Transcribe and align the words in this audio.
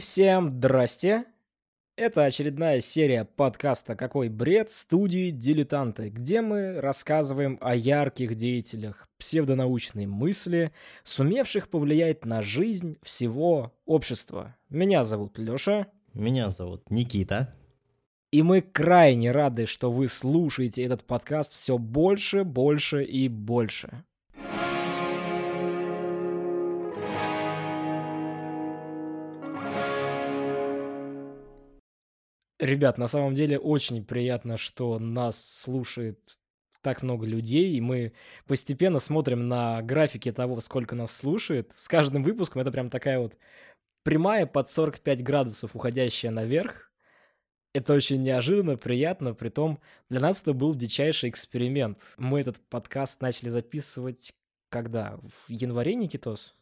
всем 0.00 0.50
здрасте! 0.56 1.24
Это 1.94 2.24
очередная 2.24 2.80
серия 2.80 3.26
подкаста 3.26 3.94
«Какой 3.94 4.30
бред?» 4.30 4.70
студии 4.70 5.30
«Дилетанты», 5.30 6.08
где 6.08 6.40
мы 6.40 6.80
рассказываем 6.80 7.58
о 7.60 7.76
ярких 7.76 8.34
деятелях 8.34 9.06
псевдонаучной 9.18 10.06
мысли, 10.06 10.72
сумевших 11.04 11.68
повлиять 11.68 12.24
на 12.24 12.40
жизнь 12.40 12.96
всего 13.02 13.74
общества. 13.84 14.56
Меня 14.70 15.04
зовут 15.04 15.38
Лёша. 15.38 15.86
Меня 16.14 16.48
зовут 16.48 16.90
Никита. 16.90 17.54
И 18.32 18.42
мы 18.42 18.62
крайне 18.62 19.32
рады, 19.32 19.66
что 19.66 19.92
вы 19.92 20.08
слушаете 20.08 20.82
этот 20.82 21.04
подкаст 21.04 21.54
все 21.54 21.76
больше, 21.76 22.44
больше 22.44 23.04
и 23.04 23.28
больше. 23.28 24.04
Ребят, 32.60 32.98
на 32.98 33.08
самом 33.08 33.32
деле 33.32 33.58
очень 33.58 34.04
приятно, 34.04 34.58
что 34.58 34.98
нас 34.98 35.42
слушает 35.42 36.38
так 36.82 37.02
много 37.02 37.24
людей, 37.24 37.72
и 37.72 37.80
мы 37.80 38.12
постепенно 38.46 38.98
смотрим 38.98 39.48
на 39.48 39.80
графики 39.80 40.30
того, 40.30 40.60
сколько 40.60 40.94
нас 40.94 41.10
слушает. 41.16 41.72
С 41.74 41.88
каждым 41.88 42.22
выпуском 42.22 42.60
это 42.60 42.70
прям 42.70 42.90
такая 42.90 43.18
вот 43.18 43.36
прямая 44.02 44.44
под 44.44 44.68
45 44.68 45.22
градусов, 45.22 45.70
уходящая 45.74 46.32
наверх. 46.32 46.92
Это 47.72 47.94
очень 47.94 48.22
неожиданно, 48.22 48.76
приятно, 48.76 49.32
притом 49.32 49.80
для 50.10 50.20
нас 50.20 50.42
это 50.42 50.52
был 50.52 50.74
дичайший 50.74 51.30
эксперимент. 51.30 52.14
Мы 52.18 52.40
этот 52.40 52.60
подкаст 52.68 53.22
начали 53.22 53.48
записывать 53.48 54.34
когда? 54.70 55.18
В 55.22 55.50
январе, 55.50 55.94
Никитос? 55.94 56.54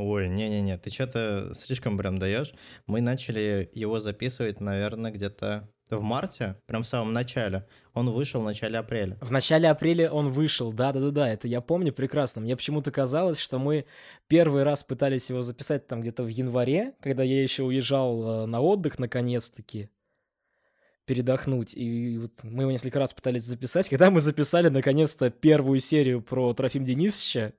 Ой, 0.00 0.28
не-не-не, 0.28 0.78
ты 0.78 0.88
что-то 0.90 1.52
слишком 1.52 1.98
прям 1.98 2.18
даешь. 2.18 2.54
Мы 2.86 3.02
начали 3.02 3.68
его 3.74 3.98
записывать, 3.98 4.58
наверное, 4.58 5.10
где-то 5.10 5.68
в 5.90 6.00
марте, 6.00 6.56
прям 6.66 6.84
в 6.84 6.86
самом 6.86 7.12
начале. 7.12 7.66
Он 7.92 8.08
вышел 8.08 8.40
в 8.40 8.44
начале 8.44 8.78
апреля. 8.78 9.18
В 9.20 9.30
начале 9.30 9.68
апреля 9.68 10.10
он 10.10 10.28
вышел, 10.30 10.72
да-да-да, 10.72 11.28
это 11.28 11.48
я 11.48 11.60
помню 11.60 11.92
прекрасно. 11.92 12.40
Мне 12.40 12.56
почему-то 12.56 12.90
казалось, 12.90 13.38
что 13.38 13.58
мы 13.58 13.84
первый 14.26 14.62
раз 14.62 14.84
пытались 14.84 15.28
его 15.28 15.42
записать 15.42 15.86
там 15.86 16.00
где-то 16.00 16.22
в 16.22 16.28
январе, 16.28 16.94
когда 17.02 17.22
я 17.22 17.42
еще 17.42 17.64
уезжал 17.64 18.44
э, 18.44 18.46
на 18.46 18.60
отдых 18.60 18.98
наконец-таки 18.98 19.90
передохнуть. 21.10 21.74
И 21.74 22.18
вот 22.18 22.32
мы 22.44 22.62
его 22.62 22.70
несколько 22.70 23.00
раз 23.00 23.12
пытались 23.12 23.42
записать. 23.42 23.88
Когда 23.90 24.10
мы 24.10 24.20
записали 24.20 24.68
наконец-то 24.68 25.28
первую 25.30 25.80
серию 25.80 26.22
про 26.22 26.54
Трофим 26.54 26.84
Денисовича, 26.84 27.52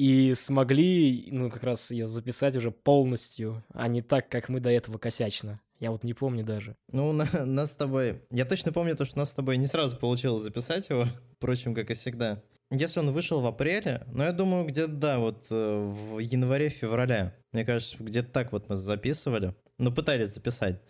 и 0.00 0.32
смогли, 0.32 1.28
ну, 1.30 1.50
как 1.50 1.62
раз 1.62 1.90
ее 1.90 2.08
записать 2.08 2.56
уже 2.56 2.70
полностью, 2.70 3.62
а 3.74 3.86
не 3.86 4.00
так, 4.00 4.30
как 4.30 4.48
мы 4.48 4.58
до 4.58 4.70
этого 4.70 4.96
косячно. 4.96 5.60
Я 5.78 5.90
вот 5.90 6.04
не 6.04 6.14
помню 6.14 6.42
даже. 6.42 6.74
Ну, 6.90 7.12
на, 7.12 7.28
нас 7.44 7.72
с 7.72 7.74
тобой... 7.74 8.22
Я 8.30 8.46
точно 8.46 8.72
помню 8.72 8.96
то, 8.96 9.04
что 9.04 9.18
нас 9.18 9.28
с 9.28 9.34
тобой 9.34 9.58
не 9.58 9.66
сразу 9.66 9.98
получилось 9.98 10.42
записать 10.42 10.88
его, 10.88 11.04
впрочем, 11.36 11.74
как 11.74 11.90
и 11.90 11.94
всегда. 11.94 12.42
Если 12.70 12.98
он 12.98 13.10
вышел 13.10 13.42
в 13.42 13.46
апреле, 13.46 14.06
ну, 14.10 14.22
я 14.22 14.32
думаю, 14.32 14.64
где-то, 14.64 14.92
да, 14.92 15.18
вот 15.18 15.44
э, 15.50 15.90
в 15.90 16.18
январе-феврале. 16.18 17.34
Мне 17.52 17.66
кажется, 17.66 18.02
где-то 18.02 18.32
так 18.32 18.52
вот 18.52 18.70
мы 18.70 18.76
записывали. 18.76 19.54
Ну, 19.76 19.92
пытались 19.92 20.30
записать. 20.30 20.80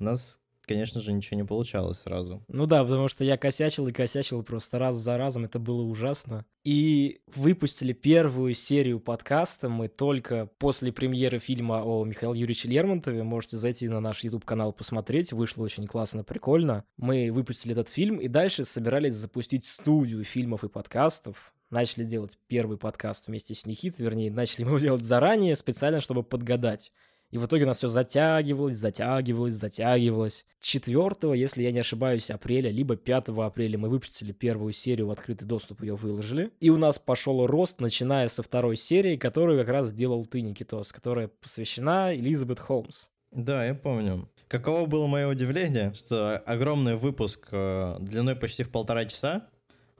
У 0.00 0.04
нас 0.04 0.40
конечно 0.68 1.00
же, 1.00 1.12
ничего 1.12 1.38
не 1.38 1.44
получалось 1.44 2.00
сразу. 2.00 2.44
Ну 2.48 2.66
да, 2.66 2.84
потому 2.84 3.08
что 3.08 3.24
я 3.24 3.36
косячил 3.36 3.88
и 3.88 3.92
косячил 3.92 4.42
просто 4.42 4.78
раз 4.78 4.96
за 4.96 5.16
разом, 5.16 5.46
это 5.46 5.58
было 5.58 5.82
ужасно. 5.82 6.44
И 6.64 7.20
выпустили 7.34 7.92
первую 7.92 8.54
серию 8.54 9.00
подкаста 9.00 9.68
мы 9.68 9.88
только 9.88 10.50
после 10.58 10.92
премьеры 10.92 11.38
фильма 11.38 11.82
о 11.82 12.04
Михаиле 12.04 12.38
Юрьевиче 12.40 12.68
Лермонтове. 12.68 13.22
Можете 13.22 13.56
зайти 13.56 13.88
на 13.88 14.00
наш 14.00 14.22
YouTube-канал 14.22 14.72
посмотреть, 14.72 15.32
вышло 15.32 15.64
очень 15.64 15.86
классно, 15.86 16.22
прикольно. 16.24 16.84
Мы 16.96 17.30
выпустили 17.32 17.72
этот 17.72 17.88
фильм 17.88 18.18
и 18.18 18.28
дальше 18.28 18.64
собирались 18.64 19.14
запустить 19.14 19.64
студию 19.64 20.22
фильмов 20.24 20.62
и 20.64 20.68
подкастов, 20.68 21.54
начали 21.70 22.04
делать 22.04 22.38
первый 22.46 22.78
подкаст 22.78 23.26
вместе 23.26 23.54
с 23.54 23.66
Никитой, 23.66 24.04
вернее, 24.04 24.30
начали 24.30 24.64
мы 24.64 24.70
его 24.70 24.78
делать 24.80 25.02
заранее, 25.02 25.56
специально, 25.56 26.00
чтобы 26.00 26.22
подгадать. 26.22 26.92
И 27.30 27.38
в 27.38 27.46
итоге 27.46 27.64
у 27.64 27.66
нас 27.66 27.78
все 27.78 27.88
затягивалось, 27.88 28.76
затягивалось, 28.76 29.54
затягивалось. 29.54 30.46
4, 30.60 31.38
если 31.38 31.62
я 31.62 31.72
не 31.72 31.80
ошибаюсь, 31.80 32.30
апреля, 32.30 32.70
либо 32.70 32.96
5 32.96 33.28
апреля 33.28 33.78
мы 33.78 33.88
выпустили 33.88 34.32
первую 34.32 34.72
серию 34.72 35.08
в 35.08 35.10
открытый 35.10 35.46
доступ, 35.46 35.82
ее 35.82 35.94
выложили. 35.94 36.50
И 36.60 36.70
у 36.70 36.76
нас 36.78 36.98
пошел 36.98 37.46
рост, 37.46 37.80
начиная 37.80 38.28
со 38.28 38.42
второй 38.42 38.76
серии, 38.76 39.16
которую 39.16 39.58
как 39.58 39.68
раз 39.68 39.88
сделал 39.88 40.24
ты, 40.24 40.40
Никитос, 40.40 40.92
которая 40.92 41.28
посвящена 41.28 42.14
Элизабет 42.14 42.60
Холмс. 42.60 43.08
Да, 43.30 43.64
я 43.66 43.74
помню. 43.74 44.28
Каково 44.48 44.86
было 44.86 45.06
мое 45.06 45.28
удивление, 45.28 45.92
что 45.92 46.38
огромный 46.38 46.96
выпуск 46.96 47.48
э, 47.52 47.96
длиной 48.00 48.34
почти 48.34 48.62
в 48.62 48.70
полтора 48.70 49.04
часа, 49.04 49.48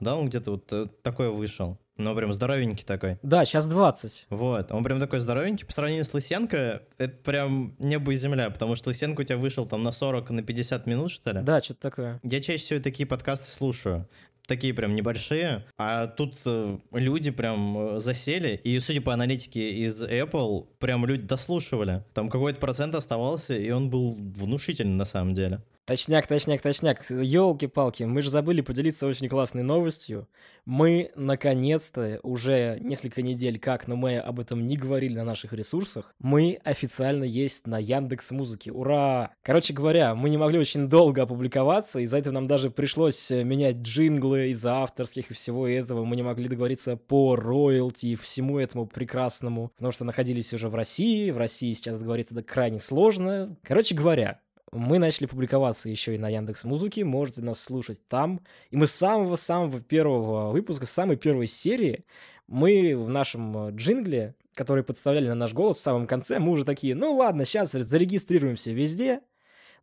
да, 0.01 0.17
он 0.17 0.29
где-то 0.29 0.53
вот 0.53 0.73
э, 0.73 0.87
такой 1.03 1.31
вышел. 1.31 1.79
Ну, 1.97 2.15
прям 2.15 2.33
здоровенький 2.33 2.85
такой. 2.85 3.19
Да, 3.23 3.45
сейчас 3.45 3.67
20. 3.67 4.27
Вот, 4.31 4.71
он 4.71 4.85
прям 4.85 5.01
такой 5.01 5.19
здоровенький. 5.19 5.67
По 5.67 5.73
сравнению 5.73 6.05
с 6.05 6.15
Лысенко, 6.15 6.83
это 6.97 7.17
прям 7.25 7.75
небо 7.81 8.13
и 8.13 8.15
земля, 8.15 8.51
потому 8.51 8.77
что 8.77 8.91
Лысенко 8.91 9.23
у 9.23 9.25
тебя 9.25 9.37
вышел 9.37 9.67
там 9.67 9.83
на 9.83 9.91
40, 9.91 10.31
на 10.31 10.43
50 10.43 10.87
минут, 10.87 11.11
что 11.11 11.33
ли? 11.33 11.41
Да, 11.43 11.59
что-то 11.59 11.81
такое. 11.81 12.21
Я 12.23 12.41
чаще 12.41 12.63
всего 12.63 12.81
такие 12.81 13.07
подкасты 13.07 13.51
слушаю 13.51 14.07
такие 14.49 14.73
прям 14.73 14.97
небольшие, 14.97 15.67
а 15.77 16.07
тут 16.07 16.39
э, 16.47 16.79
люди 16.93 17.31
прям 17.31 17.97
э, 17.97 18.01
засели, 18.01 18.59
и 18.65 18.81
судя 18.81 19.03
по 19.03 19.13
аналитике 19.13 19.71
из 19.85 20.03
Apple, 20.03 20.67
прям 20.79 21.05
люди 21.05 21.23
дослушивали. 21.23 22.03
Там 22.15 22.31
какой-то 22.31 22.59
процент 22.59 22.95
оставался, 22.95 23.55
и 23.55 23.71
он 23.71 23.91
был 23.91 24.15
внушительный 24.15 24.97
на 24.97 25.05
самом 25.05 25.35
деле. 25.35 25.61
Точняк, 25.89 26.27
точняк, 26.27 26.61
точняк. 26.61 27.09
Елки-палки, 27.09 28.03
мы 28.03 28.21
же 28.21 28.29
забыли 28.29 28.61
поделиться 28.61 29.07
очень 29.07 29.27
классной 29.27 29.63
новостью. 29.63 30.29
Мы, 30.67 31.13
наконец-то, 31.17 32.21
уже 32.23 32.77
несколько 32.83 33.23
недель 33.23 33.59
как, 33.59 33.89
но 33.89 33.97
мы 33.97 34.19
об 34.19 34.39
этом 34.39 34.67
не 34.67 34.77
говорили 34.77 35.15
на 35.15 35.25
наших 35.25 35.55
ресурсах, 35.55 36.15
мы 36.19 36.61
официально 36.63 37.25
есть 37.25 37.67
на 37.67 37.79
Яндекс 37.79 38.33
Музыке. 38.33 38.71
Ура! 38.71 39.33
Короче 39.43 39.73
говоря, 39.73 40.15
мы 40.15 40.29
не 40.29 40.37
могли 40.37 40.59
очень 40.59 40.91
долго 40.91 41.23
опубликоваться, 41.23 42.01
из-за 42.01 42.19
этого 42.19 42.35
нам 42.35 42.47
даже 42.47 42.69
пришлось 42.69 43.31
э, 43.31 43.43
менять 43.43 43.77
джинглы 43.77 44.51
из-за 44.51 44.83
авторских 44.83 45.31
и 45.31 45.35
всего 45.35 45.67
этого. 45.67 46.05
Мы 46.05 46.17
не 46.17 46.23
могли 46.23 46.49
договориться 46.49 46.99
по 46.99 47.35
роялти 47.35 48.09
и 48.09 48.15
всему 48.15 48.59
этому 48.59 48.87
прекрасному, 48.87 49.71
потому 49.77 49.93
что 49.93 50.05
находились 50.05 50.53
уже 50.53 50.69
в 50.69 50.75
России. 50.75 51.31
В 51.31 51.39
России 51.39 51.73
сейчас 51.73 51.99
договориться 51.99 52.35
это 52.35 52.43
крайне 52.43 52.79
сложно. 52.79 53.57
Короче 53.63 53.95
говоря, 53.95 54.43
мы 54.73 54.99
начали 54.99 55.27
публиковаться 55.27 55.89
еще 55.89 56.15
и 56.15 56.19
на 56.19 56.29
Яндекс 56.29 56.65
Музыке, 56.65 57.05
можете 57.05 57.43
нас 57.43 57.61
слушать 57.61 58.01
там. 58.09 58.41
И 58.71 58.77
мы 58.77 58.87
с 58.87 58.93
самого-самого 58.93 59.81
первого 59.81 60.51
выпуска, 60.51 60.87
с 60.87 60.91
самой 60.91 61.17
первой 61.17 61.47
серии, 61.47 62.05
мы 62.47 62.97
в 62.97 63.09
нашем 63.09 63.69
э, 63.69 63.71
джингле, 63.73 64.35
который 64.55 64.83
подставляли 64.83 65.29
на 65.29 65.35
наш 65.35 65.53
голос 65.53 65.79
в 65.79 65.83
самом 65.83 66.07
конце, 66.07 66.39
мы 66.39 66.53
уже 66.53 66.65
такие, 66.65 66.95
ну 66.95 67.15
ладно, 67.15 67.45
сейчас 67.45 67.73
зарегистрируемся 67.73 68.73
везде, 68.73 69.21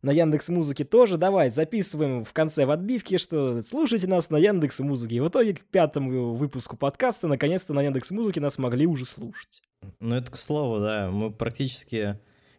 на 0.02 0.10
Яндекс 0.10 0.48
Музыке 0.48 0.84
тоже, 0.84 1.16
давай, 1.16 1.50
записываем 1.50 2.24
в 2.24 2.32
конце 2.32 2.66
в 2.66 2.70
отбивке, 2.70 3.18
что 3.18 3.62
слушайте 3.62 4.06
нас 4.06 4.30
на 4.30 4.36
Яндекс 4.36 4.80
Музыке. 4.80 5.16
И 5.16 5.20
в 5.20 5.28
итоге 5.28 5.54
к 5.54 5.60
пятому 5.64 6.34
выпуску 6.34 6.76
подкаста 6.76 7.28
наконец-то 7.28 7.72
на 7.72 7.82
Яндекс 7.82 8.10
Музыке 8.10 8.40
нас 8.40 8.58
могли 8.58 8.86
уже 8.86 9.04
слушать. 9.04 9.62
Ну 10.00 10.14
это 10.14 10.30
к 10.30 10.36
слову, 10.36 10.80
да, 10.80 11.10
мы 11.10 11.32
практически 11.32 12.18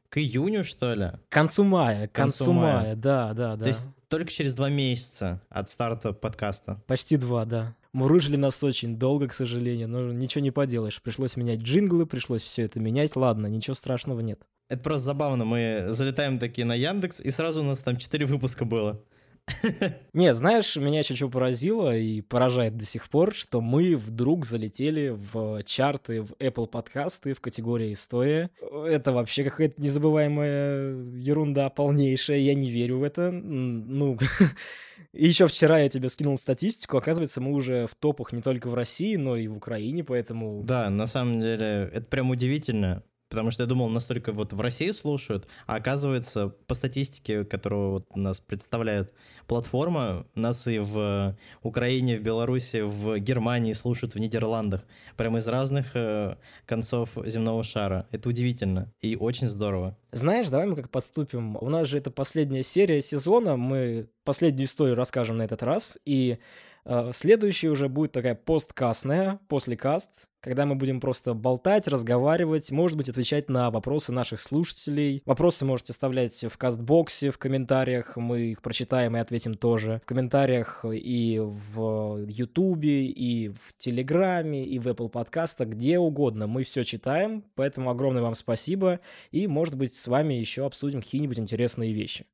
к 0.09 0.18
июню, 0.18 0.63
что 0.63 0.94
ли? 0.94 1.12
К 1.29 1.34
концу 1.34 1.63
мая, 1.63 2.08
к 2.08 2.11
концу, 2.14 2.46
концу 2.46 2.53
мая. 2.53 2.76
мая, 2.76 2.96
да, 2.96 3.34
да, 3.34 3.55
да. 3.55 3.64
То 3.64 3.67
есть 3.67 3.85
только 4.08 4.32
через 4.32 4.55
два 4.55 4.70
месяца 4.70 5.41
от 5.49 5.70
старта 5.70 6.14
подкаста. 6.14 6.82
Почти 6.87 7.17
два, 7.17 7.46
да. 7.46 7.76
Мурыжили 7.93 8.37
нас 8.37 8.64
очень 8.64 8.97
долго, 8.97 9.28
к 9.28 9.34
сожалению, 9.34 9.90
но 9.90 10.11
ничего 10.11 10.43
не 10.43 10.52
поделаешь. 10.52 11.02
Пришлось 11.02 11.35
менять 11.35 11.59
джинглы, 11.59 12.05
пришлось 12.05 12.43
все 12.43 12.64
это 12.64 12.79
менять. 12.79 13.16
Ладно, 13.16 13.47
ничего 13.47 13.73
страшного 13.73 14.20
нет. 14.20 14.40
Это 14.70 14.84
просто 14.84 15.05
забавно. 15.05 15.46
Мы 15.46 15.85
залетаем 15.87 16.40
такие 16.40 16.66
на 16.66 16.76
Яндекс, 16.76 17.22
и 17.22 17.29
сразу 17.29 17.61
у 17.61 17.64
нас 17.64 17.79
там 17.79 17.97
четыре 17.97 18.26
выпуска 18.26 18.66
было. 18.66 19.02
Не, 20.14 20.34
знаешь, 20.34 20.76
меня 20.76 20.99
еще 20.99 21.16
что 21.16 21.29
поразило 21.29 21.96
и 21.96 22.22
поражает 22.22 22.78
до 22.78 22.85
сих 22.85 23.09
пор, 23.09 23.34
что 23.34 23.61
мы 23.61 23.96
вдруг 23.96 24.46
залетели 24.46 25.09
в 25.09 25.64
чарты, 25.64 26.22
в 26.22 26.32
Apple 26.34 26.67
подкасты 26.67 27.34
в 27.34 27.41
категории 27.41 27.94
«История». 27.94 28.49
Это 28.61 29.11
вообще 29.11 29.44
какая-то 29.44 29.82
незабываемая 29.82 30.96
ерунда 31.16 31.70
полнейшая, 31.70 32.40
я 32.40 32.55
не 32.55 32.70
верю 32.70 32.99
в 32.99 33.03
это. 33.03 33.32
Ну, 33.32 34.17
и 35.14 35.28
еще 35.28 35.47
вчера 35.47 35.79
я 35.79 35.90
тебе 35.90 36.09
скинул 36.09 36.38
статистику, 36.38 36.97
оказывается, 36.97 37.41
мы 37.41 37.53
уже 37.53 37.88
в 37.88 37.96
топах 37.96 38.34
не 38.34 38.41
только 38.41 38.70
в 38.70 38.73
России, 38.73 39.16
но 39.16 39.35
и 39.38 39.47
в 39.47 39.55
Украине, 39.55 40.03
поэтому... 40.03 40.64
Да, 40.64 40.90
на 40.90 41.08
самом 41.08 41.41
деле, 41.41 41.90
это 41.94 42.05
прям 42.05 42.29
удивительно. 42.32 43.03
Потому 43.29 43.52
что 43.52 43.64
я 43.64 43.68
думал, 43.68 43.90
настолько 43.90 44.32
вот 44.32 44.53
в 44.53 44.62
России 44.62 44.91
слушают, 44.91 45.47
а 45.66 45.76
оказывается, 45.76 46.50
по 46.68 46.74
статистике, 46.74 47.44
которую 47.44 47.91
вот 47.91 48.16
нас 48.16 48.40
представляет 48.40 49.14
платформа, 49.47 50.26
нас 50.35 50.68
и 50.68 50.79
в 50.79 51.35
Украине, 51.62 52.18
в 52.18 52.22
Беларуси, 52.22 52.82
в 52.85 53.20
Германии 53.20 53.74
слушают, 53.74 54.16
в 54.16 54.20
Нидерландах. 54.20 54.85
Прямо 55.18 55.40
из 55.40 55.47
разных 55.47 55.88
э, 55.96 56.35
концов 56.66 57.18
земного 57.26 57.64
шара. 57.64 58.08
Это 58.12 58.29
удивительно 58.29 58.94
и 59.02 59.16
очень 59.16 59.47
здорово. 59.47 59.97
Знаешь, 60.12 60.47
давай 60.47 60.68
мы 60.68 60.76
как 60.76 60.90
подступим. 60.90 61.58
У 61.59 61.70
нас 61.70 61.88
же 61.88 61.97
это 61.97 62.12
последняя 62.12 62.64
серия 62.64 63.02
сезона, 63.02 63.58
мы 63.58 64.09
последнюю 64.23 64.68
историю 64.68 64.96
расскажем 64.96 65.38
на 65.38 65.44
этот 65.44 65.64
раз, 65.64 65.97
и 66.06 66.38
э, 66.85 67.12
следующая 67.14 67.70
уже 67.70 67.90
будет 67.90 68.14
такая 68.14 68.35
посткастная, 68.35 69.40
после 69.47 69.76
каст, 69.76 70.12
когда 70.41 70.66
мы 70.66 70.75
будем 70.75 70.99
просто 70.99 71.34
болтать, 71.34 71.87
разговаривать, 71.87 72.72
может 72.72 72.97
быть, 72.97 73.09
отвечать 73.09 73.49
на 73.49 73.72
вопросы 73.72 74.11
наших 74.11 74.39
слушателей. 74.39 75.22
Вопросы 75.25 75.66
можете 75.66 75.91
оставлять 75.91 76.45
в 76.45 76.57
кастбоксе, 76.57 77.31
в 77.31 77.37
комментариях, 77.37 78.17
мы 78.17 78.51
их 78.51 78.61
прочитаем 78.61 79.17
и 79.17 79.19
ответим 79.19 79.55
тоже. 79.55 80.01
В 80.03 80.07
комментариях 80.07 80.85
и 80.85 81.39
в 81.39 82.25
Ютубе, 82.28 83.07
и 83.07 83.49
в 83.49 83.78
Телеграме, 83.78 84.66
и 84.66 84.79
в 84.79 84.87
Apple 84.87 85.09
подкастах, 85.09 85.69
где 85.69 85.99
угодно. 85.99 86.47
Мы 86.47 86.63
все 86.63 86.84
читаем, 86.84 87.43
поэтому 87.55 87.89
огромное 87.89 88.22
вам 88.22 88.35
спасибо, 88.35 88.99
и, 89.31 89.47
может 89.47 89.75
быть, 89.75 89.93
с 89.93 90.07
вами 90.07 90.35
еще 90.35 90.66
обсудим 90.66 91.01
какие-нибудь 91.01 91.39
интересные 91.39 91.93
вещи. 91.93 92.25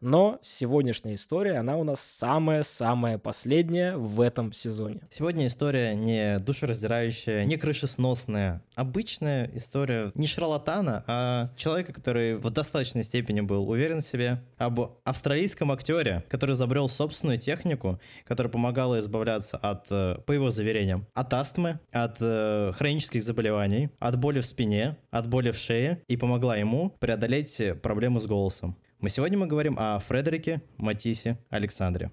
Но 0.00 0.38
сегодняшняя 0.42 1.14
история, 1.14 1.58
она 1.58 1.78
у 1.78 1.84
нас 1.84 2.00
самая-самая 2.00 3.16
последняя 3.16 3.96
в 3.96 4.20
этом 4.20 4.52
сезоне. 4.52 5.00
Сегодня 5.10 5.46
история 5.46 5.94
не 5.94 6.38
душераздирающая, 6.38 7.44
не 7.46 7.56
крышесносная. 7.56 8.62
Обычная 8.74 9.50
история 9.54 10.12
не 10.14 10.26
шарлатана, 10.26 11.02
а 11.06 11.50
человека, 11.56 11.94
который 11.94 12.34
в 12.34 12.50
достаточной 12.50 13.04
степени 13.04 13.40
был 13.40 13.68
уверен 13.70 14.02
в 14.02 14.04
себе. 14.04 14.42
Об 14.58 14.98
австралийском 15.04 15.72
актере, 15.72 16.24
который 16.28 16.52
изобрел 16.52 16.90
собственную 16.90 17.38
технику, 17.38 17.98
которая 18.26 18.52
помогала 18.52 18.98
избавляться 19.00 19.56
от, 19.56 19.86
э, 19.90 20.18
по 20.26 20.32
его 20.32 20.50
заверениям, 20.50 21.06
от 21.14 21.32
астмы, 21.32 21.80
от 21.90 22.18
э, 22.20 22.72
хронических 22.76 23.22
заболеваний, 23.22 23.88
от 23.98 24.18
боли 24.18 24.40
в 24.40 24.46
спине, 24.46 24.96
от 25.10 25.26
боли 25.26 25.52
в 25.52 25.56
шее 25.56 26.02
и 26.06 26.18
помогла 26.18 26.56
ему 26.56 26.90
преодолеть 27.00 27.60
проблему 27.82 28.20
с 28.20 28.26
голосом. 28.26 28.76
Мы 28.98 29.10
сегодня 29.10 29.36
мы 29.36 29.46
говорим 29.46 29.76
о 29.78 29.98
Фредерике 29.98 30.62
Матисе 30.78 31.36
Александре. 31.50 32.10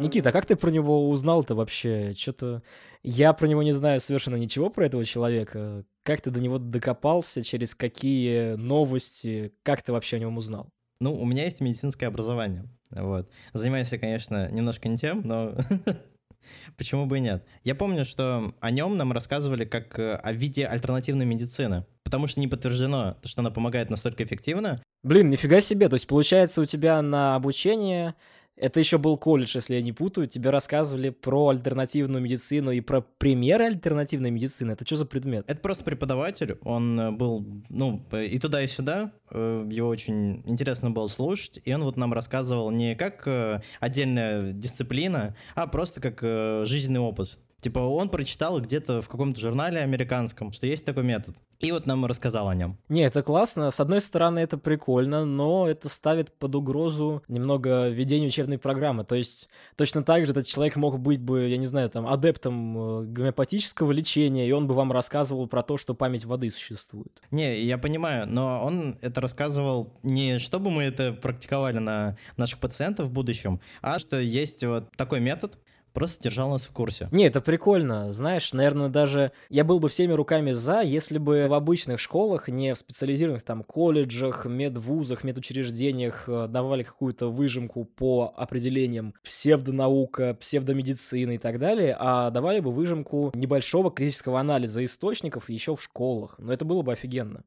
Никита, 0.00 0.30
а 0.30 0.32
как 0.32 0.46
ты 0.46 0.56
про 0.56 0.70
него 0.70 1.10
узнал-то 1.10 1.54
вообще? 1.54 2.14
Что-то 2.16 2.62
я 3.02 3.34
про 3.34 3.46
него 3.46 3.62
не 3.62 3.72
знаю 3.72 4.00
совершенно 4.00 4.36
ничего 4.36 4.70
про 4.70 4.86
этого 4.86 5.04
человека. 5.04 5.84
Как 6.02 6.22
ты 6.22 6.30
до 6.30 6.40
него 6.40 6.58
докопался? 6.58 7.44
Через 7.44 7.74
какие 7.74 8.54
новости? 8.54 9.52
Как 9.62 9.82
ты 9.82 9.92
вообще 9.92 10.16
о 10.16 10.20
нем 10.20 10.38
узнал? 10.38 10.70
Ну, 11.00 11.14
у 11.14 11.26
меня 11.26 11.44
есть 11.44 11.60
медицинское 11.60 12.06
образование. 12.06 12.64
Вот. 12.90 13.30
Занимаюсь 13.52 13.92
я, 13.92 13.98
конечно, 13.98 14.50
немножко 14.50 14.88
не 14.88 14.96
тем, 14.96 15.20
но 15.24 15.54
Почему 16.76 17.06
бы 17.06 17.18
и 17.18 17.20
нет? 17.20 17.44
Я 17.64 17.74
помню, 17.74 18.04
что 18.04 18.54
о 18.60 18.70
нем 18.70 18.96
нам 18.96 19.12
рассказывали 19.12 19.64
как 19.64 19.98
э, 19.98 20.14
о 20.14 20.32
виде 20.32 20.66
альтернативной 20.66 21.26
медицины, 21.26 21.84
потому 22.04 22.26
что 22.26 22.40
не 22.40 22.48
подтверждено, 22.48 23.16
что 23.24 23.40
она 23.40 23.50
помогает 23.50 23.90
настолько 23.90 24.24
эффективно. 24.24 24.82
Блин, 25.02 25.30
нифига 25.30 25.60
себе, 25.60 25.88
то 25.88 25.94
есть 25.94 26.06
получается 26.06 26.60
у 26.60 26.64
тебя 26.64 27.00
на 27.02 27.34
обучение 27.34 28.14
это 28.60 28.78
еще 28.78 28.98
был 28.98 29.16
колледж, 29.16 29.52
если 29.54 29.74
я 29.74 29.82
не 29.82 29.92
путаю. 29.92 30.26
Тебе 30.26 30.50
рассказывали 30.50 31.08
про 31.08 31.48
альтернативную 31.48 32.22
медицину 32.22 32.70
и 32.70 32.80
про 32.80 33.00
примеры 33.00 33.64
альтернативной 33.64 34.30
медицины. 34.30 34.72
Это 34.72 34.86
что 34.86 34.96
за 34.96 35.06
предмет? 35.06 35.44
Это 35.48 35.60
просто 35.60 35.82
преподаватель. 35.82 36.58
Он 36.64 37.00
э, 37.00 37.10
был, 37.10 37.44
ну, 37.70 38.04
и 38.12 38.38
туда, 38.38 38.62
и 38.62 38.66
сюда. 38.66 39.12
Э, 39.30 39.66
его 39.68 39.88
очень 39.88 40.42
интересно 40.44 40.90
было 40.90 41.06
слушать. 41.06 41.60
И 41.64 41.72
он 41.72 41.84
вот 41.84 41.96
нам 41.96 42.12
рассказывал 42.12 42.70
не 42.70 42.94
как 42.94 43.26
э, 43.26 43.62
отдельная 43.80 44.52
дисциплина, 44.52 45.34
а 45.54 45.66
просто 45.66 46.00
как 46.00 46.20
жизненный 46.66 47.00
опыт. 47.00 47.38
Типа 47.60 47.80
он 47.80 48.08
прочитал 48.08 48.60
где-то 48.60 49.02
в 49.02 49.08
каком-то 49.08 49.40
журнале 49.40 49.80
американском, 49.80 50.52
что 50.52 50.66
есть 50.66 50.84
такой 50.84 51.04
метод. 51.04 51.36
И 51.60 51.72
вот 51.72 51.86
нам 51.86 52.06
рассказал 52.06 52.48
о 52.48 52.54
нем. 52.54 52.78
Не, 52.88 53.02
это 53.02 53.22
классно. 53.22 53.70
С 53.70 53.80
одной 53.80 54.00
стороны, 54.00 54.38
это 54.38 54.56
прикольно, 54.56 55.26
но 55.26 55.68
это 55.68 55.90
ставит 55.90 56.32
под 56.32 56.54
угрозу 56.54 57.22
немного 57.28 57.88
ведение 57.88 58.28
учебной 58.28 58.56
программы. 58.58 59.04
То 59.04 59.14
есть 59.14 59.48
точно 59.76 60.02
так 60.02 60.24
же 60.24 60.32
этот 60.32 60.46
человек 60.46 60.76
мог 60.76 60.98
быть 60.98 61.20
бы, 61.20 61.48
я 61.48 61.58
не 61.58 61.66
знаю, 61.66 61.90
там, 61.90 62.06
адептом 62.06 62.78
э, 62.78 63.04
гомеопатического 63.06 63.92
лечения, 63.92 64.48
и 64.48 64.52
он 64.52 64.66
бы 64.66 64.74
вам 64.74 64.90
рассказывал 64.90 65.46
про 65.46 65.62
то, 65.62 65.76
что 65.76 65.94
память 65.94 66.24
воды 66.24 66.50
существует. 66.50 67.20
Не, 67.30 67.60
я 67.62 67.76
понимаю, 67.76 68.26
но 68.26 68.64
он 68.64 68.96
это 69.02 69.20
рассказывал 69.20 69.92
не 70.02 70.38
чтобы 70.38 70.70
мы 70.70 70.82
это 70.82 71.12
практиковали 71.12 71.78
на 71.78 72.16
наших 72.36 72.58
пациентов 72.58 73.08
в 73.08 73.12
будущем, 73.12 73.60
а 73.82 73.98
что 73.98 74.18
есть 74.20 74.64
вот 74.64 74.90
такой 74.96 75.20
метод, 75.20 75.58
просто 75.92 76.22
держал 76.22 76.50
нас 76.50 76.66
в 76.66 76.72
курсе. 76.72 77.08
Не, 77.10 77.26
это 77.26 77.40
прикольно. 77.40 78.12
Знаешь, 78.12 78.52
наверное, 78.52 78.88
даже 78.88 79.32
я 79.48 79.64
был 79.64 79.80
бы 79.80 79.88
всеми 79.88 80.12
руками 80.12 80.52
за, 80.52 80.80
если 80.80 81.18
бы 81.18 81.46
в 81.48 81.54
обычных 81.54 82.00
школах, 82.00 82.48
не 82.48 82.74
в 82.74 82.78
специализированных 82.78 83.42
там 83.42 83.62
колледжах, 83.62 84.46
медвузах, 84.46 85.24
медучреждениях 85.24 86.28
э, 86.28 86.46
давали 86.48 86.82
какую-то 86.82 87.28
выжимку 87.28 87.84
по 87.84 88.32
определениям 88.36 89.14
псевдонаука, 89.22 90.34
псевдомедицины 90.34 91.36
и 91.36 91.38
так 91.38 91.58
далее, 91.58 91.96
а 91.98 92.30
давали 92.30 92.60
бы 92.60 92.70
выжимку 92.72 93.32
небольшого 93.34 93.90
критического 93.90 94.40
анализа 94.40 94.84
источников 94.84 95.50
еще 95.50 95.76
в 95.76 95.82
школах. 95.82 96.36
Но 96.38 96.52
это 96.52 96.64
было 96.64 96.82
бы 96.82 96.92
офигенно 96.92 97.44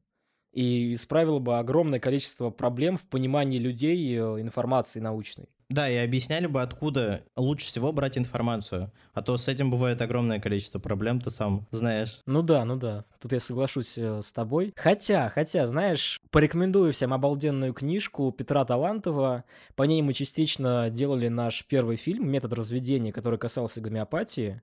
и 0.54 0.94
исправило 0.94 1.40
бы 1.40 1.58
огромное 1.58 1.98
количество 1.98 2.50
проблем 2.50 2.96
в 2.96 3.02
понимании 3.08 3.58
людей 3.58 4.16
э, 4.16 4.40
информации 4.40 5.00
научной. 5.00 5.48
Да, 5.68 5.88
и 5.88 5.96
объясняли 5.96 6.46
бы, 6.46 6.62
откуда 6.62 7.24
лучше 7.36 7.66
всего 7.66 7.92
брать 7.92 8.16
информацию. 8.16 8.92
А 9.12 9.22
то 9.22 9.36
с 9.36 9.48
этим 9.48 9.70
бывает 9.70 10.00
огромное 10.00 10.38
количество 10.38 10.78
проблем, 10.78 11.20
ты 11.20 11.30
сам 11.30 11.66
знаешь. 11.72 12.20
Ну 12.26 12.42
да, 12.42 12.64
ну 12.64 12.76
да. 12.76 13.04
Тут 13.20 13.32
я 13.32 13.40
соглашусь 13.40 13.98
э, 13.98 14.20
с 14.22 14.32
тобой. 14.32 14.72
Хотя, 14.76 15.28
хотя, 15.30 15.66
знаешь, 15.66 16.20
порекомендую 16.30 16.92
всем 16.92 17.12
обалденную 17.12 17.72
книжку 17.72 18.30
Петра 18.30 18.64
Талантова. 18.64 19.44
По 19.74 19.82
ней 19.82 20.02
мы 20.02 20.12
частично 20.12 20.88
делали 20.90 21.26
наш 21.26 21.66
первый 21.66 21.96
фильм 21.96 22.30
«Метод 22.30 22.52
разведения», 22.52 23.12
который 23.12 23.40
касался 23.40 23.80
гомеопатии. 23.80 24.62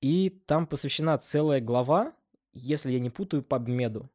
И 0.00 0.30
там 0.46 0.68
посвящена 0.68 1.18
целая 1.18 1.60
глава, 1.60 2.12
если 2.52 2.92
я 2.92 3.00
не 3.00 3.10
путаю, 3.10 3.42
по 3.42 3.56
PubMed 3.56 4.01
у 4.01 4.08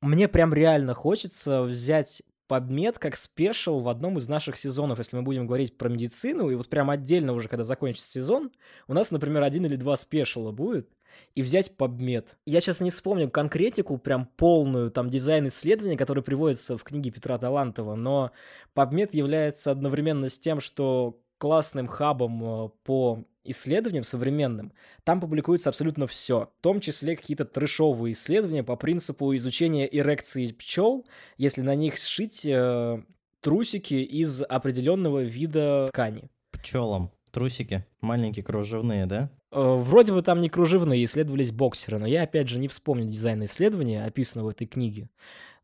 мне 0.00 0.28
прям 0.28 0.54
реально 0.54 0.94
хочется 0.94 1.62
взять 1.62 2.22
PubMed 2.50 2.98
как 2.98 3.16
special 3.16 3.78
в 3.78 3.88
одном 3.88 4.18
из 4.18 4.28
наших 4.28 4.56
сезонов, 4.56 4.98
если 4.98 5.16
мы 5.16 5.22
будем 5.22 5.46
говорить 5.46 5.78
про 5.78 5.88
медицину, 5.88 6.50
и 6.50 6.56
вот 6.56 6.68
прям 6.68 6.90
отдельно 6.90 7.32
уже, 7.32 7.48
когда 7.48 7.62
закончится 7.62 8.10
сезон, 8.10 8.50
у 8.88 8.94
нас, 8.94 9.12
например, 9.12 9.44
один 9.44 9.66
или 9.66 9.76
два 9.76 9.94
special 9.94 10.43
а 10.43 10.50
будет, 10.50 10.88
и 11.36 11.42
взять 11.42 11.76
PubMed. 11.76 12.36
Я 12.46 12.60
сейчас 12.60 12.80
не 12.80 12.90
вспомню 12.90 13.30
конкретику, 13.30 13.98
прям 13.98 14.26
полную, 14.26 14.90
там, 14.90 15.10
дизайн 15.10 15.46
исследования, 15.46 15.96
который 15.96 16.24
приводится 16.24 16.76
в 16.76 16.82
книге 16.82 17.12
Петра 17.12 17.38
Талантова, 17.38 17.94
но 17.94 18.32
PubMed 18.74 19.14
является 19.14 19.70
одновременно 19.70 20.28
с 20.28 20.38
тем, 20.38 20.60
что 20.60 21.20
классным 21.40 21.88
хабом 21.88 22.44
э, 22.44 22.68
по 22.84 23.24
исследованиям 23.44 24.04
современным, 24.04 24.72
там 25.04 25.20
публикуется 25.20 25.70
абсолютно 25.70 26.06
все, 26.06 26.50
в 26.58 26.62
том 26.62 26.80
числе 26.80 27.16
какие-то 27.16 27.46
трешовые 27.46 28.12
исследования 28.12 28.62
по 28.62 28.76
принципу 28.76 29.34
изучения 29.34 29.86
эрекции 29.86 30.46
пчел, 30.52 31.06
если 31.38 31.62
на 31.62 31.74
них 31.74 31.96
сшить 31.96 32.44
э, 32.44 33.02
трусики 33.40 33.94
из 33.94 34.42
определенного 34.42 35.22
вида 35.22 35.88
ткани. 35.88 36.30
Пчелам. 36.52 37.10
Трусики 37.30 37.86
маленькие 38.02 38.44
кружевные, 38.44 39.06
да? 39.06 39.30
Э, 39.50 39.76
вроде 39.80 40.12
бы 40.12 40.20
там 40.20 40.40
не 40.40 40.50
кружевные, 40.50 41.02
исследовались 41.04 41.52
боксеры, 41.52 41.98
но 41.98 42.06
я 42.06 42.24
опять 42.24 42.50
же 42.50 42.58
не 42.58 42.68
вспомню 42.68 43.06
дизайн 43.06 43.42
исследования, 43.46 44.04
описанного 44.04 44.48
в 44.48 44.50
этой 44.50 44.66
книге 44.66 45.08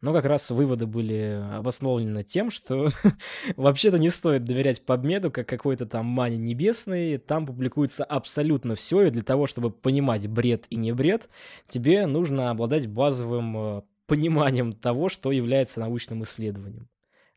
но 0.01 0.13
как 0.13 0.27
раз 0.27 0.51
выводы 0.51 0.87
были 0.87 1.43
обусловлены 1.55 2.23
тем, 2.23 2.51
что 2.51 2.89
вообще-то 3.57 3.99
не 3.99 4.11
стоит 4.11 4.45
доверять 4.45 4.85
подмеду 4.85 5.31
как 5.31 5.49
какой-то 5.49 5.87
там 5.87 6.07
мане 6.07 6.37
небесной, 6.37 7.19
там 7.19 7.47
публикуется 7.47 8.05
абсолютно 8.05 8.75
все, 8.75 9.03
и 9.03 9.11
для 9.11 9.23
того, 9.23 9.47
чтобы 9.47 9.71
понимать 9.71 10.29
бред 10.29 10.67
и 10.71 10.77
не 10.77 10.93
бред, 10.93 11.29
тебе 11.69 12.07
нужно 12.07 12.51
обладать 12.51 12.87
базовым 12.87 13.57
э, 13.57 13.83
пониманием 14.07 14.73
того, 14.73 15.09
что 15.09 15.33
является 15.33 15.81
научным 15.81 16.23
исследованием. 16.25 16.89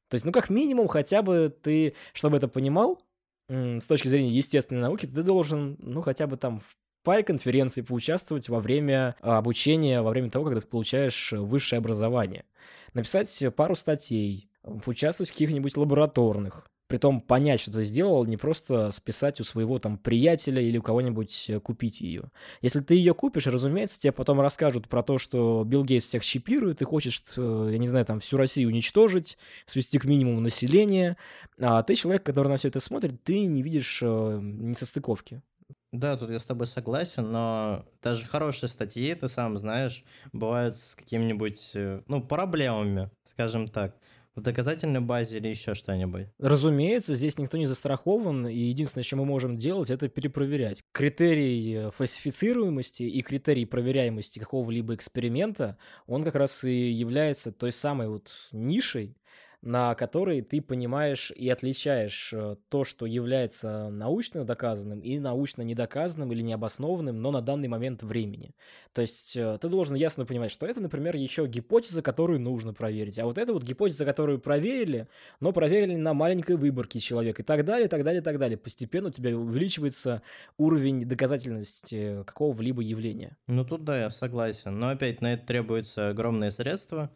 То 0.10 0.16
есть, 0.16 0.25
ну, 0.25 0.32
как 0.32 0.50
минимум, 0.50 0.88
хотя 0.88 1.22
бы 1.22 1.56
ты, 1.62 1.94
чтобы 2.13 2.38
это 2.38 2.48
понимал, 2.48 3.01
с 3.48 3.88
точки 3.88 4.08
зрения 4.08 4.30
естественной 4.30 4.82
науки, 4.82 5.08
ты 5.08 5.24
должен, 5.24 5.75
ну, 5.80 6.01
хотя 6.01 6.28
бы 6.28 6.38
там 6.38 6.62
паре 7.03 7.24
конференций 7.24 7.84
поучаствовать 7.84 8.50
во 8.50 8.60
время 8.60 9.15
а, 9.22 9.38
обучения, 9.38 10.01
во 10.01 10.12
время 10.12 10.29
того, 10.29 10.46
когда 10.46 10.62
ты 10.62 10.68
получаешь 10.68 11.32
высшее 11.32 11.77
образование. 11.77 12.46
Написать 12.94 13.44
пару 13.56 13.75
статей, 13.75 14.50
поучаствовать 14.84 15.29
в 15.29 15.34
каких-нибудь 15.34 15.77
лабораторных, 15.77 16.70
Притом 16.89 17.22
понять, 17.22 17.60
что 17.60 17.72
ты 17.72 17.86
сделал, 17.86 18.25
не 18.25 18.36
просто 18.36 18.89
списать 18.89 19.39
у 19.39 19.44
своего 19.44 19.77
там 19.77 20.00
приятеля 20.00 20.60
или 20.60 20.79
у 20.79 20.82
кого-нибудь 20.82 21.46
э, 21.48 21.60
купить 21.60 22.01
ее. 22.01 22.32
Если 22.62 22.79
ты 22.79 22.96
ее 22.96 23.13
купишь, 23.13 23.46
разумеется, 23.46 24.00
тебе 24.00 24.12
потом 24.12 24.41
расскажут 24.41 24.89
про 24.89 25.03
то, 25.03 25.20
что 25.20 25.63
Билл 25.68 25.86
Гейтс 25.86 26.06
всех 26.06 26.25
чипирует 26.25 26.82
и 26.82 26.86
хочет, 26.86 27.32
э, 27.38 27.70
я 27.74 27.77
не 27.77 27.88
знаю, 27.88 28.08
там 28.08 28.20
всю 28.20 28.38
Россию 28.38 28.70
уничтожить, 28.70 29.38
свести 29.68 30.00
к 30.00 30.06
минимуму 30.06 30.39
населения. 30.39 31.15
А 31.60 31.84
ты 31.84 31.94
человек, 31.94 32.24
который 32.24 32.48
на 32.48 32.58
все 32.58 32.70
это 32.70 32.79
смотрит, 32.79 33.24
ты 33.24 33.39
не 33.41 33.62
видишь 33.62 34.00
э, 34.01 34.39
несостыковки. 34.41 35.44
Да, 35.91 36.17
тут 36.17 36.29
я 36.29 36.38
с 36.38 36.46
тобой 36.46 36.67
согласен, 36.67 37.31
но 37.31 37.86
даже 38.03 38.25
хорошие 38.25 38.69
статьи, 38.69 39.13
ты 39.15 39.27
сам 39.27 39.58
знаешь, 39.58 40.03
бывают 40.31 40.77
с 40.77 40.96
какими-нибудь, 40.96 41.72
э, 41.74 42.03
ну, 42.08 42.24
проблемами, 42.24 43.10
скажем 43.24 43.67
так 43.67 43.96
в 44.36 44.41
доказательной 44.41 45.01
базе 45.01 45.38
или 45.38 45.48
еще 45.48 45.75
что-нибудь? 45.75 46.27
Разумеется, 46.39 47.15
здесь 47.15 47.38
никто 47.38 47.58
не 47.58 47.67
застрахован, 47.67 48.48
и 48.48 48.55
единственное, 48.55 49.03
что 49.03 49.17
мы 49.17 49.25
можем 49.25 49.58
делать, 49.58 49.89
это 49.89 50.08
перепроверять. 50.08 50.81
Критерий 50.91 51.74
э, 51.75 51.91
фальсифицируемости 51.91 53.03
и 53.03 53.22
критерий 53.22 53.65
проверяемости 53.65 54.39
какого-либо 54.39 54.96
эксперимента, 54.96 55.77
он 56.08 56.24
как 56.24 56.36
раз 56.36 56.63
и 56.63 56.91
является 56.91 57.51
той 57.51 57.72
самой 57.72 58.08
вот 58.08 58.29
нишей, 58.51 59.15
на 59.62 59.94
которой 59.96 60.42
ты 60.42 60.62
понимаешь 60.62 61.32
и 61.36 61.50
отличаешь 61.50 62.32
э, 62.34 62.56
то, 62.70 62.86
что 62.86 63.06
является 63.06 63.89
научно 63.89 64.46
доказанным 64.46 65.01
и 65.01 65.20
научно 65.20 65.63
недоказанным 65.63 66.32
или 66.32 66.42
необоснованным, 66.42 67.22
но 67.22 67.32
на 67.32 67.42
данный 67.42 67.68
момент 67.68 68.01
времени. 68.01 68.56
То 68.94 69.01
есть 69.01 69.36
э, 69.36 69.58
ты 69.62 69.68
должен 69.68 69.96
ясно 69.96 70.25
понимать, 70.25 70.51
что 70.51 70.66
это, 70.66 70.80
например, 70.80 71.18
еще 71.18 71.46
гипотеза, 71.46 72.01
которую 72.01 72.39
нужно 72.39 72.74
проверить, 72.74 73.20
а 73.20 73.25
вот 73.25 73.38
это 73.38 73.51
вот 73.51 73.63
гипотеза, 73.63 74.06
которую 74.06 74.39
проверили, 74.39 75.08
но 75.42 75.51
проверили 75.51 75.96
на 75.96 76.13
маленькой 76.13 76.56
выборке 76.56 77.01
человека 77.01 77.42
и 77.42 77.46
так 77.46 77.66
далее, 77.66 77.88
и 77.88 77.89
так 77.89 78.04
далее, 78.06 78.22
и 78.22 78.24
так 78.24 78.39
далее. 78.39 78.58
Постепенно 78.58 79.10
у 79.10 79.12
тебя 79.12 79.38
увеличивается 79.38 80.22
уровень 80.58 81.04
доказательности 81.04 82.24
какого-либо 82.24 82.82
явления. 82.82 83.36
Ну 83.48 83.66
тут 83.66 83.84
да, 83.84 84.00
я 84.00 84.10
согласен, 84.10 84.80
но 84.80 84.89
опять 84.89 85.20
на 85.20 85.34
это 85.34 85.46
требуется 85.46 86.10
огромные 86.10 86.51
средства 86.51 87.12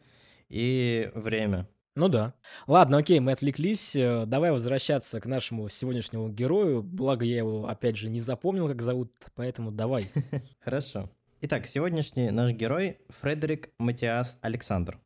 и 0.50 1.10
время. 1.16 1.68
Ну 1.96 2.10
да. 2.10 2.34
Ладно, 2.66 2.98
окей, 2.98 3.20
мы 3.20 3.34
отвлеклись. 3.34 3.96
Э, 3.96 4.26
давай 4.26 4.52
возвращаться 4.52 5.22
к 5.22 5.28
нашему 5.28 5.70
сегодняшнему 5.70 6.28
герою. 6.28 6.82
Благо, 6.82 7.24
я 7.24 7.38
его, 7.38 7.68
опять 7.68 7.98
же, 7.98 8.10
не 8.10 8.20
запомнил, 8.20 8.68
как 8.68 8.82
зовут, 8.82 9.14
поэтому 9.36 9.72
давай. 9.72 10.10
Хорошо. 10.60 11.12
Итак, 11.42 11.68
сегодняшний 11.68 12.32
наш 12.32 12.52
герой 12.54 12.98
Фредерик 13.10 13.70
Матиас 13.78 14.40
Александр. 14.42 15.00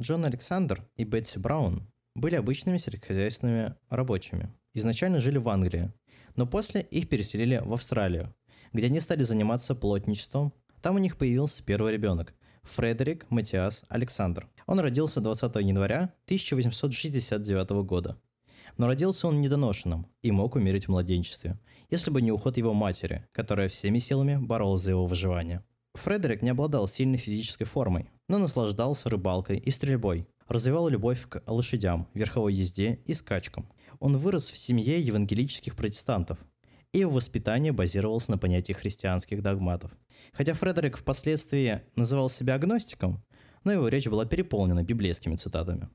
Джон 0.00 0.24
Александр 0.24 0.88
и 0.94 1.04
Бетси 1.04 1.38
Браун 1.38 1.90
были 2.14 2.36
обычными 2.36 2.78
сельскохозяйственными 2.78 3.74
рабочими. 3.88 4.48
Изначально 4.74 5.20
жили 5.20 5.38
в 5.38 5.48
Англии, 5.48 5.92
но 6.36 6.46
после 6.46 6.82
их 6.82 7.08
переселили 7.08 7.60
в 7.64 7.72
Австралию, 7.72 8.32
где 8.72 8.86
они 8.86 9.00
стали 9.00 9.24
заниматься 9.24 9.74
плотничеством. 9.74 10.52
Там 10.82 10.94
у 10.94 10.98
них 10.98 11.18
появился 11.18 11.64
первый 11.64 11.92
ребенок– 11.92 12.32
Фредерик 12.64 13.26
Матиас 13.30 13.84
Александр. 13.88 14.48
Он 14.66 14.80
родился 14.80 15.20
20 15.20 15.54
января 15.56 16.14
1869 16.24 17.70
года. 17.84 18.18
Но 18.78 18.86
родился 18.86 19.28
он 19.28 19.40
недоношенным 19.40 20.06
и 20.22 20.30
мог 20.30 20.54
умереть 20.54 20.86
в 20.86 20.90
младенчестве, 20.90 21.58
если 21.90 22.10
бы 22.10 22.22
не 22.22 22.32
уход 22.32 22.56
его 22.56 22.72
матери, 22.72 23.26
которая 23.32 23.68
всеми 23.68 23.98
силами 23.98 24.36
боролась 24.36 24.82
за 24.82 24.90
его 24.90 25.06
выживание. 25.06 25.62
Фредерик 25.94 26.40
не 26.40 26.50
обладал 26.50 26.88
сильной 26.88 27.18
физической 27.18 27.64
формой, 27.64 28.10
но 28.28 28.38
наслаждался 28.38 29.10
рыбалкой 29.10 29.58
и 29.58 29.70
стрельбой, 29.70 30.26
развивал 30.48 30.88
любовь 30.88 31.28
к 31.28 31.42
лошадям, 31.46 32.08
верховой 32.14 32.54
езде 32.54 33.00
и 33.04 33.12
скачкам. 33.12 33.68
Он 34.00 34.16
вырос 34.16 34.50
в 34.50 34.56
семье 34.56 35.00
евангелических 35.00 35.76
протестантов, 35.76 36.38
и 36.92 36.98
его 37.00 37.12
воспитание 37.12 37.72
базировалось 37.72 38.28
на 38.28 38.38
понятии 38.38 38.72
христианских 38.72 39.42
догматов. 39.42 39.92
Хотя 40.32 40.54
Фредерик 40.54 40.98
впоследствии 40.98 41.80
называл 41.96 42.28
себя 42.28 42.54
агностиком, 42.54 43.24
но 43.64 43.72
его 43.72 43.88
речь 43.88 44.06
была 44.06 44.26
переполнена 44.26 44.82
библейскими 44.82 45.36
цитатами. 45.36 45.88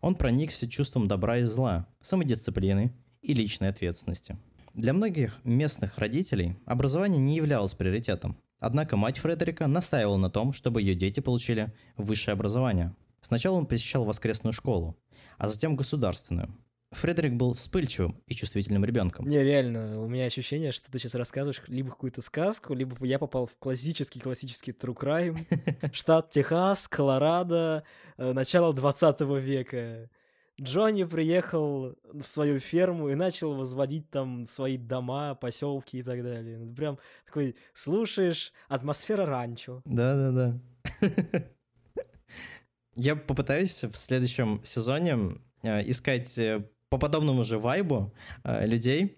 Он 0.00 0.14
проникся 0.14 0.68
чувством 0.68 1.08
добра 1.08 1.38
и 1.38 1.44
зла, 1.44 1.86
самодисциплины 2.00 2.92
и 3.22 3.34
личной 3.34 3.68
ответственности. 3.68 4.38
Для 4.74 4.92
многих 4.92 5.38
местных 5.44 5.98
родителей 5.98 6.56
образование 6.64 7.20
не 7.20 7.36
являлось 7.36 7.74
приоритетом, 7.74 8.36
однако 8.58 8.96
мать 8.96 9.18
Фредерика 9.18 9.66
настаивала 9.66 10.16
на 10.16 10.30
том, 10.30 10.52
чтобы 10.52 10.80
ее 10.80 10.94
дети 10.94 11.20
получили 11.20 11.72
высшее 11.96 12.32
образование. 12.32 12.94
Сначала 13.20 13.56
он 13.56 13.66
посещал 13.66 14.04
воскресную 14.04 14.52
школу, 14.52 14.96
а 15.38 15.48
затем 15.48 15.76
государственную– 15.76 16.48
Фредерик 16.92 17.34
был 17.34 17.54
вспыльчивым 17.54 18.20
и 18.26 18.34
чувствительным 18.34 18.84
ребенком. 18.84 19.26
Не, 19.28 19.42
реально, 19.44 20.00
у 20.02 20.08
меня 20.08 20.24
ощущение, 20.24 20.72
что 20.72 20.90
ты 20.90 20.98
сейчас 20.98 21.14
рассказываешь 21.14 21.62
либо 21.68 21.90
какую-то 21.90 22.20
сказку, 22.20 22.74
либо 22.74 22.96
я 23.06 23.20
попал 23.20 23.46
в 23.46 23.56
классический-классический 23.58 24.72
true 24.72 24.96
crime. 24.96 25.38
Штат 25.92 26.30
Техас, 26.30 26.88
Колорадо, 26.88 27.84
э, 28.16 28.32
начало 28.32 28.74
20 28.74 29.20
века. 29.20 30.10
Джонни 30.60 31.04
приехал 31.04 31.94
в 32.12 32.24
свою 32.24 32.58
ферму 32.58 33.08
и 33.08 33.14
начал 33.14 33.54
возводить 33.54 34.10
там 34.10 34.44
свои 34.44 34.76
дома, 34.76 35.34
поселки 35.36 35.98
и 35.98 36.02
так 36.02 36.22
далее. 36.22 36.58
Ну, 36.58 36.74
прям 36.74 36.98
такой 37.24 37.56
слушаешь, 37.72 38.52
атмосфера 38.68 39.26
ранчо. 39.26 39.80
Да-да-да. 39.84 40.60
Я 42.96 43.16
попытаюсь 43.16 43.84
в 43.84 43.96
следующем 43.96 44.60
сезоне 44.64 45.18
э, 45.62 45.88
искать 45.88 46.36
э, 46.36 46.68
по 46.90 46.98
подобному 46.98 47.44
же 47.44 47.58
вайбу 47.58 48.12
э, 48.44 48.66
людей. 48.66 49.16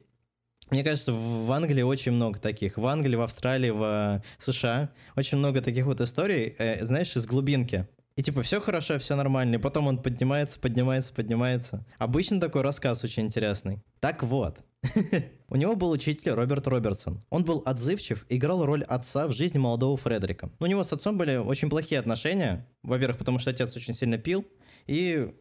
Мне 0.71 0.85
кажется, 0.85 1.12
в 1.12 1.50
Англии 1.50 1.83
очень 1.83 2.12
много 2.12 2.38
таких. 2.38 2.79
В 2.79 2.87
Англии, 2.87 3.17
в 3.17 3.23
Австралии, 3.23 3.71
в 3.71 3.83
э, 3.83 4.23
США 4.38 4.91
очень 5.17 5.38
много 5.38 5.61
таких 5.61 5.87
вот 5.87 6.00
историй, 6.00 6.55
э, 6.59 6.85
знаешь, 6.85 7.17
из 7.17 7.26
глубинки. 7.26 7.88
И 8.14 8.23
типа 8.23 8.43
все 8.43 8.61
хорошо, 8.61 8.99
все 8.99 9.17
нормально, 9.17 9.55
и 9.55 9.59
потом 9.59 9.87
он 9.87 9.97
поднимается, 9.97 10.61
поднимается, 10.61 11.14
поднимается. 11.14 11.87
Обычно 11.99 12.41
такой 12.41 12.61
рассказ 12.61 13.02
очень 13.05 13.25
интересный. 13.25 13.83
Так 14.00 14.23
вот, 14.23 14.59
у 15.49 15.57
него 15.57 15.76
был 15.76 15.91
учитель 15.91 16.33
Роберт 16.33 16.67
Робертсон. 16.67 17.25
Он 17.31 17.43
был 17.43 17.62
отзывчив 17.64 18.26
играл 18.29 18.67
роль 18.67 18.85
отца 18.85 19.26
в 19.26 19.33
жизни 19.33 19.59
молодого 19.59 19.97
Фредерика. 19.97 20.50
У 20.61 20.67
него 20.67 20.85
с 20.85 20.93
отцом 20.93 21.17
были 21.17 21.37
очень 21.37 21.71
плохие 21.71 21.99
отношения. 22.00 22.69
Во-первых, 22.83 23.17
потому 23.17 23.38
что 23.38 23.49
отец 23.49 23.75
очень 23.76 23.95
сильно 23.95 24.19
пил 24.19 24.45
и 24.87 25.33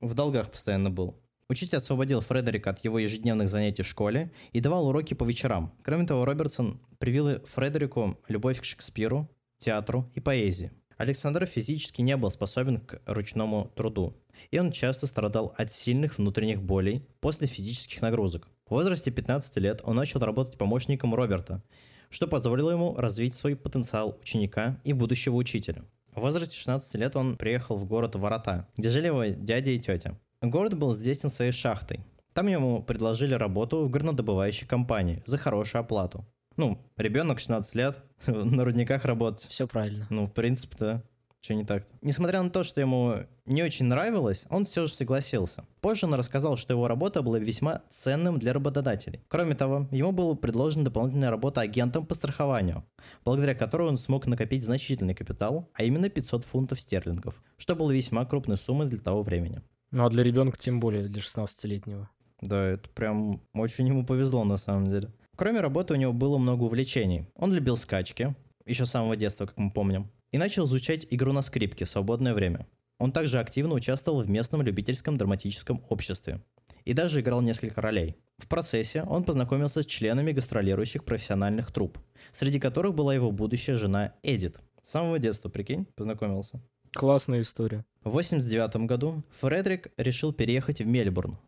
в 0.00 0.14
долгах 0.14 0.52
постоянно 0.52 0.90
был. 0.90 1.20
Учитель 1.50 1.78
освободил 1.78 2.20
Фредерика 2.20 2.70
от 2.70 2.84
его 2.84 3.00
ежедневных 3.00 3.48
занятий 3.48 3.82
в 3.82 3.86
школе 3.88 4.30
и 4.52 4.60
давал 4.60 4.86
уроки 4.86 5.14
по 5.14 5.24
вечерам. 5.24 5.72
Кроме 5.82 6.06
того, 6.06 6.24
Робертсон 6.24 6.80
привил 6.98 7.44
Фредерику 7.44 8.16
любовь 8.28 8.60
к 8.60 8.64
Шекспиру, 8.64 9.28
театру 9.58 10.08
и 10.14 10.20
поэзии. 10.20 10.70
Александр 10.96 11.46
физически 11.46 12.02
не 12.02 12.16
был 12.16 12.30
способен 12.30 12.78
к 12.78 13.02
ручному 13.04 13.72
труду, 13.74 14.16
и 14.52 14.60
он 14.60 14.70
часто 14.70 15.08
страдал 15.08 15.52
от 15.56 15.72
сильных 15.72 16.18
внутренних 16.18 16.62
болей 16.62 17.04
после 17.18 17.48
физических 17.48 18.00
нагрузок. 18.00 18.46
В 18.66 18.70
возрасте 18.70 19.10
15 19.10 19.56
лет 19.56 19.80
он 19.82 19.96
начал 19.96 20.20
работать 20.20 20.56
помощником 20.56 21.16
Роберта, 21.16 21.64
что 22.10 22.28
позволило 22.28 22.70
ему 22.70 22.94
развить 22.94 23.34
свой 23.34 23.56
потенциал 23.56 24.16
ученика 24.22 24.80
и 24.84 24.92
будущего 24.92 25.34
учителя. 25.34 25.82
В 26.14 26.20
возрасте 26.20 26.56
16 26.56 26.94
лет 26.94 27.16
он 27.16 27.36
приехал 27.36 27.76
в 27.76 27.86
город 27.86 28.14
Ворота, 28.14 28.68
где 28.76 28.88
жили 28.88 29.06
его 29.06 29.24
дядя 29.24 29.72
и 29.72 29.80
тетя. 29.80 30.16
Город 30.42 30.78
был 30.78 30.92
известен 30.92 31.28
своей 31.28 31.52
шахтой. 31.52 32.00
Там 32.32 32.46
ему 32.46 32.82
предложили 32.82 33.34
работу 33.34 33.84
в 33.84 33.90
горнодобывающей 33.90 34.66
компании 34.66 35.22
за 35.26 35.36
хорошую 35.36 35.80
оплату. 35.80 36.24
Ну, 36.56 36.78
ребенок 36.96 37.40
16 37.40 37.74
лет, 37.74 38.02
на 38.26 38.64
рудниках 38.64 39.04
работать. 39.04 39.46
Все 39.50 39.68
правильно. 39.68 40.06
Ну, 40.08 40.26
в 40.26 40.32
принципе, 40.32 40.76
да. 40.78 41.02
Что 41.42 41.54
не 41.54 41.64
так? 41.64 41.86
Несмотря 42.00 42.42
на 42.42 42.48
то, 42.48 42.64
что 42.64 42.80
ему 42.80 43.16
не 43.44 43.62
очень 43.62 43.84
нравилось, 43.84 44.46
он 44.48 44.64
все 44.64 44.86
же 44.86 44.94
согласился. 44.94 45.66
Позже 45.82 46.06
он 46.06 46.14
рассказал, 46.14 46.56
что 46.56 46.72
его 46.72 46.88
работа 46.88 47.20
была 47.20 47.38
весьма 47.38 47.82
ценным 47.90 48.38
для 48.38 48.54
работодателей. 48.54 49.20
Кроме 49.28 49.54
того, 49.54 49.88
ему 49.90 50.12
была 50.12 50.34
предложена 50.36 50.84
дополнительная 50.84 51.30
работа 51.30 51.60
агентом 51.60 52.06
по 52.06 52.14
страхованию, 52.14 52.84
благодаря 53.26 53.54
которой 53.54 53.88
он 53.88 53.98
смог 53.98 54.26
накопить 54.26 54.64
значительный 54.64 55.14
капитал, 55.14 55.68
а 55.74 55.82
именно 55.82 56.08
500 56.08 56.44
фунтов 56.44 56.80
стерлингов, 56.80 57.42
что 57.58 57.76
было 57.76 57.90
весьма 57.90 58.24
крупной 58.24 58.56
суммой 58.56 58.86
для 58.86 59.00
того 59.00 59.20
времени. 59.20 59.62
Ну 59.90 60.04
а 60.04 60.10
для 60.10 60.22
ребенка 60.22 60.56
тем 60.58 60.80
более, 60.80 61.08
для 61.08 61.20
16-летнего. 61.20 62.08
Да, 62.40 62.64
это 62.64 62.88
прям 62.90 63.42
очень 63.52 63.88
ему 63.88 64.06
повезло 64.06 64.44
на 64.44 64.56
самом 64.56 64.88
деле. 64.88 65.12
Кроме 65.36 65.60
работы 65.60 65.94
у 65.94 65.96
него 65.96 66.12
было 66.12 66.38
много 66.38 66.64
увлечений. 66.64 67.26
Он 67.34 67.52
любил 67.52 67.76
скачки, 67.76 68.34
еще 68.66 68.86
с 68.86 68.90
самого 68.90 69.16
детства, 69.16 69.46
как 69.46 69.58
мы 69.58 69.72
помним, 69.72 70.10
и 70.30 70.38
начал 70.38 70.66
изучать 70.66 71.06
игру 71.10 71.32
на 71.32 71.42
скрипке 71.42 71.84
в 71.84 71.90
свободное 71.90 72.34
время. 72.34 72.66
Он 72.98 73.12
также 73.12 73.38
активно 73.38 73.74
участвовал 73.74 74.22
в 74.22 74.28
местном 74.28 74.62
любительском 74.62 75.16
драматическом 75.16 75.82
обществе 75.88 76.40
и 76.84 76.92
даже 76.92 77.20
играл 77.20 77.40
несколько 77.40 77.80
ролей. 77.80 78.16
В 78.38 78.46
процессе 78.46 79.02
он 79.02 79.24
познакомился 79.24 79.82
с 79.82 79.86
членами 79.86 80.32
гастролирующих 80.32 81.04
профессиональных 81.04 81.72
труп, 81.72 81.98
среди 82.32 82.60
которых 82.60 82.94
была 82.94 83.14
его 83.14 83.32
будущая 83.32 83.76
жена 83.76 84.14
Эдит. 84.22 84.60
С 84.82 84.90
самого 84.90 85.18
детства, 85.18 85.48
прикинь, 85.48 85.86
познакомился. 85.94 86.62
Классная 86.92 87.42
история. 87.42 87.84
В 88.02 88.10
89 88.10 88.86
году 88.86 89.22
Фредерик 89.38 89.92
решил 89.96 90.32
переехать 90.32 90.80
в 90.80 90.86
Мельбурн. 90.86 91.38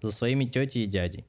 за 0.00 0.10
своими 0.10 0.46
тетей 0.46 0.84
и 0.84 0.86
дядей. 0.86 1.26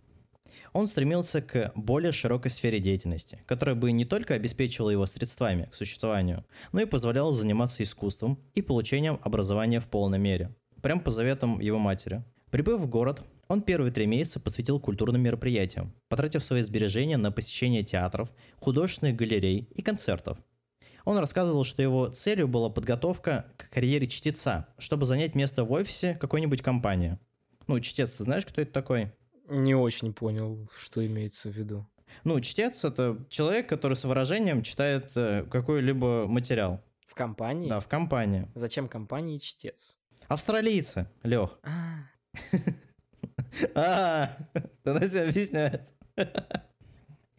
Он 0.72 0.88
стремился 0.88 1.42
к 1.42 1.74
более 1.76 2.14
широкой 2.14 2.50
сфере 2.50 2.80
деятельности, 2.80 3.44
которая 3.46 3.76
бы 3.76 3.92
не 3.92 4.06
только 4.06 4.36
обеспечивала 4.36 4.92
его 4.92 5.06
средствами 5.06 5.68
к 5.70 5.76
существованию, 5.76 6.46
но 6.72 6.80
и 6.80 6.86
позволяла 6.86 7.34
заниматься 7.34 7.84
искусством 7.84 8.40
и 8.56 8.62
получением 8.62 9.20
образования 9.22 9.82
в 9.82 9.88
полной 9.88 10.20
мере. 10.20 10.56
Прям 10.82 11.02
по 11.02 11.12
заветам 11.12 11.60
его 11.60 11.78
матери. 11.78 12.24
Прибыв 12.52 12.80
в 12.80 12.88
город, 12.88 13.22
он 13.50 13.62
первые 13.62 13.92
три 13.92 14.06
месяца 14.06 14.40
посвятил 14.40 14.80
культурным 14.80 15.22
мероприятиям, 15.22 15.94
потратив 16.08 16.42
свои 16.42 16.62
сбережения 16.62 17.18
на 17.18 17.34
посещение 17.34 17.84
театров, 17.84 18.32
художественных 18.62 19.18
галерей 19.18 19.68
и 19.76 19.82
концертов. 19.82 20.38
Он 21.06 21.18
рассказывал, 21.18 21.64
что 21.64 21.82
его 21.82 22.08
целью 22.08 22.48
была 22.48 22.70
подготовка 22.70 23.46
к 23.58 23.70
карьере 23.70 24.08
чтеца, 24.08 24.68
чтобы 24.78 25.06
занять 25.06 25.36
место 25.36 25.64
в 25.64 25.72
офисе 25.72 26.16
какой-нибудь 26.20 26.62
компании. 26.62 27.18
Ну, 27.68 27.80
чтец, 27.80 28.12
ты 28.12 28.24
знаешь, 28.24 28.46
кто 28.46 28.62
это 28.62 28.72
такой? 28.72 29.12
Не 29.48 29.76
очень 29.76 30.14
понял, 30.14 30.70
что 30.78 31.06
имеется 31.06 31.50
в 31.50 31.56
виду. 31.56 31.88
Ну, 32.24 32.40
чтец— 32.42 32.84
это 32.86 33.26
человек, 33.30 33.68
который 33.68 33.96
с 33.96 34.04
выражением 34.04 34.64
читает 34.64 35.12
э, 35.16 35.46
какой-либо 35.50 36.28
материал. 36.28 36.84
В 37.08 37.16
компании? 37.16 37.70
Да, 37.70 37.80
в 37.80 37.88
компании. 37.88 38.48
Зачем 38.56 38.88
компании 38.88 39.38
чтец? 39.38 39.98
Австралийцы, 40.28 41.10
Лех. 41.24 41.60
А, 41.64 42.06
А, 43.76 44.38
она 44.86 45.00
все 45.02 45.24
объясняет. 45.24 45.94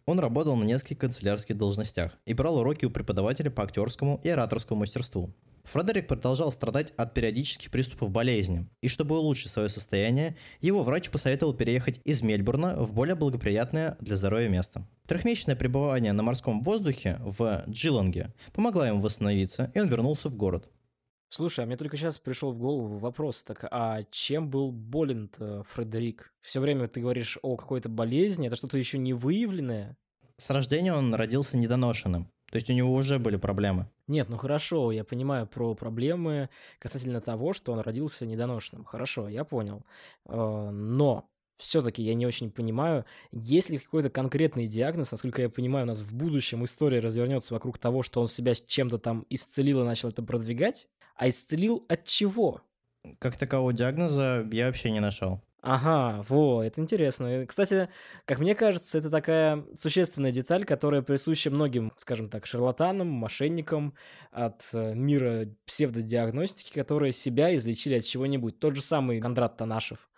Он 0.05 0.19
работал 0.19 0.55
на 0.55 0.63
нескольких 0.63 0.99
канцелярских 0.99 1.57
должностях 1.57 2.17
и 2.25 2.33
брал 2.33 2.57
уроки 2.57 2.85
у 2.85 2.91
преподавателя 2.91 3.49
по 3.49 3.63
актерскому 3.63 4.19
и 4.23 4.29
ораторскому 4.29 4.81
мастерству. 4.81 5.33
Фредерик 5.63 6.07
продолжал 6.07 6.51
страдать 6.51 6.91
от 6.97 7.13
периодических 7.13 7.71
приступов 7.71 8.09
болезни, 8.09 8.67
и 8.81 8.89
чтобы 8.89 9.17
улучшить 9.17 9.49
свое 9.49 9.69
состояние, 9.69 10.35
его 10.59 10.83
врач 10.83 11.09
посоветовал 11.09 11.53
переехать 11.53 12.01
из 12.03 12.21
Мельбурна 12.21 12.75
в 12.83 12.91
более 12.93 13.15
благоприятное 13.15 13.95
для 14.01 14.17
здоровья 14.17 14.49
место. 14.49 14.85
Трехмесячное 15.07 15.55
пребывание 15.55 16.11
на 16.11 16.21
морском 16.21 16.61
воздухе 16.63 17.17
в 17.21 17.63
Джиланге 17.69 18.33
помогло 18.51 18.83
ему 18.83 18.99
восстановиться, 18.99 19.71
и 19.73 19.79
он 19.79 19.87
вернулся 19.87 20.27
в 20.27 20.35
город. 20.35 20.69
Слушай, 21.35 21.63
а 21.63 21.65
мне 21.65 21.77
только 21.77 21.97
сейчас 21.97 22.19
пришел 22.19 22.51
в 22.51 22.59
голову 22.59 22.99
вопрос, 22.99 23.43
так 23.43 23.65
а 23.71 24.03
чем 24.11 24.51
был 24.51 24.71
болен 24.71 25.31
Фредерик? 25.71 26.31
Все 26.41 26.59
время 26.59 26.87
ты 26.87 27.01
говоришь 27.01 27.39
о 27.41 27.57
какой-то 27.57 27.89
болезни, 27.89 28.45
это 28.45 28.55
что-то 28.55 28.77
еще 28.77 28.99
не 28.99 29.13
выявленное? 29.13 29.97
С 30.37 30.51
рождения 30.51 30.93
он 30.93 31.15
родился 31.15 31.57
недоношенным, 31.57 32.25
то 32.51 32.57
есть 32.57 32.69
у 32.69 32.73
него 32.73 32.93
уже 32.93 33.17
были 33.17 33.37
проблемы. 33.37 33.89
Нет, 34.05 34.29
ну 34.29 34.37
хорошо, 34.37 34.91
я 34.91 35.03
понимаю 35.03 35.47
про 35.47 35.73
проблемы 35.73 36.49
касательно 36.77 37.19
того, 37.19 37.53
что 37.53 37.71
он 37.71 37.79
родился 37.79 38.27
недоношенным. 38.27 38.83
Хорошо, 38.83 39.27
я 39.27 39.43
понял. 39.43 39.83
Э, 40.27 40.69
Но 40.69 41.27
все-таки 41.57 42.03
я 42.03 42.13
не 42.13 42.27
очень 42.27 42.51
понимаю, 42.51 43.05
есть 43.31 43.71
ли 43.71 43.79
какой-то 43.79 44.11
конкретный 44.11 44.67
диагноз, 44.67 45.09
насколько 45.11 45.41
я 45.41 45.49
понимаю, 45.49 45.85
у 45.85 45.87
нас 45.87 46.01
в 46.01 46.13
будущем 46.15 46.63
история 46.63 46.99
развернется 46.99 47.55
вокруг 47.55 47.79
того, 47.79 48.03
что 48.03 48.21
он 48.21 48.27
себя 48.27 48.53
с 48.53 48.61
чем-то 48.61 48.99
там 48.99 49.25
исцелил 49.29 49.81
и 49.81 49.85
начал 49.85 50.09
это 50.09 50.21
продвигать, 50.21 50.87
а 51.15 51.29
исцелил 51.29 51.85
от 51.89 52.05
чего? 52.05 52.61
Как 53.19 53.37
такового 53.37 53.73
диагноза 53.73 54.47
я 54.51 54.67
вообще 54.67 54.91
не 54.91 54.99
нашел. 54.99 55.41
Ага, 55.65 56.25
во, 56.27 56.61
это 56.61 56.81
интересно. 56.81 57.45
Кстати, 57.47 57.87
как 58.25 58.39
мне 58.39 58.53
кажется, 58.53 58.97
это 58.97 59.09
такая 59.09 59.63
существенная 59.75 60.33
деталь, 60.33 60.65
которая 60.65 61.01
присуща 61.01 61.51
многим, 61.51 61.93
скажем 61.95 62.29
так, 62.29 62.45
шарлатанам, 62.45 63.07
мошенникам 63.07 63.93
от 64.31 64.61
э, 64.73 64.93
мира 64.93 65.47
псевдодиагностики, 65.65 66.73
которые 66.73 67.13
себя 67.13 67.55
излечили 67.55 67.95
от 67.95 68.03
чего-нибудь. 68.03 68.59
Тот 68.59 68.75
же 68.75 68.81
самый 68.81 69.21
Кондрат 69.21 69.55
Танашев, 69.55 70.09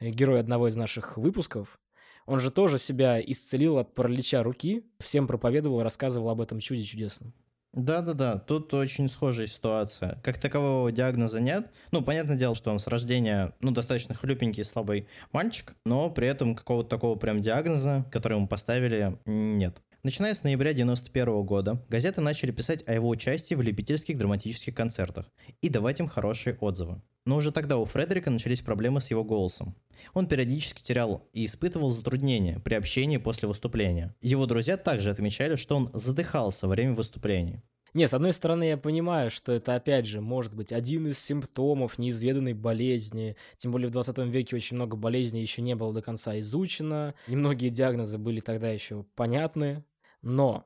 герой 0.00 0.40
одного 0.40 0.68
из 0.68 0.76
наших 0.76 1.18
выпусков, 1.18 1.78
он 2.24 2.40
же 2.40 2.50
тоже 2.50 2.78
себя 2.78 3.20
исцелил 3.20 3.76
от 3.76 3.94
паралича 3.94 4.42
руки, 4.42 4.86
всем 5.00 5.26
проповедовал, 5.26 5.82
рассказывал 5.82 6.30
об 6.30 6.40
этом 6.40 6.60
чуде 6.60 6.84
чудесном. 6.84 7.34
Да-да-да, 7.74 8.38
тут 8.38 8.72
очень 8.72 9.08
схожая 9.10 9.46
ситуация. 9.46 10.18
Как 10.24 10.38
такового 10.38 10.90
диагноза 10.90 11.38
нет. 11.40 11.70
Ну, 11.92 12.02
понятное 12.02 12.36
дело, 12.36 12.54
что 12.54 12.70
он 12.70 12.78
с 12.78 12.86
рождения, 12.86 13.52
ну, 13.60 13.70
достаточно 13.70 14.14
хлюпенький, 14.14 14.64
слабый 14.64 15.06
мальчик, 15.32 15.74
но 15.84 16.10
при 16.10 16.28
этом 16.28 16.54
какого-то 16.56 16.88
такого 16.88 17.16
прям 17.16 17.42
диагноза, 17.42 18.06
который 18.10 18.36
ему 18.36 18.48
поставили, 18.48 19.18
нет. 19.26 19.82
Начиная 20.04 20.34
с 20.34 20.44
ноября 20.44 20.72
91 20.72 21.42
года, 21.42 21.84
газеты 21.88 22.20
начали 22.20 22.52
писать 22.52 22.82
о 22.86 22.94
его 22.94 23.08
участии 23.08 23.54
в 23.54 23.62
любительских 23.62 24.16
драматических 24.16 24.74
концертах 24.74 25.26
и 25.60 25.68
давать 25.68 26.00
им 26.00 26.08
хорошие 26.08 26.56
отзывы. 26.60 27.02
Но 27.28 27.36
уже 27.36 27.52
тогда 27.52 27.76
у 27.76 27.84
Фредерика 27.84 28.30
начались 28.30 28.62
проблемы 28.62 29.02
с 29.02 29.10
его 29.10 29.22
голосом. 29.22 29.74
Он 30.14 30.26
периодически 30.26 30.82
терял 30.82 31.28
и 31.34 31.44
испытывал 31.44 31.90
затруднения 31.90 32.58
при 32.58 32.72
общении 32.72 33.18
после 33.18 33.46
выступления. 33.46 34.14
Его 34.22 34.46
друзья 34.46 34.78
также 34.78 35.10
отмечали, 35.10 35.56
что 35.56 35.76
он 35.76 35.90
задыхался 35.92 36.66
во 36.66 36.70
время 36.72 36.94
выступлений. 36.94 37.60
Не, 37.92 38.08
с 38.08 38.14
одной 38.14 38.32
стороны, 38.32 38.64
я 38.64 38.78
понимаю, 38.78 39.28
что 39.28 39.52
это, 39.52 39.74
опять 39.74 40.06
же, 40.06 40.22
может 40.22 40.54
быть 40.54 40.72
один 40.72 41.06
из 41.06 41.18
симптомов 41.18 41.98
неизведанной 41.98 42.54
болезни. 42.54 43.36
Тем 43.58 43.72
более 43.72 43.88
в 43.88 43.92
20 43.92 44.16
веке 44.20 44.56
очень 44.56 44.76
много 44.76 44.96
болезней 44.96 45.42
еще 45.42 45.60
не 45.60 45.74
было 45.74 45.92
до 45.92 46.00
конца 46.00 46.40
изучено. 46.40 47.12
Немногие 47.26 47.68
диагнозы 47.70 48.16
были 48.16 48.40
тогда 48.40 48.70
еще 48.70 49.04
понятны. 49.16 49.84
Но, 50.22 50.64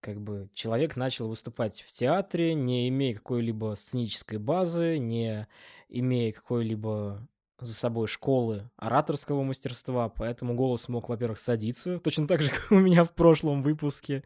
как 0.00 0.20
бы, 0.20 0.50
человек 0.52 0.96
начал 0.96 1.28
выступать 1.28 1.80
в 1.80 1.90
театре, 1.92 2.52
не 2.52 2.90
имея 2.90 3.14
какой-либо 3.14 3.74
сценической 3.74 4.38
базы, 4.38 4.98
не 4.98 5.48
имея 5.88 6.32
какой-либо 6.32 7.26
за 7.60 7.74
собой 7.74 8.06
школы 8.06 8.70
ораторского 8.76 9.42
мастерства, 9.42 10.08
поэтому 10.08 10.54
голос 10.54 10.88
мог, 10.88 11.08
во-первых, 11.08 11.38
садиться, 11.38 11.98
точно 11.98 12.28
так 12.28 12.42
же, 12.42 12.50
как 12.50 12.70
у 12.70 12.78
меня 12.78 13.04
в 13.04 13.14
прошлом 13.14 13.62
выпуске, 13.62 14.24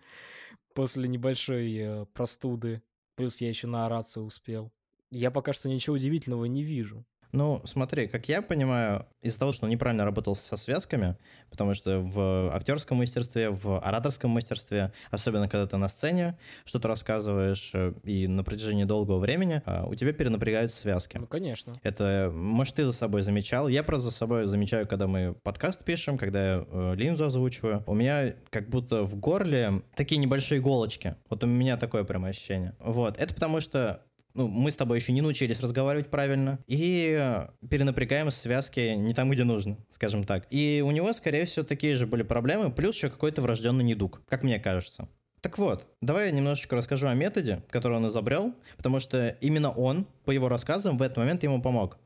после 0.75 1.09
небольшой 1.09 1.75
э, 1.77 2.07
простуды. 2.13 2.83
Плюс 3.15 3.41
я 3.41 3.49
еще 3.49 3.67
наораться 3.67 4.21
успел. 4.21 4.73
Я 5.11 5.31
пока 5.31 5.53
что 5.53 5.69
ничего 5.69 5.97
удивительного 5.97 6.47
не 6.47 6.63
вижу. 6.63 7.05
Ну, 7.33 7.63
смотри, 7.65 8.09
как 8.09 8.29
я 8.29 8.43
понимаю, 8.43 9.07
из-за 9.23 9.39
того, 9.39 9.53
что 9.53 9.65
он 9.65 9.71
неправильно 9.71 10.05
работал 10.05 10.37
со 10.37 10.57
связками, 10.59 11.17
потому 11.51 11.75
что 11.75 12.01
в 12.01 12.55
актерском 12.55 12.99
мастерстве, 12.99 13.49
в 13.49 13.81
ораторском 13.81 14.31
мастерстве, 14.31 14.93
особенно 15.11 15.49
когда 15.49 15.67
ты 15.67 15.79
на 15.79 15.89
сцене 15.89 16.37
что-то 16.67 16.89
рассказываешь 16.89 17.71
э, 17.75 17.93
и 18.05 18.27
на 18.27 18.45
протяжении 18.45 18.85
долгого 18.85 19.19
времени, 19.19 19.63
а, 19.65 19.87
у 19.87 19.95
тебя 19.95 20.13
перенапрягают 20.13 20.75
связки. 20.75 21.17
Ну, 21.17 21.27
конечно. 21.27 21.73
Это, 21.83 22.31
может, 22.35 22.75
ты 22.75 22.85
за 22.85 22.93
собой 22.93 23.23
замечал. 23.23 23.67
Я 23.69 23.83
просто 23.83 24.11
за 24.11 24.17
собой 24.17 24.47
замечаю, 24.47 24.87
когда 24.87 25.07
мы 25.07 25.35
подкаст 25.43 25.85
пишем, 25.85 26.19
когда 26.19 26.57
я 26.57 26.67
э, 26.71 26.95
линзу 26.97 27.25
озвучиваю. 27.25 27.83
У 27.87 27.95
меня 27.95 28.35
как 28.51 28.69
будто 28.69 29.05
в 29.05 29.17
горле 29.17 29.83
такие 29.95 30.19
небольшие 30.19 30.59
иголочки. 30.59 31.17
Вот 31.31 31.45
у 31.45 31.47
меня 31.47 31.79
такое 31.79 32.05
прям 32.05 32.27
ощущение. 32.27 32.75
Вот. 32.79 33.19
Это 33.19 33.33
потому 33.33 33.61
что 33.61 34.03
ну, 34.35 34.49
мы 34.49 34.71
с 34.71 34.77
тобой 34.77 34.99
еще 34.99 35.13
не 35.13 35.21
научились 35.21 35.61
разговаривать 35.61 36.09
правильно, 36.09 36.59
и 36.67 37.47
перенапрягаем 37.69 38.31
связки 38.31 38.95
не 38.95 39.15
там, 39.15 39.31
где 39.31 39.45
нужно, 39.45 39.79
скажем 39.91 40.25
так. 40.25 40.47
И 40.51 40.83
у 40.85 40.91
него, 40.91 41.13
скорее 41.13 41.45
всего, 41.45 41.65
такие 41.65 41.95
же 41.95 42.07
были 42.07 42.23
проблемы, 42.23 42.71
плюс 42.71 42.97
еще 42.97 43.11
какой-то 43.11 43.43
врожденный 43.43 43.85
недуг, 43.85 44.23
как 44.29 44.43
мне 44.43 44.59
кажется. 44.59 45.09
Так 45.41 45.59
вот, 45.59 45.87
давай 46.01 46.27
я 46.27 46.33
немножечко 46.33 46.77
расскажу 46.77 47.09
о 47.09 47.15
методе, 47.15 47.63
который 47.71 47.97
он 47.97 48.07
изобрел, 48.07 48.55
потому 48.77 49.01
что 49.01 49.29
именно 49.41 49.71
он, 49.71 50.07
по 50.25 50.31
его 50.31 50.49
рассказам, 50.49 50.99
в 50.99 51.03
этот 51.03 51.17
момент 51.17 51.43
ему 51.43 51.61
помог 51.61 51.99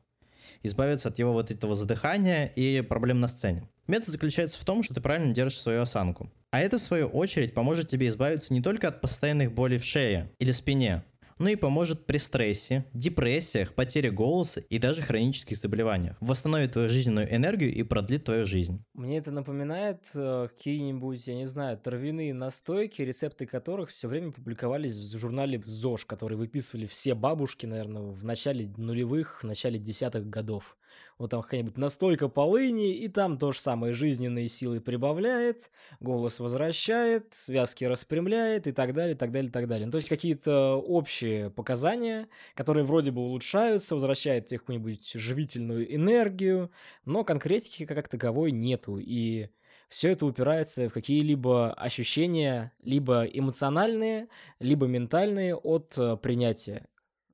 избавиться 0.63 1.09
от 1.09 1.19
его 1.19 1.33
вот 1.33 1.51
этого 1.51 1.75
задыхания 1.75 2.47
и 2.55 2.81
проблем 2.81 3.19
на 3.19 3.27
сцене. 3.27 3.69
Метод 3.87 4.09
заключается 4.09 4.59
в 4.59 4.65
том, 4.65 4.83
что 4.83 4.93
ты 4.93 5.01
правильно 5.01 5.33
держишь 5.33 5.61
свою 5.61 5.81
осанку. 5.81 6.31
А 6.51 6.59
это, 6.59 6.77
в 6.77 6.81
свою 6.81 7.07
очередь, 7.07 7.53
поможет 7.53 7.87
тебе 7.87 8.07
избавиться 8.07 8.53
не 8.53 8.61
только 8.61 8.87
от 8.87 9.01
постоянных 9.01 9.53
болей 9.53 9.77
в 9.77 9.85
шее 9.85 10.31
или 10.39 10.51
спине, 10.51 11.03
но 11.39 11.49
и 11.49 11.55
поможет 11.55 12.05
при 12.05 12.17
стрессе, 12.17 12.85
депрессиях, 12.93 13.73
потере 13.73 14.11
голоса 14.11 14.61
и 14.61 14.79
даже 14.79 15.01
хронических 15.01 15.57
заболеваниях. 15.57 16.17
Восстановит 16.19 16.73
твою 16.73 16.89
жизненную 16.89 17.33
энергию 17.33 17.73
и 17.73 17.83
продлит 17.83 18.25
твою 18.25 18.45
жизнь. 18.45 18.83
Мне 18.93 19.17
это 19.17 19.31
напоминает 19.31 20.01
э, 20.13 20.47
какие-нибудь, 20.49 21.27
я 21.27 21.35
не 21.35 21.45
знаю, 21.45 21.77
травяные 21.77 22.33
настойки, 22.33 23.01
рецепты 23.01 23.45
которых 23.45 23.89
все 23.89 24.07
время 24.07 24.31
публиковались 24.31 24.95
в 24.95 25.17
журнале 25.17 25.61
ЗОЖ, 25.63 26.05
который 26.05 26.37
выписывали 26.37 26.85
все 26.85 27.13
бабушки, 27.13 27.65
наверное, 27.65 28.01
в 28.01 28.23
начале 28.23 28.71
нулевых, 28.77 29.41
в 29.41 29.45
начале 29.45 29.79
десятых 29.79 30.29
годов. 30.29 30.77
Вот 31.17 31.31
там 31.31 31.41
какая-нибудь 31.41 31.77
настойка 31.77 32.27
полыни, 32.27 32.93
и 32.93 33.07
там 33.07 33.39
то 33.39 33.51
же 33.51 33.59
самое, 33.59 33.93
жизненные 33.93 34.47
силы 34.47 34.79
прибавляет, 34.79 35.71
голос 35.99 36.39
возвращает, 36.39 37.33
связки 37.33 37.85
распрямляет 37.85 38.67
и 38.67 38.71
так 38.71 38.93
далее, 38.93 39.15
так 39.15 39.31
далее, 39.31 39.51
так 39.51 39.67
далее. 39.67 39.87
Ну, 39.87 39.91
то 39.91 39.97
есть 39.97 40.09
какие-то 40.09 40.75
общие 40.75 41.49
показания, 41.49 42.27
которые 42.53 42.83
вроде 42.83 43.09
бы 43.09 43.21
улучшаются, 43.21 43.95
возвращают 43.95 44.45
тебе 44.45 44.59
какую-нибудь 44.59 45.13
живительную 45.15 45.93
энергию, 45.95 46.71
но 47.05 47.23
конкретики 47.23 47.85
как 47.85 48.07
таковой 48.07 48.51
нету, 48.51 48.99
и 48.99 49.49
все 49.89 50.11
это 50.11 50.25
упирается 50.25 50.87
в 50.89 50.93
какие-либо 50.93 51.73
ощущения, 51.73 52.73
либо 52.83 53.23
эмоциональные, 53.23 54.27
либо 54.59 54.85
ментальные 54.85 55.55
от 55.55 55.97
э, 55.97 56.17
принятия 56.17 56.85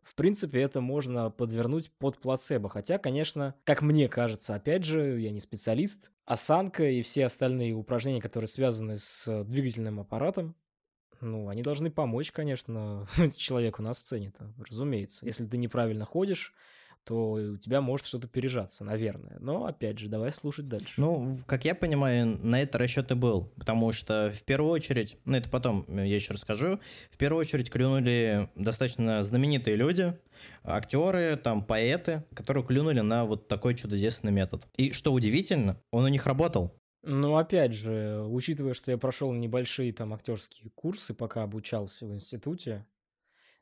в 0.04 0.16
принципе, 0.16 0.62
это 0.62 0.82
можно 0.82 1.30
подвернуть 1.30 1.92
под 1.92 2.20
плацебо. 2.20 2.70
Хотя, 2.70 2.98
конечно, 2.98 3.56
как 3.64 3.82
мне 3.82 4.08
кажется, 4.08 4.56
опять 4.56 4.84
же, 4.84 5.20
я 5.20 5.32
не 5.32 5.40
специалист, 5.40 6.12
осанка 6.26 6.84
и 6.90 7.02
все 7.02 7.26
остальные 7.26 7.74
упражнения, 7.74 8.22
которые 8.22 8.48
связаны 8.48 8.98
с 8.98 9.44
двигательным 9.46 10.00
аппаратом, 10.00 10.56
ну, 11.22 11.48
они 11.48 11.62
должны 11.62 11.90
помочь, 11.90 12.32
конечно, 12.32 13.08
человеку 13.38 13.82
на 13.82 13.94
сцене-то, 13.94 14.54
разумеется. 14.58 15.26
Если 15.26 15.46
ты 15.46 15.58
неправильно 15.58 16.06
ходишь, 16.06 16.54
то 17.04 17.32
у 17.34 17.58
тебя 17.58 17.82
может 17.82 18.08
что-то 18.08 18.28
пережаться, 18.28 18.84
наверное. 18.84 19.38
Но, 19.40 19.66
опять 19.66 20.00
же, 20.00 20.10
давай 20.10 20.32
слушать 20.32 20.68
дальше. 20.68 20.94
Ну, 20.98 21.38
как 21.46 21.66
я 21.66 21.76
понимаю, 21.76 22.38
на 22.42 22.62
это 22.62 22.78
расчет 22.78 23.12
и 23.12 23.16
был, 23.16 23.52
потому 23.58 23.92
что 23.92 24.32
в 24.36 24.44
первую 24.44 24.72
очередь, 24.72 25.18
ну 25.26 25.38
это 25.38 25.50
потом 25.50 25.86
я 25.88 26.04
еще 26.04 26.34
расскажу, 26.34 26.80
в 27.12 27.18
первую 27.18 27.42
очередь 27.42 27.70
клюнули 27.70 28.50
достаточно 28.56 29.24
знаменитые 29.24 29.76
люди, 29.76 30.14
актеры, 30.64 31.38
там, 31.38 31.64
поэты, 31.64 32.24
которые 32.34 32.66
клюнули 32.66 33.02
на 33.02 33.26
вот 33.26 33.48
такой 33.48 33.76
чудодейственный 33.76 34.34
метод. 34.34 34.66
И 34.78 34.92
что 34.92 35.14
удивительно, 35.14 35.78
он 35.92 36.06
у 36.06 36.08
них 36.08 36.26
работал. 36.26 36.74
Ну, 37.06 37.36
опять 37.36 37.74
же, 37.74 38.26
учитывая, 38.30 38.74
что 38.74 38.92
я 38.92 38.98
прошел 38.98 39.34
небольшие 39.34 39.92
там 39.92 40.14
актерские 40.14 40.72
курсы, 40.74 41.14
пока 41.14 41.44
обучался 41.44 42.06
в 42.08 42.14
институте, 42.14 42.86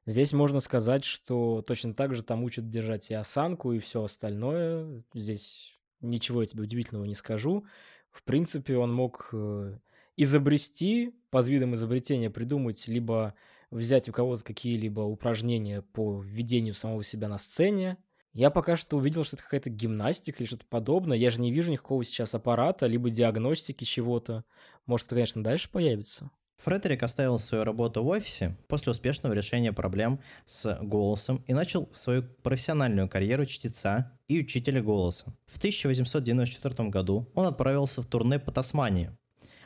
Здесь 0.06 0.34
можно 0.34 0.60
сказать, 0.60 1.04
что 1.06 1.62
точно 1.62 1.94
так 1.94 2.16
же 2.16 2.24
там 2.24 2.44
учат 2.44 2.70
держать 2.70 3.12
и 3.12 3.14
осанку, 3.14 3.72
и 3.72 3.80
все 3.80 4.04
остальное. 4.04 5.04
Здесь 5.14 5.80
ничего 6.02 6.42
я 6.42 6.48
тебе 6.48 6.64
удивительного 6.64 7.06
не 7.06 7.16
скажу. 7.16 7.66
В 8.12 8.24
принципе, 8.24 8.78
он 8.78 8.94
мог 8.94 9.30
э, 9.32 9.78
изобрести, 10.18 11.14
под 11.30 11.48
видом 11.48 11.76
изобретения 11.76 12.30
придумать, 12.30 12.88
либо 12.88 13.36
взять 13.70 14.10
у 14.10 14.12
кого-то 14.12 14.44
какие-либо 14.44 15.02
упражнения 15.02 15.82
по 15.82 16.22
введению 16.22 16.74
самого 16.74 17.04
себя 17.04 17.28
на 17.30 17.38
сцене. 17.38 17.98
Я 18.34 18.50
пока 18.50 18.78
что 18.78 18.98
увидел, 18.98 19.24
что 19.24 19.36
это 19.36 19.44
какая-то 19.44 19.70
гимнастика 19.70 20.40
или 20.40 20.48
что-то 20.48 20.66
подобное. 20.66 21.18
Я 21.18 21.30
же 21.30 21.42
не 21.42 21.52
вижу 21.52 21.72
никакого 21.72 22.04
сейчас 22.04 22.34
аппарата, 22.34 22.86
либо 22.88 23.10
диагностики 23.10 23.84
чего-то. 23.84 24.46
Может, 24.86 25.08
это, 25.08 25.16
конечно, 25.16 25.44
дальше 25.44 25.70
появится. 25.70 26.32
Фредерик 26.64 27.02
оставил 27.02 27.40
свою 27.40 27.64
работу 27.64 28.04
в 28.04 28.08
офисе 28.08 28.56
после 28.68 28.92
успешного 28.92 29.34
решения 29.34 29.74
проблем 29.74 30.20
с 30.46 30.78
голосом 30.80 31.44
и 31.48 31.54
начал 31.54 31.90
свою 31.92 32.22
профессиональную 32.44 33.10
карьеру 33.10 33.48
чтеца 33.48 34.12
и 34.28 34.40
учителя 34.40 34.84
голоса. 34.84 35.34
В 35.48 35.58
1894 35.58 36.90
году 36.90 37.28
он 37.34 37.48
отправился 37.48 38.04
в 38.04 38.06
турне 38.06 38.38
по 38.38 38.52
Тасмании, 38.52 39.12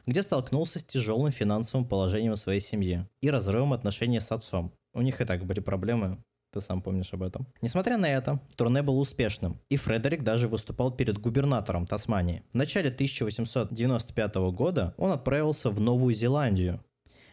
где 0.05 0.23
столкнулся 0.23 0.79
с 0.79 0.86
тяжелым 0.86 1.31
финансовым 1.31 1.86
положением 1.86 2.38
своей 2.38 2.62
семье 2.62 3.10
и 3.19 3.29
разрывом 3.29 3.73
отношений 3.73 4.21
с 4.21 4.31
отцом. 4.31 4.73
У 4.93 5.01
них 5.01 5.19
и 5.19 5.25
так 5.25 5.45
были 5.45 5.60
проблемы 5.60 6.23
ты 6.56 6.62
сам 6.62 6.82
помнишь 6.82 7.13
об 7.13 7.22
этом. 7.22 7.46
Несмотря 7.62 7.98
на 7.98 8.10
это, 8.10 8.39
турне 8.56 8.82
был 8.82 8.98
успешным, 9.00 9.60
и 9.70 9.76
Фредерик 9.76 10.24
даже 10.24 10.48
выступал 10.48 10.91
перед 10.91 11.18
губернатором 11.18 11.86
Тасмании. 11.86 12.44
В 12.54 12.56
начале 12.56 12.89
1895 12.89 14.36
года 14.54 14.94
он 14.98 15.12
отправился 15.12 15.70
в 15.70 15.82
Новую 15.82 16.13
Зеландию, 16.13 16.82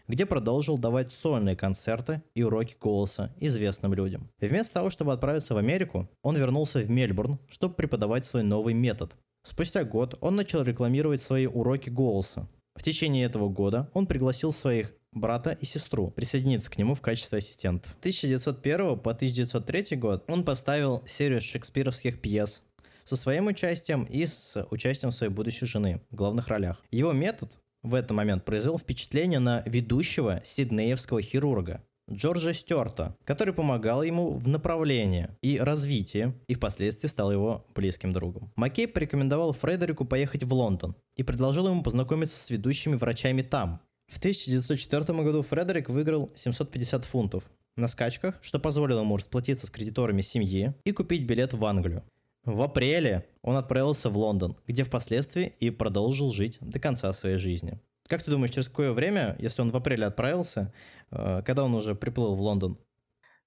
где 0.08 0.26
продолжил 0.26 0.76
давать 0.76 1.12
сольные 1.12 1.54
концерты 1.54 2.22
и 2.34 2.42
уроки 2.42 2.74
голоса 2.80 3.32
известным 3.38 3.94
людям. 3.94 4.28
Вместо 4.40 4.74
того, 4.74 4.90
чтобы 4.90 5.12
отправиться 5.12 5.54
в 5.54 5.58
Америку, 5.58 6.08
он 6.22 6.36
вернулся 6.36 6.80
в 6.80 6.90
Мельбурн, 6.90 7.38
чтобы 7.48 7.74
преподавать 7.74 8.24
свой 8.24 8.42
новый 8.42 8.74
метод. 8.74 9.14
Спустя 9.44 9.84
год 9.84 10.18
он 10.20 10.34
начал 10.34 10.62
рекламировать 10.62 11.20
свои 11.20 11.46
уроки 11.46 11.90
голоса. 11.90 12.48
В 12.74 12.82
течение 12.82 13.24
этого 13.24 13.48
года 13.48 13.88
он 13.94 14.06
пригласил 14.06 14.50
своих 14.50 14.94
брата 15.12 15.56
и 15.60 15.64
сестру, 15.64 16.10
присоединиться 16.10 16.70
к 16.70 16.78
нему 16.78 16.94
в 16.94 17.00
качестве 17.00 17.38
ассистента. 17.38 17.88
С 17.88 17.94
1901 18.00 18.98
по 18.98 19.10
1903 19.10 19.96
год 19.96 20.24
он 20.28 20.44
поставил 20.44 21.02
серию 21.06 21.40
шекспировских 21.40 22.20
пьес 22.20 22.62
со 23.04 23.16
своим 23.16 23.46
участием 23.46 24.04
и 24.04 24.26
с 24.26 24.66
участием 24.70 25.12
своей 25.12 25.32
будущей 25.32 25.66
жены 25.66 26.00
в 26.10 26.14
главных 26.14 26.48
ролях. 26.48 26.82
Его 26.90 27.12
метод 27.12 27.52
в 27.82 27.94
этот 27.94 28.12
момент 28.12 28.44
произвел 28.44 28.78
впечатление 28.78 29.40
на 29.40 29.62
ведущего 29.66 30.40
сиднеевского 30.44 31.20
хирурга 31.20 31.82
Джорджа 32.10 32.52
Стюарта, 32.52 33.16
который 33.24 33.54
помогал 33.54 34.02
ему 34.02 34.32
в 34.32 34.48
направлении 34.48 35.28
и 35.40 35.58
развитии, 35.58 36.32
и 36.48 36.54
впоследствии 36.54 37.08
стал 37.08 37.32
его 37.32 37.64
близким 37.74 38.12
другом. 38.12 38.52
Маккей 38.56 38.88
порекомендовал 38.88 39.52
Фредерику 39.52 40.04
поехать 40.04 40.42
в 40.42 40.52
Лондон 40.52 40.96
и 41.16 41.22
предложил 41.22 41.68
ему 41.68 41.82
познакомиться 41.82 42.36
с 42.36 42.50
ведущими 42.50 42.96
врачами 42.96 43.42
там, 43.42 43.80
в 44.12 44.18
1904 44.18 45.22
году 45.22 45.40
Фредерик 45.40 45.88
выиграл 45.88 46.30
750 46.34 47.06
фунтов 47.06 47.50
на 47.76 47.88
скачках, 47.88 48.34
что 48.42 48.58
позволило 48.58 49.00
ему 49.00 49.16
расплатиться 49.16 49.66
с 49.66 49.70
кредиторами 49.70 50.20
семьи 50.20 50.74
и 50.84 50.92
купить 50.92 51.24
билет 51.24 51.54
в 51.54 51.64
Англию. 51.64 52.04
В 52.44 52.60
апреле 52.60 53.26
он 53.40 53.56
отправился 53.56 54.10
в 54.10 54.18
Лондон, 54.18 54.58
где 54.66 54.84
впоследствии 54.84 55.54
и 55.60 55.70
продолжил 55.70 56.30
жить 56.30 56.58
до 56.60 56.78
конца 56.78 57.10
своей 57.14 57.38
жизни. 57.38 57.80
Как 58.06 58.22
ты 58.22 58.30
думаешь, 58.30 58.52
через 58.52 58.68
какое 58.68 58.92
время, 58.92 59.34
если 59.38 59.62
он 59.62 59.70
в 59.70 59.76
апреле 59.76 60.04
отправился, 60.04 60.74
э, 61.10 61.42
когда 61.46 61.64
он 61.64 61.74
уже 61.74 61.94
приплыл 61.94 62.34
в 62.34 62.42
Лондон? 62.42 62.76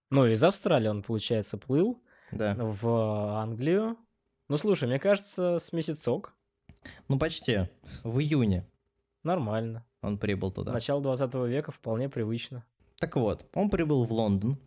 Ну, 0.10 0.26
из 0.26 0.44
Австралии 0.44 0.88
он, 0.88 1.04
получается, 1.04 1.60
плыл 1.60 2.02
да. 2.32 2.56
в 2.58 2.88
Англию. 3.40 3.98
Ну, 4.50 4.58
слушай, 4.58 4.88
мне 4.88 4.98
кажется, 4.98 5.60
с 5.60 5.72
месяцок. 5.74 6.34
Ну, 7.08 7.20
почти. 7.20 7.70
В 8.04 8.20
июне. 8.20 8.66
Нормально 9.22 9.86
он 10.06 10.18
прибыл 10.18 10.52
туда. 10.52 10.72
Начало 10.72 11.02
20 11.02 11.34
века 11.48 11.72
вполне 11.72 12.10
привычно. 12.10 12.66
Так 13.00 13.16
вот, 13.16 13.46
он 13.54 13.70
прибыл 13.70 14.06
в 14.06 14.12
Лондон 14.12 14.58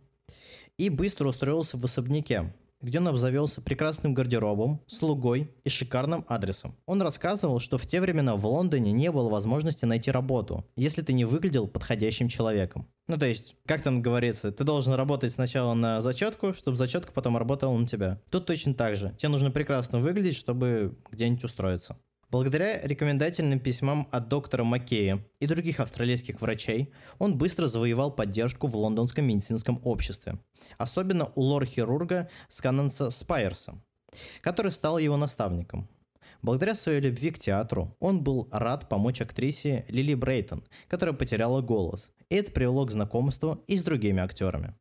и 0.77 0.89
быстро 0.89 1.29
устроился 1.29 1.77
в 1.77 1.83
особняке, 1.83 2.53
где 2.81 2.99
он 2.99 3.07
обзавелся 3.07 3.61
прекрасным 3.61 4.13
гардеробом, 4.13 4.81
слугой 4.87 5.51
и 5.63 5.69
шикарным 5.69 6.23
адресом. 6.27 6.75
Он 6.85 7.01
рассказывал, 7.01 7.59
что 7.59 7.77
в 7.77 7.85
те 7.85 7.99
времена 7.99 8.35
в 8.35 8.45
Лондоне 8.45 8.91
не 8.91 9.11
было 9.11 9.29
возможности 9.29 9.85
найти 9.85 10.11
работу, 10.11 10.65
если 10.75 11.01
ты 11.01 11.11
не 11.13 11.25
выглядел 11.25 11.67
подходящим 11.67 12.29
человеком. 12.29 12.87
Ну, 13.07 13.17
то 13.17 13.25
есть, 13.25 13.55
как 13.65 13.81
там 13.81 14.01
говорится, 14.01 14.51
ты 14.51 14.63
должен 14.63 14.93
работать 14.93 15.31
сначала 15.31 15.73
на 15.73 15.99
зачетку, 15.99 16.53
чтобы 16.53 16.77
зачетка 16.77 17.11
потом 17.11 17.37
работала 17.37 17.75
на 17.75 17.87
тебя. 17.87 18.21
Тут 18.29 18.45
точно 18.45 18.73
так 18.73 18.95
же. 18.95 19.13
Тебе 19.17 19.29
нужно 19.29 19.51
прекрасно 19.51 19.99
выглядеть, 19.99 20.35
чтобы 20.35 20.95
где-нибудь 21.11 21.43
устроиться. 21.43 21.97
Благодаря 22.31 22.79
рекомендательным 22.83 23.59
письмам 23.59 24.07
от 24.11 24.27
доктора 24.27 24.63
Маккея 24.63 25.25
и 25.39 25.47
других 25.47 25.79
австралийских 25.79 26.41
врачей, 26.41 26.93
он 27.17 27.39
быстро 27.39 27.65
завоевал 27.65 28.11
поддержку 28.11 28.67
в 28.67 28.75
лондонском 28.75 29.25
медицинском 29.25 29.81
обществе, 29.83 30.37
особенно 30.77 31.31
у 31.33 31.41
лор-хирурга 31.41 32.29
Сканнанса 32.47 33.09
Спайерса, 33.09 33.81
который 34.41 34.71
стал 34.71 34.99
его 34.99 35.17
наставником. 35.17 35.89
Благодаря 36.43 36.75
своей 36.75 37.01
любви 37.01 37.31
к 37.31 37.39
театру, 37.39 37.97
он 37.99 38.23
был 38.23 38.47
рад 38.51 38.87
помочь 38.87 39.21
актрисе 39.21 39.85
Лили 39.89 40.13
Брейтон, 40.13 40.63
которая 40.87 41.15
потеряла 41.15 41.61
голос, 41.61 42.11
и 42.29 42.35
это 42.35 42.51
привело 42.51 42.85
к 42.85 42.91
знакомству 42.91 43.63
и 43.65 43.75
с 43.75 43.81
другими 43.81 44.21
актерами 44.21 44.75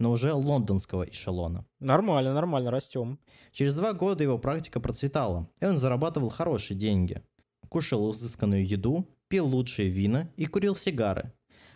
но 0.00 0.10
уже 0.10 0.32
лондонского 0.32 1.04
эшелона. 1.04 1.64
Нормально, 1.78 2.34
нормально, 2.34 2.70
растем. 2.70 3.20
Через 3.52 3.76
два 3.76 3.92
года 3.92 4.24
его 4.24 4.38
практика 4.38 4.80
процветала, 4.80 5.48
и 5.60 5.66
он 5.66 5.76
зарабатывал 5.76 6.30
хорошие 6.30 6.76
деньги. 6.76 7.22
Кушал 7.68 8.10
изысканную 8.10 8.66
еду, 8.66 9.06
пил 9.28 9.46
лучшие 9.46 9.90
вина 9.90 10.28
и 10.36 10.46
курил 10.46 10.74
сигары. 10.74 11.32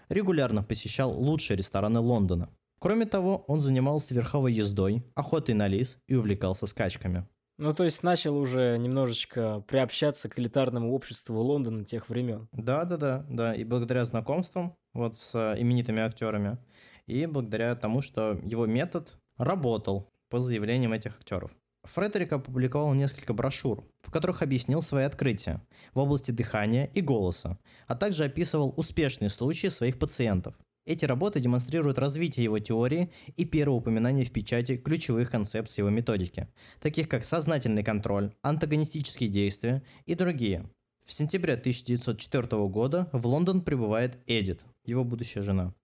Регулярно 0.08 0.62
посещал 0.62 1.12
лучшие 1.12 1.56
рестораны 1.56 2.00
Лондона. 2.00 2.48
Кроме 2.80 3.06
того, 3.06 3.44
он 3.46 3.60
занимался 3.60 4.14
верховой 4.14 4.52
ездой, 4.52 5.04
охотой 5.14 5.54
на 5.54 5.68
лис 5.68 5.98
и 6.08 6.14
увлекался 6.14 6.66
скачками. 6.66 7.26
Ну, 7.56 7.72
то 7.72 7.84
есть 7.84 8.02
начал 8.02 8.36
уже 8.36 8.76
немножечко 8.78 9.62
приобщаться 9.68 10.28
к 10.28 10.38
элитарному 10.38 10.92
обществу 10.92 11.40
Лондона 11.40 11.84
тех 11.84 12.08
времен. 12.08 12.48
Да, 12.52 12.84
да, 12.84 12.96
да, 12.96 13.24
да. 13.28 13.54
И 13.54 13.64
благодаря 13.64 14.04
знакомствам 14.04 14.74
вот 14.92 15.16
с 15.16 15.34
э, 15.34 15.60
именитыми 15.60 16.00
актерами 16.00 16.58
и 17.06 17.26
благодаря 17.26 17.74
тому, 17.74 18.02
что 18.02 18.38
его 18.42 18.66
метод 18.66 19.16
работал 19.36 20.10
по 20.28 20.38
заявлениям 20.40 20.92
этих 20.92 21.16
актеров. 21.16 21.50
Фредерик 21.84 22.32
опубликовал 22.32 22.94
несколько 22.94 23.34
брошюр, 23.34 23.84
в 24.02 24.10
которых 24.10 24.42
объяснил 24.42 24.80
свои 24.80 25.04
открытия 25.04 25.62
в 25.92 25.98
области 25.98 26.30
дыхания 26.30 26.86
и 26.86 27.02
голоса, 27.02 27.58
а 27.86 27.94
также 27.94 28.24
описывал 28.24 28.72
успешные 28.76 29.28
случаи 29.28 29.68
своих 29.68 29.98
пациентов. 29.98 30.54
Эти 30.86 31.04
работы 31.06 31.40
демонстрируют 31.40 31.98
развитие 31.98 32.44
его 32.44 32.58
теории 32.58 33.10
и 33.36 33.44
первое 33.44 33.78
упоминание 33.78 34.24
в 34.24 34.32
печати 34.32 34.76
ключевых 34.76 35.30
концепций 35.30 35.80
его 35.80 35.90
методики, 35.90 36.48
таких 36.80 37.08
как 37.08 37.24
сознательный 37.24 37.82
контроль, 37.82 38.32
антагонистические 38.42 39.30
действия 39.30 39.82
и 40.04 40.14
другие. 40.14 40.68
В 41.06 41.12
сентябре 41.12 41.54
1904 41.54 42.66
года 42.68 43.08
в 43.12 43.26
Лондон 43.26 43.62
прибывает 43.62 44.18
Эдит, 44.26 44.62
его 44.84 45.04
будущая 45.04 45.42
жена. 45.42 45.74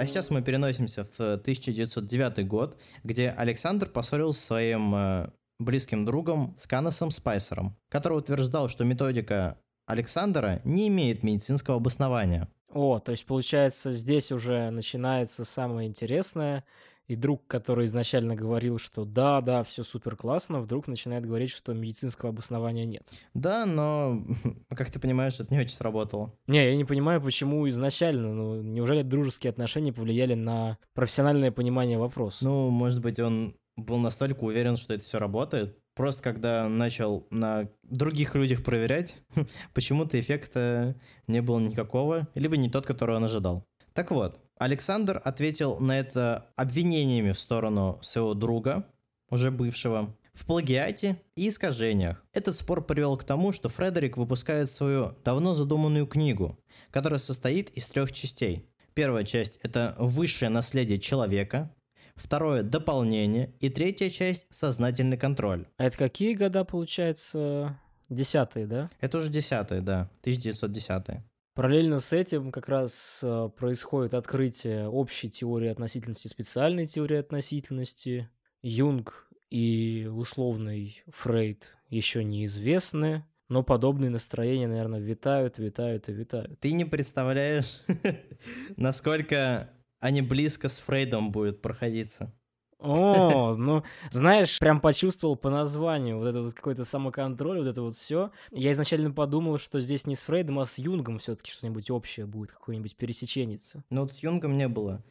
А 0.00 0.06
сейчас 0.06 0.30
мы 0.30 0.40
переносимся 0.40 1.04
в 1.04 1.20
1909 1.20 2.48
год, 2.48 2.80
где 3.04 3.28
Александр 3.28 3.86
поссорился 3.86 4.40
со 4.40 4.46
своим 4.46 4.94
э, 4.94 5.30
близким 5.58 6.06
другом 6.06 6.54
Сканосом 6.56 7.10
Спайсером, 7.10 7.76
который 7.90 8.16
утверждал, 8.16 8.70
что 8.70 8.84
методика 8.84 9.58
Александра 9.86 10.62
не 10.64 10.88
имеет 10.88 11.22
медицинского 11.22 11.76
обоснования. 11.76 12.48
О, 12.72 12.98
то 12.98 13.12
есть 13.12 13.26
получается 13.26 13.92
здесь 13.92 14.32
уже 14.32 14.70
начинается 14.70 15.44
самое 15.44 15.86
интересное– 15.86 16.64
и 17.10 17.16
друг, 17.16 17.44
который 17.48 17.86
изначально 17.86 18.36
говорил, 18.36 18.78
что 18.78 19.04
да, 19.04 19.40
да, 19.40 19.64
все 19.64 19.82
супер 19.82 20.14
классно, 20.14 20.60
вдруг 20.60 20.86
начинает 20.86 21.26
говорить, 21.26 21.50
что 21.50 21.74
медицинского 21.74 22.28
обоснования 22.28 22.84
нет. 22.84 23.02
Да, 23.34 23.66
но, 23.66 24.22
как 24.68 24.92
ты 24.92 25.00
понимаешь, 25.00 25.40
это 25.40 25.52
не 25.52 25.58
очень 25.58 25.74
сработало. 25.74 26.32
Не, 26.46 26.64
я 26.64 26.76
не 26.76 26.84
понимаю, 26.84 27.20
почему 27.20 27.68
изначально. 27.68 28.32
Ну, 28.32 28.62
неужели 28.62 29.02
дружеские 29.02 29.50
отношения 29.50 29.92
повлияли 29.92 30.34
на 30.34 30.78
профессиональное 30.94 31.50
понимание 31.50 31.98
вопроса? 31.98 32.44
Ну, 32.44 32.70
может 32.70 33.00
быть, 33.00 33.18
он 33.18 33.56
был 33.76 33.98
настолько 33.98 34.44
уверен, 34.44 34.76
что 34.76 34.94
это 34.94 35.02
все 35.02 35.18
работает. 35.18 35.76
Просто 35.96 36.22
когда 36.22 36.68
начал 36.68 37.26
на 37.30 37.68
других 37.82 38.36
людях 38.36 38.62
проверять, 38.62 39.16
почему-то 39.74 40.20
эффекта 40.20 40.94
не 41.26 41.42
было 41.42 41.58
никакого, 41.58 42.28
либо 42.36 42.56
не 42.56 42.70
тот, 42.70 42.86
который 42.86 43.16
он 43.16 43.24
ожидал. 43.24 43.64
Так 43.94 44.12
вот, 44.12 44.38
Александр 44.60 45.22
ответил 45.24 45.78
на 45.78 45.98
это 45.98 46.46
обвинениями 46.54 47.32
в 47.32 47.38
сторону 47.38 47.98
своего 48.02 48.34
друга, 48.34 48.84
уже 49.30 49.50
бывшего, 49.50 50.14
в 50.34 50.44
плагиате 50.44 51.16
и 51.34 51.48
искажениях. 51.48 52.22
Этот 52.34 52.54
спор 52.54 52.84
привел 52.84 53.16
к 53.16 53.24
тому, 53.24 53.52
что 53.52 53.70
Фредерик 53.70 54.18
выпускает 54.18 54.68
свою 54.68 55.14
давно 55.24 55.54
задуманную 55.54 56.06
книгу, 56.06 56.58
которая 56.90 57.18
состоит 57.18 57.70
из 57.70 57.86
трех 57.86 58.12
частей. 58.12 58.68
Первая 58.92 59.24
часть– 59.24 59.56
это 59.62 59.96
высшее 59.98 60.50
наследие 60.50 60.98
человека, 60.98 61.74
второе– 62.14 62.62
дополнение, 62.62 63.54
и 63.60 63.70
третья 63.70 64.10
часть– 64.10 64.46
сознательный 64.50 65.16
контроль. 65.16 65.68
А 65.78 65.84
это 65.84 65.96
какие 65.96 66.34
года, 66.34 66.64
получается? 66.64 67.78
Десятые, 68.10 68.66
да? 68.66 68.90
Это 69.00 69.16
уже 69.16 69.30
десятые, 69.30 69.80
да, 69.80 70.10
1910 70.20 71.22
Параллельно 71.54 71.98
с 71.98 72.12
этим 72.12 72.52
как 72.52 72.68
раз 72.68 73.20
э, 73.22 73.48
происходит 73.56 74.14
открытие 74.14 74.88
общей 74.88 75.28
теории 75.28 75.68
относительности, 75.68 76.28
специальной 76.28 76.86
теории 76.86 77.18
относительности. 77.18 78.30
Юнг 78.62 79.28
и 79.48 80.08
условный 80.10 81.02
Фрейд 81.08 81.76
еще 81.88 82.22
неизвестны, 82.22 83.26
но 83.48 83.64
подобные 83.64 84.10
настроения, 84.10 84.68
наверное, 84.68 85.00
витают, 85.00 85.58
витают 85.58 86.08
и 86.08 86.12
витают. 86.12 86.60
Ты 86.60 86.72
не 86.72 86.84
представляешь, 86.84 87.80
насколько 88.76 89.70
они 89.98 90.22
близко 90.22 90.68
с 90.68 90.78
Фрейдом 90.78 91.32
будут 91.32 91.62
проходиться. 91.62 92.32
О, 92.80 93.54
ну, 93.56 93.82
знаешь, 94.10 94.58
прям 94.58 94.80
почувствовал 94.80 95.36
по 95.36 95.50
названию 95.50 96.18
вот 96.18 96.26
это 96.26 96.40
вот 96.42 96.54
какой-то 96.54 96.84
самоконтроль, 96.84 97.58
вот 97.58 97.66
это 97.66 97.82
вот 97.82 97.98
все. 97.98 98.30
Я 98.50 98.72
изначально 98.72 99.10
подумал, 99.10 99.58
что 99.58 99.80
здесь 99.80 100.06
не 100.06 100.16
с 100.16 100.22
Фрейдом, 100.22 100.58
а 100.60 100.66
с 100.66 100.78
Юнгом 100.78 101.18
все-таки 101.18 101.50
что-нибудь 101.50 101.90
общее 101.90 102.24
будет, 102.24 102.52
какой-нибудь 102.52 102.96
пересеченница. 102.96 103.84
Ну 103.90 104.02
вот 104.02 104.12
с 104.12 104.22
Юнгом 104.22 104.56
не 104.56 104.66
было. 104.66 105.02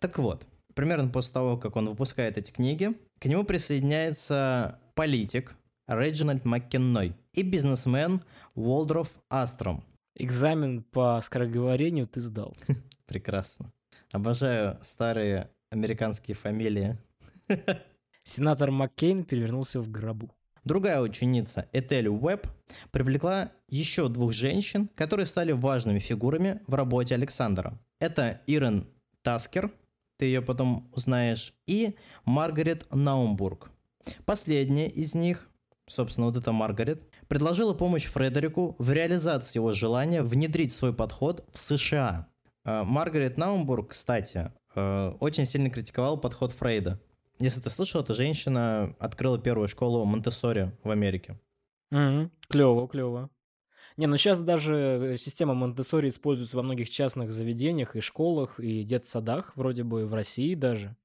Так 0.00 0.18
вот, 0.18 0.46
примерно 0.74 1.08
после 1.08 1.32
того, 1.32 1.56
как 1.56 1.76
он 1.76 1.88
выпускает 1.88 2.38
эти 2.38 2.50
книги, 2.50 2.90
к 3.20 3.26
нему 3.26 3.44
присоединяется 3.44 4.80
политик 4.94 5.54
Реджинальд 5.86 6.44
Маккенной 6.44 7.14
и 7.34 7.42
бизнесмен 7.42 8.20
Уолдроф 8.54 9.12
Астром. 9.30 9.84
Экзамен 10.16 10.82
по 10.82 11.20
скороговорению 11.22 12.08
ты 12.08 12.20
сдал. 12.20 12.56
Прекрасно. 13.06 13.72
Обожаю 14.12 14.78
старые 14.82 15.50
американские 15.74 16.36
фамилии. 16.36 16.96
Сенатор 18.24 18.70
Маккейн 18.70 19.24
перевернулся 19.24 19.80
в 19.80 19.90
гробу. 19.90 20.30
Другая 20.64 21.00
ученица, 21.00 21.68
Этель 21.72 22.08
Уэбб, 22.08 22.46
привлекла 22.90 23.50
еще 23.68 24.08
двух 24.08 24.32
женщин, 24.32 24.88
которые 24.94 25.26
стали 25.26 25.52
важными 25.52 25.98
фигурами 25.98 26.60
в 26.66 26.74
работе 26.74 27.14
Александра. 27.14 27.78
Это 28.00 28.40
Ирен 28.46 28.86
Таскер, 29.22 29.70
ты 30.16 30.26
ее 30.26 30.40
потом 30.40 30.88
узнаешь, 30.94 31.52
и 31.66 31.96
Маргарет 32.24 32.86
Наумбург. 32.94 33.70
Последняя 34.24 34.88
из 34.88 35.14
них, 35.14 35.50
собственно, 35.86 36.28
вот 36.28 36.36
эта 36.36 36.52
Маргарет, 36.52 37.02
предложила 37.28 37.74
помощь 37.74 38.04
Фредерику 38.04 38.74
в 38.78 38.90
реализации 38.90 39.58
его 39.58 39.72
желания 39.72 40.22
внедрить 40.22 40.72
свой 40.72 40.94
подход 40.94 41.46
в 41.52 41.58
США. 41.58 42.28
А, 42.64 42.84
Маргарет 42.84 43.36
Наумбург, 43.36 43.90
кстати, 43.90 44.50
Э, 44.63 44.63
очень 44.74 45.46
сильно 45.46 45.70
критиковал 45.70 46.18
подход 46.18 46.52
Фрейда. 46.52 47.00
Если 47.40 47.60
ты 47.60 47.70
слышал, 47.70 48.00
эта 48.00 48.14
женщина 48.14 48.94
открыла 48.98 49.38
первую 49.38 49.68
школу 49.68 50.04
Монтессори 50.04 50.72
в 50.84 50.90
Америке. 50.90 51.40
Mm-hmm. 51.92 52.30
Клево, 52.48 52.88
клево. 52.88 53.30
Не, 53.96 54.06
ну 54.06 54.16
сейчас 54.16 54.42
даже 54.42 55.14
система 55.18 55.54
Монтессори 55.54 56.08
используется 56.08 56.56
во 56.56 56.62
многих 56.62 56.90
частных 56.90 57.30
заведениях 57.30 57.94
и 57.96 58.00
школах, 58.00 58.58
и 58.58 58.82
детсадах, 58.82 59.56
вроде 59.56 59.84
бы 59.84 60.06
в 60.06 60.14
России 60.14 60.54
даже. 60.54 60.96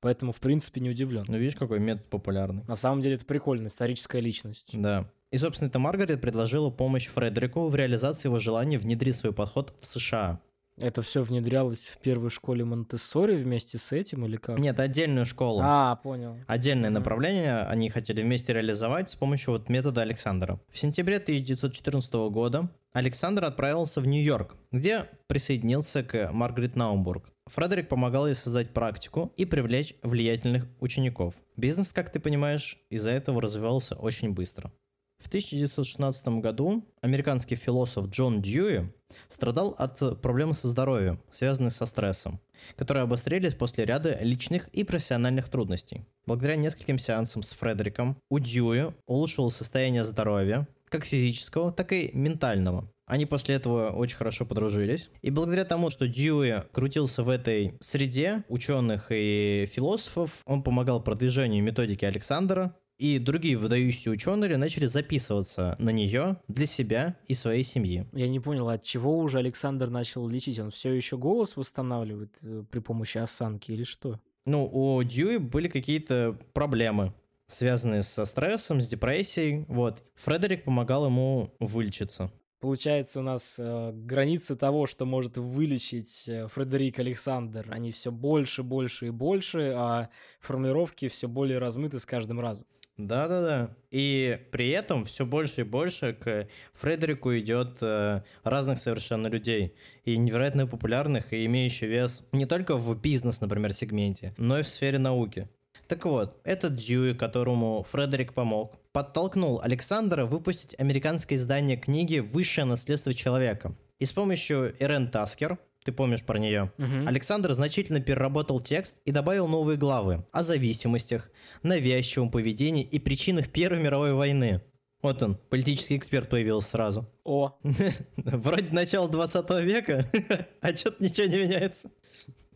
Поэтому, 0.00 0.32
в 0.32 0.40
принципе, 0.40 0.80
не 0.80 0.90
удивлен. 0.90 1.26
Ну, 1.28 1.36
видишь, 1.36 1.56
какой 1.56 1.78
метод 1.78 2.08
популярный. 2.08 2.64
На 2.66 2.74
самом 2.74 3.02
деле, 3.02 3.16
это 3.16 3.26
прикольно, 3.26 3.66
историческая 3.66 4.20
личность. 4.20 4.70
Да. 4.72 5.10
И, 5.30 5.36
собственно, 5.36 5.68
это 5.68 5.78
Маргарет 5.78 6.22
предложила 6.22 6.70
помощь 6.70 7.06
Фредерику 7.08 7.68
в 7.68 7.74
реализации 7.74 8.28
его 8.28 8.38
желания 8.38 8.78
внедрить 8.78 9.16
свой 9.16 9.34
подход 9.34 9.74
в 9.80 9.86
США. 9.86 10.40
Это 10.76 11.02
все 11.02 11.22
внедрялось 11.22 11.86
в 11.86 11.98
первой 11.98 12.30
школе 12.30 12.64
Монтессори 12.64 13.36
вместе 13.36 13.76
с 13.76 13.92
этим 13.92 14.24
или 14.24 14.36
как? 14.36 14.58
Нет, 14.58 14.80
отдельную 14.80 15.26
школу. 15.26 15.60
А, 15.62 15.96
понял. 15.96 16.38
Отдельное 16.46 16.88
mm-hmm. 16.88 16.94
направление 16.94 17.58
они 17.64 17.90
хотели 17.90 18.22
вместе 18.22 18.54
реализовать 18.54 19.10
с 19.10 19.14
помощью 19.14 19.52
вот 19.52 19.68
метода 19.68 20.00
Александра. 20.02 20.58
В 20.70 20.78
сентябре 20.78 21.16
1914 21.16 22.12
года 22.30 22.70
Александр 22.92 23.44
отправился 23.44 24.00
в 24.00 24.06
Нью-Йорк, 24.06 24.56
где 24.72 25.06
присоединился 25.26 26.02
к 26.02 26.30
Маргарет 26.32 26.76
Наумбург. 26.76 27.30
Фредерик 27.46 27.88
помогал 27.88 28.26
ей 28.26 28.34
создать 28.34 28.70
практику 28.70 29.32
и 29.36 29.44
привлечь 29.44 29.94
влиятельных 30.02 30.66
учеников. 30.80 31.34
Бизнес, 31.56 31.92
как 31.92 32.10
ты 32.10 32.20
понимаешь, 32.20 32.78
из-за 32.90 33.10
этого 33.10 33.42
развивался 33.42 33.96
очень 33.96 34.32
быстро. 34.32 34.72
В 35.20 35.28
1916 35.28 36.40
году 36.40 36.82
американский 37.02 37.54
философ 37.54 38.08
Джон 38.08 38.40
Дьюи 38.40 38.90
страдал 39.28 39.76
от 39.78 40.20
проблем 40.22 40.54
со 40.54 40.66
здоровьем, 40.68 41.20
связанных 41.30 41.72
со 41.72 41.86
стрессом, 41.86 42.40
которые 42.76 43.04
обострились 43.04 43.54
после 43.54 43.84
ряда 43.84 44.18
личных 44.22 44.68
и 44.68 44.82
профессиональных 44.82 45.48
трудностей. 45.48 46.06
Благодаря 46.26 46.56
нескольким 46.56 46.98
сеансам 46.98 47.42
с 47.42 47.52
Фредериком 47.52 48.16
у 48.30 48.38
Дьюи 48.38 48.94
улучшилось 49.06 49.54
состояние 49.54 50.04
здоровья, 50.04 50.66
как 50.88 51.04
физического, 51.04 51.70
так 51.70 51.92
и 51.92 52.10
ментального. 52.14 52.90
Они 53.10 53.26
после 53.26 53.56
этого 53.56 53.90
очень 53.90 54.16
хорошо 54.16 54.46
подружились. 54.46 55.10
И 55.20 55.30
благодаря 55.30 55.64
тому, 55.64 55.90
что 55.90 56.06
Дьюи 56.06 56.62
крутился 56.72 57.24
в 57.24 57.28
этой 57.28 57.74
среде 57.80 58.44
ученых 58.48 59.06
и 59.10 59.68
философов, 59.68 60.42
он 60.46 60.62
помогал 60.62 61.02
продвижению 61.02 61.64
методики 61.64 62.04
Александра, 62.04 62.76
и 63.00 63.18
другие 63.18 63.56
выдающиеся 63.56 64.10
ученые 64.10 64.58
начали 64.58 64.84
записываться 64.84 65.74
на 65.78 65.88
нее 65.88 66.36
для 66.48 66.66
себя 66.66 67.16
и 67.26 67.34
своей 67.34 67.62
семьи. 67.62 68.06
Я 68.12 68.28
не 68.28 68.40
понял, 68.40 68.68
от 68.68 68.82
чего 68.82 69.18
уже 69.18 69.38
Александр 69.38 69.88
начал 69.88 70.28
лечить? 70.28 70.58
Он 70.58 70.70
все 70.70 70.92
еще 70.92 71.16
голос 71.16 71.56
восстанавливает 71.56 72.36
э, 72.42 72.62
при 72.70 72.80
помощи 72.80 73.16
осанки 73.16 73.72
или 73.72 73.84
что? 73.84 74.20
Ну, 74.44 74.68
у 74.70 75.02
Дьюи 75.02 75.38
были 75.38 75.68
какие-то 75.68 76.38
проблемы, 76.52 77.14
связанные 77.46 78.02
со 78.02 78.26
стрессом, 78.26 78.82
с 78.82 78.88
депрессией. 78.88 79.64
Вот. 79.68 80.04
Фредерик 80.16 80.64
помогал 80.64 81.06
ему 81.06 81.54
вылечиться. 81.58 82.30
Получается, 82.60 83.20
у 83.20 83.22
нас 83.22 83.56
э, 83.58 83.92
границы 83.94 84.56
того, 84.56 84.86
что 84.86 85.06
может 85.06 85.38
вылечить 85.38 86.28
э, 86.28 86.48
Фредерик 86.48 86.98
Александр, 86.98 87.66
они 87.70 87.92
все 87.92 88.12
больше, 88.12 88.62
больше 88.62 89.06
и 89.06 89.10
больше, 89.10 89.72
а 89.74 90.10
формулировки 90.40 91.08
все 91.08 91.26
более 91.26 91.56
размыты 91.56 91.98
с 91.98 92.04
каждым 92.04 92.40
разом. 92.40 92.66
Да-да-да. 93.06 93.70
И 93.90 94.38
при 94.50 94.70
этом 94.70 95.04
все 95.04 95.26
больше 95.26 95.62
и 95.62 95.64
больше 95.64 96.12
к 96.12 96.48
Фредерику 96.74 97.36
идет 97.36 97.78
э, 97.80 98.22
разных 98.44 98.78
совершенно 98.78 99.26
людей. 99.26 99.74
И 100.04 100.16
невероятно 100.16 100.66
популярных, 100.66 101.32
и 101.32 101.44
имеющих 101.46 101.88
вес 101.88 102.22
не 102.32 102.46
только 102.46 102.76
в 102.76 103.00
бизнес, 103.00 103.40
например, 103.40 103.72
сегменте, 103.72 104.34
но 104.38 104.58
и 104.58 104.62
в 104.62 104.68
сфере 104.68 104.98
науки. 104.98 105.48
Так 105.88 106.04
вот, 106.04 106.40
этот 106.44 106.76
Дьюи, 106.76 107.14
которому 107.14 107.82
Фредерик 107.82 108.32
помог, 108.32 108.76
подтолкнул 108.92 109.60
Александра 109.60 110.24
выпустить 110.24 110.78
американское 110.78 111.36
издание 111.36 111.76
книги 111.76 112.20
«Высшее 112.20 112.64
наследство 112.64 113.12
человека». 113.12 113.74
И 113.98 114.06
с 114.06 114.12
помощью 114.12 114.74
Эрен 114.78 115.10
Таскер, 115.10 115.58
ты 115.84 115.92
помнишь 115.92 116.22
про 116.22 116.38
нее. 116.38 116.72
Угу. 116.78 117.06
Александр 117.06 117.52
значительно 117.52 118.00
переработал 118.00 118.60
текст 118.60 118.96
и 119.04 119.12
добавил 119.12 119.48
новые 119.48 119.78
главы 119.78 120.24
о 120.32 120.42
зависимостях, 120.42 121.30
навязчивом 121.62 122.30
поведении 122.30 122.82
и 122.82 122.98
причинах 122.98 123.48
Первой 123.48 123.80
мировой 123.80 124.12
войны. 124.12 124.60
Вот 125.02 125.22
он, 125.22 125.36
политический 125.48 125.96
эксперт 125.96 126.28
появился 126.28 126.70
сразу. 126.70 127.10
О. 127.24 127.58
Вроде 128.16 128.70
начала 128.72 129.08
20 129.08 129.50
века, 129.62 130.10
а 130.60 130.76
что-то 130.76 131.02
ничего 131.02 131.26
не 131.26 131.38
меняется. 131.38 131.90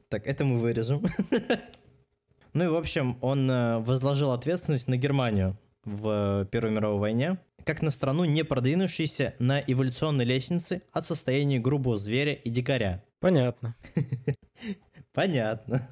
Так, 0.09 0.27
это 0.27 0.45
мы 0.45 0.59
вырежем. 0.59 1.05
Ну 2.53 2.63
и, 2.63 2.69
в 2.69 2.77
общем, 2.77 3.19
он 3.21 3.51
э, 3.51 3.81
возложил 3.81 4.31
ответственность 4.31 4.87
на 4.87 4.97
Германию 4.97 5.59
в 5.85 6.47
Первой 6.53 6.71
мировой 6.71 7.01
войне, 7.01 7.39
как 7.65 7.83
на 7.83 7.91
страну, 7.91 8.25
не 8.25 8.45
продвинувшуюся 8.45 9.35
на 9.41 9.59
эволюционной 9.59 10.25
лестнице 10.25 10.83
от 10.93 11.05
состояния 11.05 11.59
грубого 11.59 11.97
зверя 11.97 12.33
и 12.33 12.51
дикаря. 12.51 13.03
Понятно. 13.25 13.75
Понятно. 15.15 15.89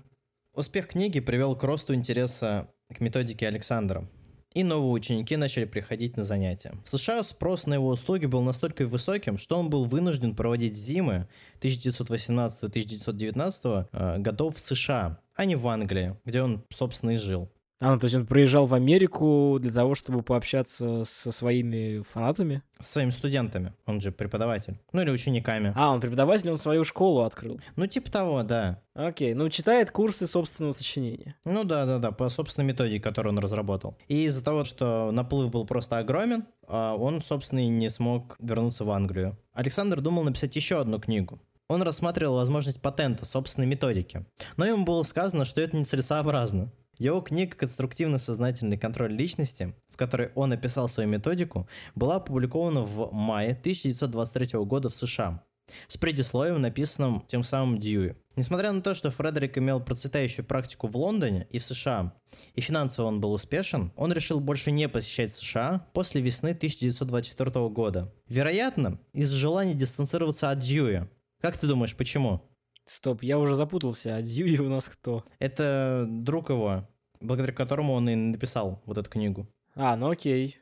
Успех 0.53 0.89
книги 0.89 1.19
привел 1.19 1.57
к 1.57 1.65
росту 1.65 1.95
интереса 1.95 2.69
к 2.95 3.01
методике 3.01 3.47
Александра. 3.47 4.07
И 4.53 4.63
новые 4.63 4.93
ученики 4.93 5.39
начали 5.39 5.65
приходить 5.65 6.19
на 6.19 6.25
занятия. 6.25 6.75
В 6.85 6.91
США 6.91 7.23
спрос 7.23 7.65
на 7.65 7.73
его 7.73 7.89
услуги 7.89 8.27
был 8.27 8.43
настолько 8.43 8.87
высоким, 8.87 9.39
что 9.39 9.59
он 9.59 9.71
был 9.71 9.87
вынужден 9.87 10.37
проводить 10.37 10.77
зимы 10.77 11.27
1918-1919 11.63 13.87
э, 13.91 14.19
годов 14.19 14.57
в 14.57 14.61
США, 14.61 15.19
а 15.35 15.47
не 15.47 15.57
в 15.57 15.67
Англии, 15.69 16.19
где 16.27 16.43
он, 16.43 16.63
собственно, 16.69 17.13
и 17.13 17.17
жил. 17.17 17.51
А, 17.83 17.91
ну, 17.91 17.99
то 17.99 18.05
есть 18.05 18.15
он 18.15 18.27
приезжал 18.27 18.67
в 18.67 18.75
Америку 18.75 19.59
для 19.61 19.73
того, 19.73 19.97
чтобы 19.97 20.23
пообщаться 20.23 21.03
со 21.05 21.33
своими 21.33 22.05
фанатами? 22.13 22.63
С 22.79 22.93
своими 22.93 23.11
студентами. 23.11 23.73
Он 23.87 24.01
же 24.01 24.13
преподаватель. 24.13 24.79
Ну 24.93 25.03
или 25.03 25.11
учениками. 25.11 25.73
А, 25.75 25.91
он 25.91 26.01
преподаватель, 26.01 26.49
он 26.49 26.59
свою 26.59 26.85
школу 26.85 27.23
открыл. 27.23 27.61
Ну 27.75 27.89
типа 27.89 28.09
того, 28.09 28.45
да. 28.45 28.81
Окей, 28.95 29.35
ну 29.35 29.49
читает 29.49 29.91
курсы 29.91 30.29
собственного 30.29 30.75
сочинения. 30.75 31.35
Ну 31.45 31.65
да, 31.65 31.85
да, 31.85 31.99
да, 31.99 32.13
по 32.13 32.29
собственной 32.29 32.69
методике, 32.69 33.03
которую 33.03 33.33
он 33.33 33.41
разработал. 33.41 33.99
И 34.07 34.27
из-за 34.27 34.45
того, 34.45 34.63
что 34.63 35.11
наплыв 35.11 35.51
был 35.51 35.67
просто 35.67 35.99
огромен, 35.99 36.45
а, 36.69 36.95
он, 36.95 37.21
собственно, 37.21 37.65
и 37.65 37.69
не 37.69 37.89
смог 37.89 38.37
вернуться 38.39 38.85
в 38.85 38.91
Англию. 38.93 39.37
Александр 39.55 40.01
думал 40.01 40.23
написать 40.23 40.55
еще 40.55 40.81
одну 40.81 41.01
книгу. 41.01 41.41
Он 41.67 41.83
рассматривал 41.83 42.37
возможность 42.37 42.81
патента 42.81 43.25
собственной 43.25 43.67
методики. 43.67 44.25
Но 44.57 44.67
ему 44.67 44.85
было 44.85 45.03
сказано, 45.03 45.45
что 45.45 45.61
это 45.61 45.77
нецелесообразно. 45.77 46.71
Его 47.03 47.21
книга 47.21 47.57
«Конструктивно-сознательный 47.57 48.79
контроль 48.79 49.13
личности», 49.13 49.75
в 49.91 49.97
которой 49.97 50.31
он 50.37 50.53
описал 50.53 50.89
свою 50.89 51.09
методику, 51.09 51.67
была 51.97 52.17
опубликована 52.17 52.83
в 52.83 53.13
мае 53.13 53.55
1923 53.55 54.61
года 54.61 54.89
в 54.89 54.95
США 54.95 55.43
с 55.89 55.97
предисловием, 55.97 56.61
написанным 56.61 57.25
тем 57.27 57.43
самым 57.43 57.81
Дьюи. 57.81 58.15
Несмотря 58.37 58.71
на 58.71 58.83
то, 58.83 58.95
что 58.95 59.11
Фредерик 59.11 59.59
имел 59.59 59.81
процветающую 59.81 60.45
практику 60.45 60.87
в 60.87 60.97
Лондоне 60.97 61.49
и 61.51 61.59
в 61.59 61.65
США, 61.65 62.15
и 62.55 62.61
финансово 62.61 63.07
он 63.07 63.21
был 63.21 63.33
успешен, 63.33 63.91
он 63.97 64.13
решил 64.13 64.39
больше 64.39 64.71
не 64.71 64.89
посещать 64.89 65.33
США 65.33 65.85
после 65.95 66.21
весны 66.21 66.51
1924 66.51 67.69
года. 67.71 68.15
Вероятно, 68.29 69.01
из-за 69.13 69.37
желания 69.37 69.75
дистанцироваться 69.75 70.51
от 70.51 70.61
Дьюи. 70.61 71.09
Как 71.41 71.59
ты 71.59 71.67
думаешь, 71.67 71.97
почему? 71.97 72.43
Стоп, 72.87 73.23
я 73.23 73.39
уже 73.39 73.55
запутался, 73.55 74.17
а 74.17 74.23
Дьюи 74.23 74.59
у 74.59 74.69
нас 74.69 74.87
кто? 74.87 75.25
Это 75.39 76.05
друг 76.09 76.51
его, 76.51 76.89
благодаря 77.23 77.55
которому 77.55 77.95
он 77.95 78.09
и 78.09 78.15
написал 78.15 78.83
вот 78.87 78.99
эту 78.99 79.09
книгу. 79.11 79.47
А, 79.75 79.97
ну 79.97 80.11
окей. 80.11 80.59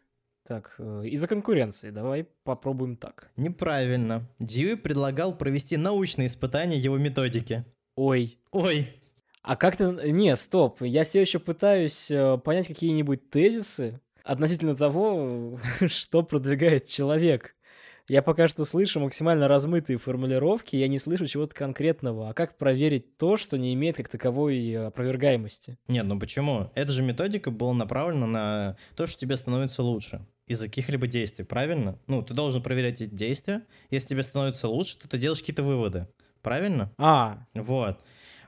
Так, 0.46 0.75
э, 0.79 1.03
из-за 1.05 1.29
конкуренции, 1.29 1.90
давай 1.90 2.27
попробуем 2.44 2.96
так. 2.96 3.31
Неправильно. 3.37 4.29
Дьюи 4.38 4.75
предлагал 4.75 5.37
провести 5.37 5.77
научные 5.77 6.27
испытания 6.27 6.79
его 6.79 6.99
методики. 6.99 7.64
Ой. 7.94 8.38
Ой. 8.51 8.88
А 9.42 9.57
как 9.57 9.77
то 9.77 9.92
Не, 9.92 10.37
стоп, 10.37 10.83
я 10.83 11.05
все 11.05 11.20
еще 11.20 11.38
пытаюсь 11.38 12.11
э, 12.11 12.38
понять 12.38 12.66
какие-нибудь 12.66 13.31
тезисы 13.31 14.01
относительно 14.25 14.75
того, 14.75 15.59
что 15.87 16.23
продвигает 16.23 16.87
человек. 16.87 17.55
Я 18.11 18.23
пока 18.23 18.49
что 18.49 18.64
слышу 18.64 18.99
максимально 18.99 19.46
размытые 19.46 19.96
формулировки, 19.96 20.75
я 20.75 20.88
не 20.88 20.99
слышу 20.99 21.29
чего-то 21.29 21.55
конкретного. 21.55 22.31
А 22.31 22.35
как 22.35 22.59
проверить 22.59 23.16
то, 23.16 23.37
что 23.37 23.57
не 23.57 23.73
имеет 23.75 23.99
как 23.99 24.09
таковой 24.09 24.88
опровергаемости? 24.88 25.79
Нет, 25.87 26.07
ну 26.07 26.18
почему? 26.18 26.73
Эта 26.75 26.90
же 26.90 27.05
методика 27.05 27.53
была 27.53 27.73
направлена 27.73 28.27
на 28.27 28.77
то, 28.96 29.07
что 29.07 29.20
тебе 29.20 29.37
становится 29.37 29.85
лучше 29.85 30.27
из-за 30.49 30.66
каких-либо 30.66 31.07
действий, 31.07 31.44
правильно? 31.44 32.01
Ну, 32.09 32.25
ты 32.25 32.35
должен 32.35 32.64
проверять 32.64 33.01
эти 33.01 33.14
действия. 33.14 33.62
Если 33.90 34.09
тебе 34.09 34.25
становится 34.25 34.66
лучше, 34.66 34.99
то 34.99 35.09
ты 35.09 35.16
делаешь 35.16 35.38
какие-то 35.38 35.62
выводы. 35.62 36.09
Правильно? 36.42 36.90
А. 36.99 37.44
Вот. 37.55 38.01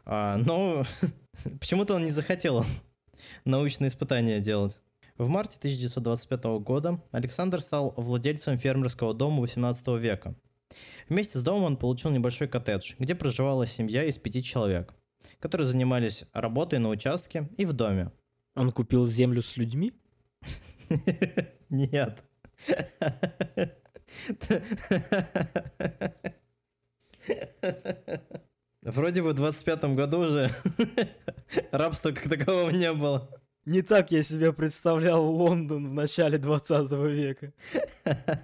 А, 0.05 0.39
но 0.39 0.85
почему-то 1.61 1.95
он 1.95 2.05
не 2.05 2.11
захотел 2.11 2.65
научные 3.45 3.91
испытания 3.91 4.41
делать. 4.41 4.81
В 5.19 5.29
марте 5.29 5.57
1925 5.59 6.45
года 6.61 7.03
Александр 7.11 7.61
стал 7.61 7.93
владельцем 7.97 8.59
фермерского 8.59 9.13
дома 9.13 9.41
18 9.43 9.87
века. 10.01 10.35
Вместе 11.09 11.39
с 11.39 11.43
домом 11.43 11.65
он 11.65 11.77
получил 11.77 12.11
небольшой 12.11 12.49
коттедж, 12.49 12.95
где 12.99 13.15
проживала 13.15 13.67
семья 13.67 14.05
из 14.05 14.17
пяти 14.19 14.43
человек, 14.43 14.95
которые 15.39 15.67
занимались 15.67 16.25
работой 16.33 16.79
на 16.79 16.89
участке 16.89 17.51
и 17.59 17.67
в 17.67 17.75
доме. 17.75 18.11
Он 18.55 18.73
купил 18.73 19.05
землю 19.05 19.43
с 19.43 19.57
людьми? 19.57 19.93
Нет. 21.69 22.23
Вроде 28.83 29.23
бы 29.23 29.31
в 29.31 29.35
25 29.35 29.85
году 29.95 30.21
уже 30.21 30.51
рабства 31.71 32.13
как 32.13 32.29
такового 32.29 32.71
не 32.71 32.93
было. 32.93 33.42
Не 33.65 33.83
так 33.83 34.11
я 34.11 34.25
себе 34.25 34.53
представлял 34.53 35.25
Лондон 35.25 35.91
в 35.91 35.95
начале 35.95 36.37
20 36.37 36.91
века. 36.93 37.53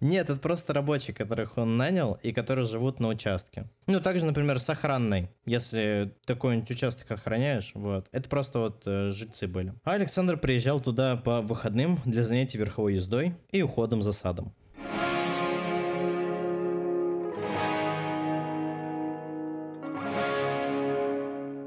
Нет, 0.00 0.28
это 0.28 0.38
просто 0.38 0.74
рабочие, 0.74 1.14
которых 1.14 1.56
он 1.56 1.78
нанял 1.78 2.18
и 2.22 2.32
которые 2.32 2.66
живут 2.66 3.00
на 3.00 3.08
участке. 3.08 3.70
Ну, 3.86 4.00
также, 4.00 4.26
например, 4.26 4.60
с 4.60 4.68
охранной. 4.68 5.30
Если 5.46 6.14
такой-нибудь 6.26 6.70
участок 6.70 7.10
охраняешь, 7.10 7.72
вот. 7.74 8.06
Это 8.12 8.28
просто 8.28 8.58
вот 8.58 8.82
э, 8.84 9.12
жильцы 9.12 9.46
были. 9.46 9.72
А 9.84 9.92
Александр 9.92 10.36
приезжал 10.36 10.80
туда 10.80 11.16
по 11.16 11.40
выходным 11.40 11.98
для 12.04 12.22
занятий 12.22 12.58
верховой 12.58 12.94
ездой 12.94 13.34
и 13.50 13.62
уходом 13.62 14.02
за 14.02 14.12
садом. 14.12 14.54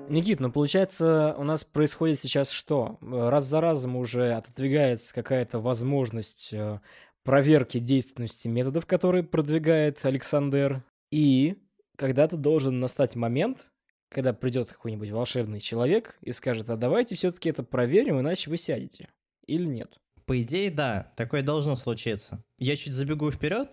Никит, 0.09 0.39
ну 0.39 0.51
получается, 0.51 1.35
у 1.37 1.43
нас 1.43 1.63
происходит 1.63 2.19
сейчас 2.19 2.49
что? 2.49 2.97
Раз 3.01 3.45
за 3.45 3.61
разом 3.61 3.95
уже 3.95 4.33
отодвигается 4.33 5.13
какая-то 5.13 5.59
возможность 5.59 6.51
э, 6.51 6.79
проверки 7.23 7.77
действенности 7.77 8.47
методов, 8.47 8.85
которые 8.85 9.23
продвигает 9.23 10.03
Александр. 10.03 10.83
И 11.11 11.57
когда-то 11.95 12.37
должен 12.37 12.79
настать 12.79 13.15
момент, 13.15 13.71
когда 14.09 14.33
придет 14.33 14.69
какой-нибудь 14.69 15.11
волшебный 15.11 15.59
человек 15.59 16.17
и 16.21 16.31
скажет, 16.31 16.69
а 16.69 16.77
давайте 16.77 17.15
все-таки 17.15 17.49
это 17.49 17.63
проверим, 17.63 18.19
иначе 18.19 18.49
вы 18.49 18.57
сядете. 18.57 19.09
Или 19.45 19.65
нет? 19.65 19.99
По 20.25 20.41
идее, 20.41 20.71
да, 20.71 21.11
такое 21.15 21.43
должно 21.43 21.75
случиться. 21.75 22.43
Я 22.57 22.75
чуть 22.75 22.93
забегу 22.93 23.31
вперед, 23.31 23.69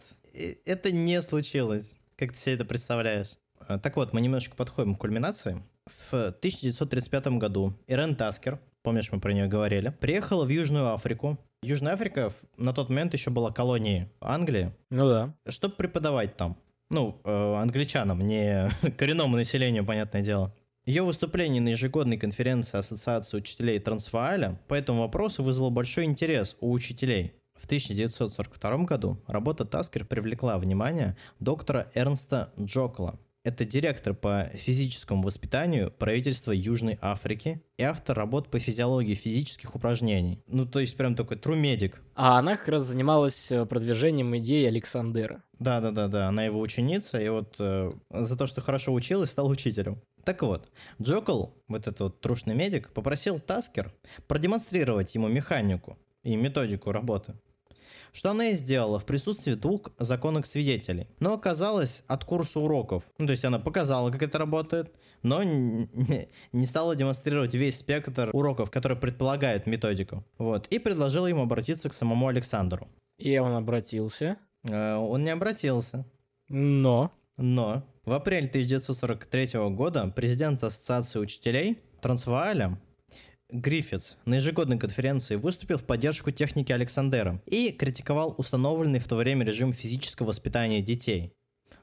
это 0.64 0.92
не 0.92 1.20
случилось. 1.22 1.96
Как 2.16 2.33
ты 2.33 2.38
себе 2.38 2.55
это 2.55 2.64
представляешь? 2.64 3.37
Э, 3.68 3.79
так 3.79 3.96
вот, 3.96 4.12
мы 4.12 4.20
немножечко 4.20 4.57
подходим 4.57 4.94
к 4.94 5.01
кульминации. 5.01 5.62
В 5.87 6.12
1935 6.12 7.27
году 7.38 7.72
Ирен 7.87 8.16
Таскер, 8.16 8.59
помнишь, 8.83 9.11
мы 9.12 9.20
про 9.20 9.33
нее 9.33 9.46
говорили, 9.46 9.90
приехала 10.01 10.44
в 10.44 10.49
Южную 10.49 10.92
Африку. 10.92 11.38
Южная 11.62 11.94
Африка 11.94 12.33
на 12.57 12.72
тот 12.72 12.88
момент 12.88 13.12
еще 13.12 13.31
была 13.31 13.53
колонией 13.53 14.09
Англии. 14.20 14.72
Ну 14.90 15.09
да. 15.09 15.35
Чтобы 15.49 15.75
преподавать 15.75 16.37
там. 16.37 16.57
Ну, 16.90 17.20
э, 17.25 17.55
англичанам, 17.55 18.20
не 18.27 18.68
коренному 18.99 19.37
населению, 19.37 19.85
понятное 19.85 20.22
дело. 20.22 20.55
Ее 20.85 21.03
выступление 21.03 21.61
на 21.61 21.70
ежегодной 21.70 22.16
конференции 22.16 22.79
Ассоциации 22.79 23.37
учителей 23.37 23.79
Трансвааля 23.81 24.61
по 24.68 24.75
этому 24.75 25.01
вопросу 25.01 25.42
вызвало 25.42 25.70
большой 25.70 26.05
интерес 26.05 26.57
у 26.61 26.70
учителей. 26.70 27.33
В 27.57 27.64
1942 27.64 28.85
году 28.85 29.18
работа 29.27 29.64
Таскер 29.64 30.05
привлекла 30.05 30.59
внимание 30.59 31.16
доктора 31.40 31.88
Эрнста 31.94 32.53
Джокла, 32.61 33.18
это 33.47 33.65
директор 33.65 34.13
по 34.13 34.51
физическому 34.55 35.23
воспитанию 35.23 35.93
правительства 35.93 36.51
Южной 36.51 36.99
Африки 37.01 37.63
и 37.77 37.85
автор 37.85 38.17
работ 38.17 38.51
по 38.51 38.59
физиологии 38.59 39.15
физических 39.15 39.77
упражнений. 39.77 40.43
Ну, 40.49 40.67
то 40.67 40.81
есть 40.81 40.97
прям 40.97 41.15
такой 41.15 41.37
true 41.37 41.57
медик. 41.57 42.03
А 42.17 42.41
она 42.41 42.57
как 42.57 42.67
раз 42.67 42.83
занималась 42.83 43.53
э, 43.53 43.65
продвижением 43.65 44.37
идеи 44.39 44.67
Александра. 44.67 45.45
Да-да-да-да, 45.61 46.27
она 46.27 46.43
его 46.43 46.61
ученица, 46.61 47.21
и 47.21 47.29
вот 47.29 47.55
э, 47.61 47.93
за 48.11 48.37
то, 48.37 48.49
что 48.49 48.63
хорошо 48.63 48.93
училась, 48.93 49.31
стал 49.31 49.47
учителем. 49.47 50.03
Так 50.25 50.43
вот, 50.43 50.69
Джокол, 51.01 51.55
вот 51.68 51.83
этот 51.83 52.01
вот 52.01 52.20
трушный 52.20 52.57
медик, 52.57 52.89
попросил 52.93 53.39
Таскер 53.39 53.95
продемонстрировать 54.27 55.14
ему 55.14 55.29
механику 55.29 55.97
и 56.25 56.35
методику 56.35 56.91
работы 56.91 57.35
что 58.12 58.30
она 58.30 58.49
и 58.49 58.55
сделала 58.55 58.99
в 58.99 59.05
присутствии 59.05 59.55
двух 59.55 59.91
законных 59.99 60.47
свидетелей. 60.47 61.09
Но 61.20 61.34
оказалось 61.34 62.05
от 62.07 62.24
курса 62.24 62.61
уроков. 62.61 63.05
Ну, 63.18 63.26
то 63.26 63.32
есть 63.32 63.45
она 63.45 63.59
показала, 63.59 64.11
как 64.11 64.22
это 64.22 64.39
работает, 64.39 64.93
но 65.22 65.43
не 65.43 66.66
стала 66.66 66.95
демонстрировать 66.97 67.55
весь 67.55 67.78
спектр 67.78 68.30
уроков, 68.32 68.70
которые 68.70 68.99
предполагают 68.99 69.66
методику. 69.66 70.24
Вот. 70.39 70.66
И 70.68 70.78
предложила 70.78 71.26
ему 71.26 71.43
обратиться 71.43 71.89
к 71.89 71.95
самому 71.95 72.28
Александру. 72.28 72.89
И 73.18 73.39
он 73.39 73.53
обратился? 73.53 74.37
Э, 74.64 74.97
он 74.97 75.24
не 75.24 75.30
обратился. 75.30 76.07
Но? 76.49 77.12
Но. 77.37 77.82
В 78.05 78.12
апреле 78.12 78.47
1943 78.49 79.70
года 79.70 80.12
президент 80.14 80.62
Ассоциации 80.62 81.18
учителей 81.18 81.78
Трансвааля 82.01 82.78
Гриффитс 83.51 84.16
на 84.24 84.34
ежегодной 84.34 84.76
конференции 84.76 85.36
выступил 85.36 85.78
в 85.78 85.84
поддержку 85.84 86.32
техники 86.32 86.72
Александера 86.72 87.40
и 87.47 87.70
критиковал 87.70 88.34
установленный 88.38 88.99
в 88.99 89.07
то 89.07 89.14
время 89.14 89.47
режим 89.47 89.72
физического 89.72 90.28
воспитания 90.28 90.82
детей. 90.82 91.32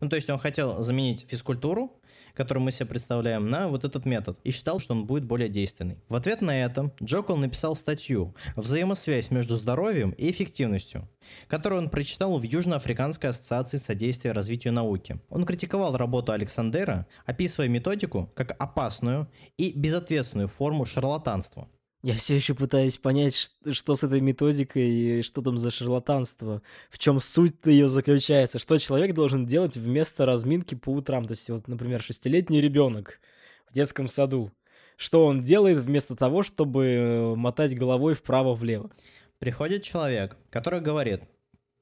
Ну, 0.01 0.09
то 0.09 0.17
есть 0.17 0.29
он 0.29 0.39
хотел 0.39 0.83
заменить 0.83 1.25
физкультуру 1.29 2.01
который 2.33 2.59
мы 2.59 2.71
себе 2.71 2.87
представляем, 2.87 3.49
на 3.49 3.67
вот 3.67 3.83
этот 3.83 4.05
метод 4.05 4.39
и 4.43 4.51
считал, 4.51 4.79
что 4.79 4.93
он 4.93 5.05
будет 5.05 5.25
более 5.25 5.49
действенный. 5.49 5.97
В 6.09 6.15
ответ 6.15 6.41
на 6.41 6.63
это 6.63 6.91
Джокол 7.01 7.37
написал 7.37 7.75
статью 7.75 8.35
«Взаимосвязь 8.55 9.31
между 9.31 9.55
здоровьем 9.55 10.11
и 10.11 10.31
эффективностью», 10.31 11.07
которую 11.47 11.83
он 11.83 11.89
прочитал 11.89 12.37
в 12.37 12.43
Южноафриканской 12.43 13.29
ассоциации 13.29 13.77
содействия 13.77 14.31
развитию 14.31 14.73
науки. 14.73 15.19
Он 15.29 15.45
критиковал 15.45 15.95
работу 15.95 16.31
Александера, 16.31 17.07
описывая 17.25 17.69
методику 17.69 18.31
как 18.35 18.55
опасную 18.59 19.29
и 19.57 19.71
безответственную 19.71 20.47
форму 20.47 20.85
шарлатанства. 20.85 21.67
Я 22.03 22.15
все 22.15 22.35
еще 22.35 22.53
пытаюсь 22.53 22.97
понять, 22.97 23.53
что 23.71 23.95
с 23.95 24.03
этой 24.03 24.19
методикой 24.19 24.91
и 24.91 25.21
что 25.21 25.41
там 25.41 25.57
за 25.57 25.71
шарлатанство. 25.71 26.61
В 26.89 26.99
чем 26.99 27.21
суть 27.21 27.55
ее 27.63 27.87
заключается? 27.87 28.59
Что 28.59 28.77
человек 28.77 29.15
должен 29.15 29.45
делать 29.45 29.77
вместо 29.77 30.25
разминки 30.25 30.75
по 30.75 30.89
утрам? 30.89 31.25
То 31.25 31.31
есть, 31.31 31.49
вот, 31.49 31.69
например, 31.69 32.03
шестилетний 32.03 32.59
ребенок 32.59 33.21
в 33.69 33.73
детском 33.73 34.09
саду. 34.09 34.51
Что 34.97 35.25
он 35.25 35.39
делает 35.39 35.77
вместо 35.77 36.17
того, 36.17 36.43
чтобы 36.43 36.85
э, 36.85 37.35
мотать 37.35 37.73
головой 37.73 38.15
вправо-влево? 38.15 38.91
Приходит 39.39 39.83
человек, 39.83 40.35
который 40.49 40.81
говорит, 40.81 41.21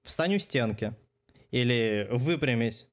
встань 0.04 0.36
у 0.36 0.40
стенки 0.40 0.96
или 1.50 2.08
выпрямись, 2.12 2.88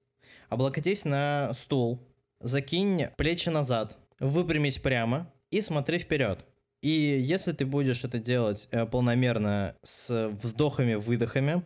облокотись 0.48 1.04
на 1.04 1.52
стул, 1.52 2.00
закинь 2.40 3.08
плечи 3.18 3.50
назад, 3.50 3.98
выпрямись 4.18 4.78
прямо 4.78 5.30
и 5.50 5.60
смотри 5.60 5.98
вперед. 5.98 6.42
И 6.80 6.90
если 6.90 7.52
ты 7.52 7.66
будешь 7.66 8.04
это 8.04 8.18
делать 8.18 8.68
э, 8.70 8.86
полномерно 8.86 9.74
с 9.82 10.30
вздохами-выдохами, 10.42 11.64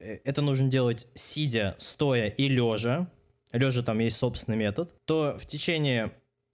э, 0.00 0.18
это 0.24 0.42
нужно 0.42 0.68
делать 0.68 1.06
сидя, 1.14 1.76
стоя 1.78 2.28
и 2.28 2.48
лежа, 2.48 3.08
лежа 3.52 3.82
там 3.82 4.00
есть 4.00 4.16
собственный 4.16 4.58
метод, 4.58 4.90
то 5.04 5.36
в 5.38 5.46
течение 5.46 6.10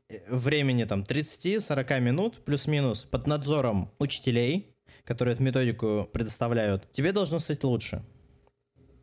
э, 0.09 0.19
времени 0.29 0.85
там 0.85 1.03
30-40 1.03 2.01
минут 2.01 2.45
плюс-минус 2.45 3.05
под 3.05 3.27
надзором 3.27 3.91
учителей, 3.99 4.75
которые 5.05 5.35
эту 5.35 5.43
методику 5.43 6.09
предоставляют, 6.13 6.91
тебе 6.93 7.13
должно 7.13 7.39
стать 7.39 7.65
лучше. 7.65 8.03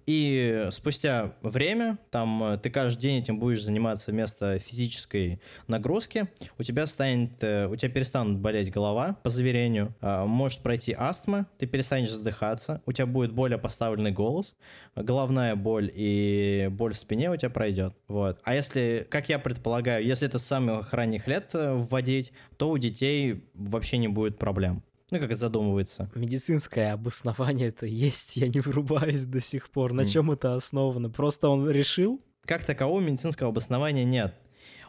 И 0.06 0.68
спустя 0.72 1.34
время, 1.42 1.98
там, 2.12 2.44
э, 2.44 2.58
ты 2.58 2.70
каждый 2.70 3.02
день 3.02 3.20
этим 3.20 3.40
будешь 3.40 3.64
заниматься 3.64 4.12
вместо 4.12 4.60
физической 4.60 5.40
нагрузки, 5.68 6.28
у 6.58 6.64
тебя 6.64 6.88
станет, 6.88 7.32
э, 7.42 7.68
у 7.68 7.76
тебя 7.76 7.90
перестанут 7.90 8.40
болеть 8.40 8.72
голова, 8.72 9.18
по 9.24 9.30
заверению, 9.30 9.94
а, 10.02 10.26
может 10.26 10.60
пройти 10.60 10.94
астма, 10.98 11.48
ты 11.58 11.68
перестанешь 11.68 12.12
задыхаться, 12.12 12.82
у 12.86 12.92
тебя 12.92 13.06
будет 13.06 13.32
более 13.32 13.58
поставленный 13.58 14.12
голос, 14.12 14.56
головная 14.96 15.56
боль 15.56 15.90
и 15.94 16.68
боль 16.72 16.94
в 16.94 16.98
спине 16.98 17.32
у 17.32 17.36
тебя 17.36 17.50
пройдет, 17.50 17.94
вот. 18.08 18.40
А 18.44 18.56
если, 18.56 19.08
как 19.10 19.30
я 19.30 19.40
предполагаю, 19.40 20.06
если 20.06 20.28
это 20.28 20.40
с 20.40 20.46
самых 20.46 20.94
ранних 20.94 21.28
лет 21.28 21.50
э, 21.54 21.74
вводить, 21.74 22.34
то 22.58 22.70
у 22.70 22.78
детей 22.78 23.44
вообще 23.54 23.98
не 23.98 24.08
будет 24.08 24.38
проблем. 24.38 24.84
Ну, 25.14 25.20
как 25.20 25.30
это 25.30 25.42
задумывается. 25.42 26.10
Медицинское 26.16 26.92
обоснование 26.92 27.68
это 27.68 27.86
есть, 27.86 28.36
я 28.36 28.48
не 28.48 28.62
вырубаюсь 28.62 29.26
до 29.26 29.40
сих 29.40 29.70
пор. 29.70 29.94
На 29.94 30.02
mm. 30.02 30.10
чем 30.10 30.32
это 30.32 30.56
основано? 30.56 31.12
Просто 31.12 31.50
он 31.50 31.70
решил? 31.70 32.20
Как 32.48 32.64
такового 32.64 33.00
медицинского 33.00 33.50
обоснования 33.50 34.06
нет. 34.06 34.34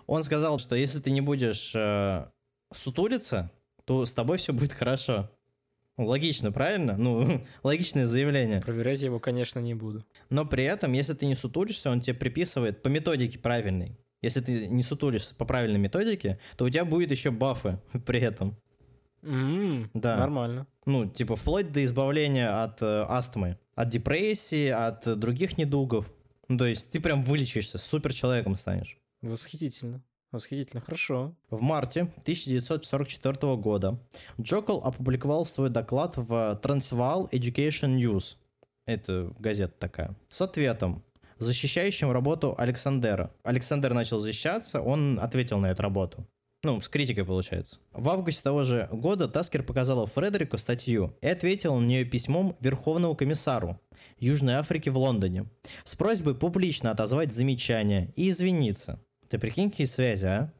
Он 0.06 0.22
сказал, 0.22 0.58
что 0.58 0.76
если 0.76 1.00
ты 1.00 1.10
не 1.10 1.20
будешь 1.20 1.74
э, 1.74 2.24
сутулиться, 2.72 3.50
то 3.84 4.06
с 4.06 4.14
тобой 4.14 4.38
все 4.38 4.54
будет 4.54 4.72
хорошо. 4.72 5.30
Ну, 5.98 6.06
логично, 6.06 6.50
правильно? 6.52 6.96
Ну, 6.96 7.44
логичное 7.62 8.06
заявление. 8.06 8.62
Проверять 8.62 9.00
я 9.00 9.08
его, 9.08 9.20
конечно, 9.20 9.58
не 9.58 9.74
буду. 9.74 10.06
Но 10.30 10.46
при 10.46 10.64
этом, 10.64 10.94
если 10.94 11.12
ты 11.12 11.26
не 11.26 11.34
сутулишься, 11.34 11.90
он 11.90 12.00
тебе 12.00 12.14
приписывает 12.14 12.82
по 12.82 12.88
методике 12.88 13.38
правильной. 13.38 13.98
Если 14.22 14.40
ты 14.40 14.68
не 14.68 14.82
сутулишься 14.82 15.34
по 15.34 15.44
правильной 15.44 15.80
методике, 15.80 16.38
то 16.56 16.64
у 16.64 16.70
тебя 16.70 16.86
будет 16.86 17.10
еще 17.10 17.30
бафы 17.30 17.78
при 18.06 18.20
этом. 18.20 18.56
Mm, 19.24 19.90
да. 19.94 20.16
Нормально. 20.16 20.66
Ну, 20.86 21.06
типа, 21.06 21.36
вплоть 21.36 21.72
до 21.72 21.82
избавления 21.84 22.62
от 22.62 22.82
э, 22.82 23.04
астмы, 23.08 23.58
от 23.74 23.88
депрессии, 23.88 24.68
от 24.68 25.18
других 25.18 25.58
недугов. 25.58 26.10
Ну, 26.48 26.58
то 26.58 26.66
есть 26.66 26.90
ты 26.90 27.00
прям 27.00 27.22
вылечишься, 27.22 27.78
супер 27.78 28.12
человеком 28.12 28.56
станешь. 28.56 28.98
Восхитительно. 29.22 30.02
Восхитительно, 30.30 30.82
хорошо. 30.82 31.34
В 31.48 31.60
марте 31.62 32.02
1944 32.22 33.56
года 33.56 33.98
Джокол 34.40 34.82
опубликовал 34.84 35.44
свой 35.44 35.70
доклад 35.70 36.16
в 36.16 36.60
Transvaal 36.62 37.30
Education 37.30 37.96
News. 37.96 38.36
Это 38.84 39.32
газета 39.38 39.74
такая. 39.78 40.16
С 40.28 40.42
ответом, 40.42 41.04
защищающим 41.38 42.10
работу 42.10 42.54
Александера. 42.58 43.30
Александр 43.44 43.94
начал 43.94 44.18
защищаться, 44.18 44.80
он 44.80 45.18
ответил 45.20 45.58
на 45.58 45.66
эту 45.66 45.82
работу. 45.82 46.26
Ну, 46.64 46.80
с 46.80 46.88
критикой 46.88 47.26
получается. 47.26 47.76
В 47.92 48.08
августе 48.08 48.42
того 48.42 48.64
же 48.64 48.88
года 48.90 49.28
Таскер 49.28 49.62
показала 49.62 50.06
Фредерику 50.06 50.56
статью 50.56 51.14
и 51.20 51.28
ответил 51.28 51.76
на 51.76 51.84
нее 51.84 52.06
письмом 52.06 52.56
Верховному 52.60 53.14
комиссару 53.14 53.78
Южной 54.18 54.54
Африки 54.54 54.88
в 54.88 54.96
Лондоне 54.96 55.44
с 55.84 55.94
просьбой 55.94 56.34
публично 56.34 56.90
отозвать 56.90 57.32
замечания 57.32 58.14
и 58.16 58.30
извиниться. 58.30 58.98
Ты 59.28 59.38
прикинь, 59.38 59.70
какие 59.70 59.86
связи, 59.86 60.24
а? 60.24 60.52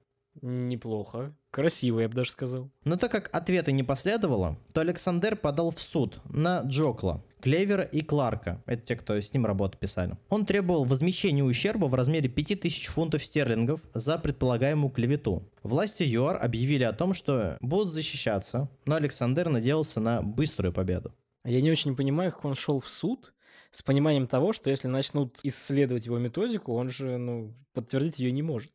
Неплохо. 0.43 1.35
Красиво, 1.51 2.01
я 2.01 2.09
бы 2.09 2.15
даже 2.15 2.33
сказал. 2.33 2.71
Но 2.85 2.97
так 2.97 3.11
как 3.11 3.31
ответа 3.33 3.73
не 3.73 3.83
последовало, 3.83 4.59
то 4.75 4.83
Александр 4.83 5.37
подал 5.37 5.71
в 5.71 5.81
суд 5.81 6.21
на 6.25 6.61
Джокла, 6.63 7.25
Клевера 7.45 7.83
и 7.83 8.01
Кларка. 8.01 8.63
Это 8.65 8.81
те, 8.81 8.97
кто 8.97 9.21
с 9.21 9.35
ним 9.35 9.45
работу 9.45 9.77
писали. 9.77 10.17
Он 10.31 10.47
требовал 10.47 10.87
возмещения 10.87 11.45
ущерба 11.45 11.85
в 11.85 11.95
размере 11.95 12.27
5000 12.31 12.87
фунтов 12.87 13.23
стерлингов 13.23 13.83
за 13.93 14.17
предполагаемую 14.17 14.91
клевету. 14.91 15.47
Власти 15.63 16.05
ЮАР 16.05 16.43
объявили 16.43 16.85
о 16.85 16.95
том, 16.95 17.13
что 17.13 17.59
будут 17.61 17.93
защищаться, 17.93 18.71
но 18.87 18.95
Александр 18.95 19.51
надеялся 19.51 20.01
на 20.01 20.23
быструю 20.23 20.73
победу. 20.73 21.15
Я 21.45 21.61
не 21.61 21.71
очень 21.71 21.95
понимаю, 21.95 22.33
как 22.33 22.47
он 22.47 22.55
шел 22.55 22.81
в 22.81 22.89
суд, 22.89 23.35
с 23.73 23.83
пониманием 23.83 24.27
того, 24.27 24.55
что 24.55 24.71
если 24.71 24.89
начнут 24.89 25.39
исследовать 25.43 26.07
его 26.07 26.19
методику, 26.19 26.73
он 26.73 26.89
же, 26.89 27.19
ну, 27.19 27.53
подтвердить 27.75 28.21
ее 28.21 28.33
не 28.33 28.41
может. 28.41 28.73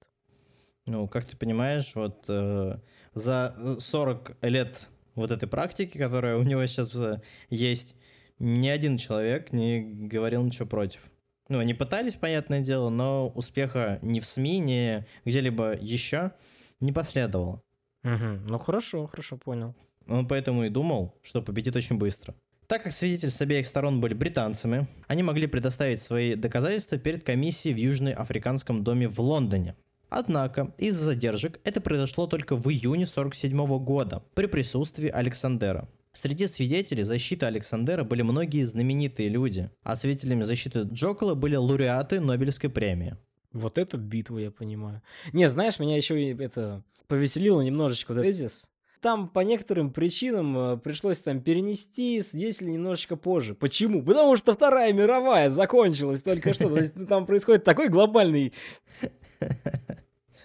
Ну, 0.85 1.07
как 1.07 1.25
ты 1.25 1.35
понимаешь, 1.35 1.93
вот 1.95 2.25
э, 2.27 2.77
за 3.15 3.77
40 3.79 4.37
лет 4.43 4.89
вот 5.15 5.31
этой 5.31 5.49
практики, 5.49 5.97
которая 5.97 6.37
у 6.37 6.43
него 6.43 6.63
сейчас 6.67 6.93
э, 6.95 7.19
есть, 7.49 7.95
ни 8.39 8.67
один 8.67 8.97
человек 8.97 9.53
не 9.53 9.81
говорил 10.07 10.43
ничего 10.43 10.65
против. 10.65 11.01
Ну, 11.49 11.59
они 11.59 11.73
пытались, 11.73 12.15
понятное 12.15 12.61
дело, 12.61 12.89
но 12.89 13.29
успеха 13.29 13.99
ни 14.01 14.19
в 14.19 14.25
СМИ, 14.25 14.59
ни 14.59 15.05
где-либо 15.25 15.75
еще 15.79 16.31
не 16.79 16.91
последовало. 16.91 17.63
Угу. 18.03 18.47
Ну 18.47 18.59
хорошо, 18.59 19.07
хорошо, 19.07 19.37
понял. 19.37 19.75
Он 20.07 20.27
поэтому 20.27 20.63
и 20.63 20.69
думал, 20.69 21.15
что 21.21 21.41
победит 21.41 21.75
очень 21.75 21.97
быстро. 21.97 22.35
Так 22.67 22.83
как 22.83 22.93
свидетели 22.93 23.29
с 23.29 23.41
обеих 23.41 23.65
сторон 23.65 23.99
были 23.99 24.13
британцами, 24.13 24.87
они 25.07 25.23
могли 25.23 25.47
предоставить 25.47 25.99
свои 25.99 26.35
доказательства 26.35 26.99
перед 26.99 27.23
комиссией 27.23 27.73
в 27.73 27.79
Южноафриканском 27.79 28.83
доме 28.83 29.07
в 29.07 29.19
Лондоне. 29.19 29.75
Однако, 30.09 30.73
из-за 30.77 31.05
задержек 31.05 31.59
это 31.63 31.81
произошло 31.81 32.27
только 32.27 32.55
в 32.55 32.67
июне 32.69 33.05
1947 33.05 33.79
года 33.79 34.23
при 34.35 34.45
присутствии 34.45 35.09
Александера. 35.09 35.87
Среди 36.13 36.47
свидетелей 36.47 37.03
защиты 37.03 37.45
Александера 37.45 38.03
были 38.03 38.23
многие 38.23 38.63
знаменитые 38.63 39.29
люди, 39.29 39.69
а 39.83 39.95
свидетелями 39.95 40.43
защиты 40.43 40.81
Джокола 40.81 41.35
были 41.35 41.55
лауреаты 41.55 42.19
Нобелевской 42.19 42.69
премии. 42.69 43.15
Вот 43.53 43.77
это 43.77 43.97
битва, 43.97 44.39
я 44.39 44.51
понимаю. 44.51 45.01
Не, 45.33 45.47
знаешь, 45.47 45.79
меня 45.79 45.97
еще 45.97 46.31
это 46.31 46.83
повеселило 47.07 47.61
немножечко 47.61 48.13
тезис. 48.13 48.67
Там 49.01 49.29
по 49.29 49.39
некоторым 49.39 49.93
причинам 49.93 50.57
э, 50.57 50.77
пришлось 50.77 51.19
там 51.19 51.41
перенести 51.41 52.21
свидетелей 52.21 52.73
немножечко 52.73 53.15
позже. 53.15 53.55
Почему? 53.55 54.03
Потому 54.03 54.35
что 54.35 54.51
Вторая 54.51 54.91
мировая 54.91 55.49
закончилась 55.49 56.21
только 56.21 56.53
что. 56.53 56.67
То 56.69 56.79
есть 56.81 57.07
там 57.07 57.25
происходит 57.25 57.63
такой 57.63 57.87
глобальный 57.87 58.53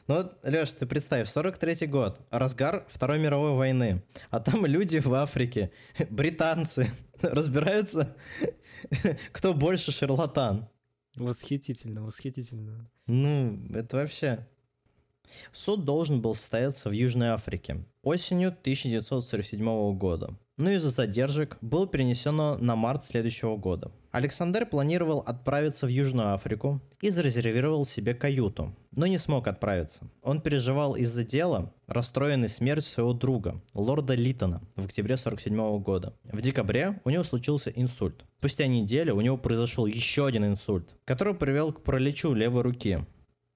ну 0.07 0.31
Леш, 0.43 0.73
ты 0.73 0.87
представь, 0.87 1.29
43-й 1.29 1.87
год, 1.87 2.21
разгар 2.31 2.85
Второй 2.89 3.19
мировой 3.19 3.53
войны, 3.53 4.03
а 4.31 4.41
там 4.41 4.67
люди 4.67 4.99
в 4.99 5.13
Африке, 5.15 5.71
британцы, 6.11 6.91
разбираются, 7.23 8.15
кто 9.33 9.55
больше 9.55 9.93
шарлатан. 9.93 10.69
Восхитительно, 11.17 12.05
восхитительно. 12.05 12.91
Ну, 13.07 13.59
это 13.73 13.99
вообще... 13.99 14.47
Суд 15.53 15.87
должен 15.87 16.21
был 16.21 16.35
состояться 16.35 16.91
в 16.91 16.93
Южной 16.93 17.29
Африке 17.29 17.87
осенью 18.03 18.49
1947 18.49 19.97
года. 19.97 20.37
Но 20.57 20.71
из-за 20.71 20.91
задержек 20.91 21.59
было 21.61 21.87
перенесено 21.87 22.57
на 22.59 22.77
март 22.77 23.05
следующего 23.05 23.57
года. 23.57 23.91
Александр 24.13 24.65
планировал 24.65 25.19
отправиться 25.19 25.87
в 25.87 25.89
Южную 25.89 26.35
Африку 26.35 26.81
и 27.01 27.11
зарезервировал 27.11 27.85
себе 27.85 28.15
каюту, 28.15 28.75
но 28.93 29.09
не 29.09 29.19
смог 29.19 29.49
отправиться. 29.49 30.09
Он 30.23 30.41
переживал 30.41 30.95
из-за 30.95 31.25
дела, 31.25 31.73
расстроенный 31.89 32.49
смертью 32.49 32.93
своего 32.93 33.13
друга, 33.13 33.61
лорда 33.75 34.15
Литона, 34.15 34.63
в 34.77 34.85
октябре 34.85 35.17
47 35.17 35.81
года. 35.81 36.15
В 36.25 36.41
декабре 36.41 37.01
у 37.05 37.11
него 37.11 37.25
случился 37.25 37.71
инсульт. 37.71 38.25
Спустя 38.39 38.69
неделю 38.69 39.17
у 39.17 39.21
него 39.21 39.37
произошел 39.37 39.87
еще 39.87 40.27
один 40.27 40.45
инсульт, 40.45 40.89
который 41.05 41.35
привел 41.35 41.73
к 41.73 41.83
параличу 41.83 42.33
левой 42.35 42.63
руки, 42.63 43.01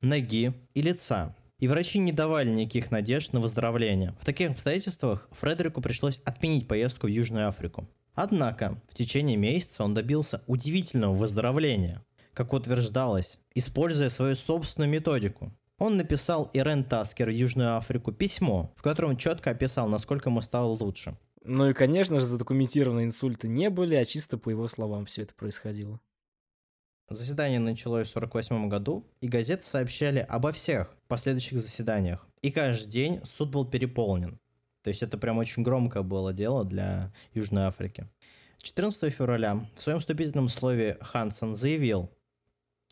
ноги 0.00 0.54
и 0.74 0.82
лица, 0.82 1.36
и 1.58 1.68
врачи 1.68 1.98
не 1.98 2.12
давали 2.12 2.50
никаких 2.50 2.90
надежд 2.90 3.32
на 3.32 3.40
выздоровление. 3.40 4.14
В 4.20 4.24
таких 4.24 4.50
обстоятельствах 4.50 5.28
Фредерику 5.32 5.80
пришлось 5.80 6.20
отменить 6.24 6.68
поездку 6.68 7.06
в 7.06 7.10
Южную 7.10 7.48
Африку. 7.48 7.88
Однако, 8.14 8.80
в 8.88 8.94
течение 8.94 9.36
месяца 9.36 9.84
он 9.84 9.94
добился 9.94 10.42
удивительного 10.46 11.14
выздоровления, 11.14 12.04
как 12.34 12.52
утверждалось, 12.52 13.38
используя 13.54 14.08
свою 14.08 14.34
собственную 14.34 14.90
методику. 14.90 15.52
Он 15.78 15.96
написал 15.96 16.50
Ирен 16.52 16.82
Таскер 16.82 17.28
в 17.28 17.34
Южную 17.34 17.76
Африку 17.76 18.10
письмо, 18.10 18.72
в 18.76 18.82
котором 18.82 19.16
четко 19.16 19.50
описал, 19.50 19.88
насколько 19.88 20.30
ему 20.30 20.40
стало 20.40 20.72
лучше. 20.72 21.16
Ну 21.44 21.70
и, 21.70 21.74
конечно 21.74 22.18
же, 22.18 22.26
задокументированные 22.26 23.06
инсульты 23.06 23.46
не 23.48 23.70
были, 23.70 23.94
а 23.94 24.04
чисто 24.04 24.36
по 24.38 24.50
его 24.50 24.66
словам 24.66 25.06
все 25.06 25.22
это 25.22 25.34
происходило. 25.34 26.00
Заседание 27.08 27.60
началось 27.60 28.08
в 28.08 28.16
1948 28.16 28.68
году, 28.68 29.06
и 29.20 29.28
газеты 29.28 29.62
сообщали 29.62 30.18
обо 30.18 30.52
всех 30.52 30.97
последующих 31.08 31.58
заседаниях. 31.58 32.26
И 32.42 32.50
каждый 32.50 32.90
день 32.90 33.20
суд 33.24 33.50
был 33.50 33.66
переполнен. 33.66 34.38
То 34.82 34.90
есть 34.90 35.02
это 35.02 35.18
прям 35.18 35.38
очень 35.38 35.62
громкое 35.62 36.02
было 36.02 36.32
дело 36.32 36.64
для 36.64 37.12
Южной 37.34 37.64
Африки. 37.64 38.08
14 38.62 39.12
февраля 39.12 39.66
в 39.76 39.82
своем 39.82 40.00
вступительном 40.00 40.48
слове 40.48 40.98
Хансен 41.00 41.54
заявил, 41.54 42.10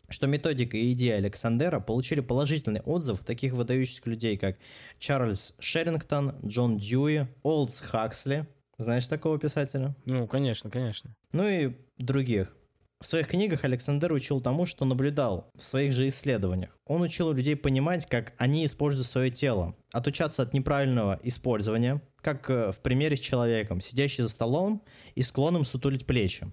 что 0.09 0.27
методика 0.27 0.77
и 0.77 0.93
идея 0.93 1.17
Александера 1.17 1.79
получили 1.79 2.21
положительный 2.21 2.81
отзыв 2.81 3.23
таких 3.23 3.53
выдающихся 3.53 4.09
людей, 4.09 4.37
как 4.37 4.57
Чарльз 4.99 5.53
Шерингтон, 5.59 6.35
Джон 6.45 6.77
Дьюи, 6.77 7.27
Олдс 7.43 7.81
Хаксли. 7.81 8.47
Знаешь 8.77 9.07
такого 9.07 9.39
писателя? 9.39 9.95
Ну, 10.05 10.27
конечно, 10.27 10.69
конечно. 10.69 11.15
Ну 11.31 11.47
и 11.47 11.75
других. 11.97 12.55
В 12.99 13.05
своих 13.05 13.27
книгах 13.27 13.63
Александр 13.63 14.11
учил 14.11 14.41
тому, 14.41 14.65
что 14.65 14.83
наблюдал 14.83 15.51
в 15.55 15.63
своих 15.63 15.93
же 15.93 16.07
исследованиях. 16.07 16.75
Он 16.85 17.03
учил 17.03 17.31
людей 17.31 17.55
понимать, 17.55 18.07
как 18.07 18.33
они 18.39 18.65
используют 18.65 19.05
свое 19.05 19.29
тело, 19.29 19.75
отучаться 19.93 20.41
от 20.41 20.53
неправильного 20.53 21.19
использования, 21.21 22.01
как 22.21 22.49
э, 22.49 22.71
в 22.71 22.79
примере 22.79 23.15
с 23.15 23.19
человеком, 23.19 23.81
сидящий 23.81 24.23
за 24.23 24.29
столом 24.29 24.83
и 25.13 25.21
склонным 25.21 25.63
сутулить 25.63 26.07
плечи, 26.07 26.51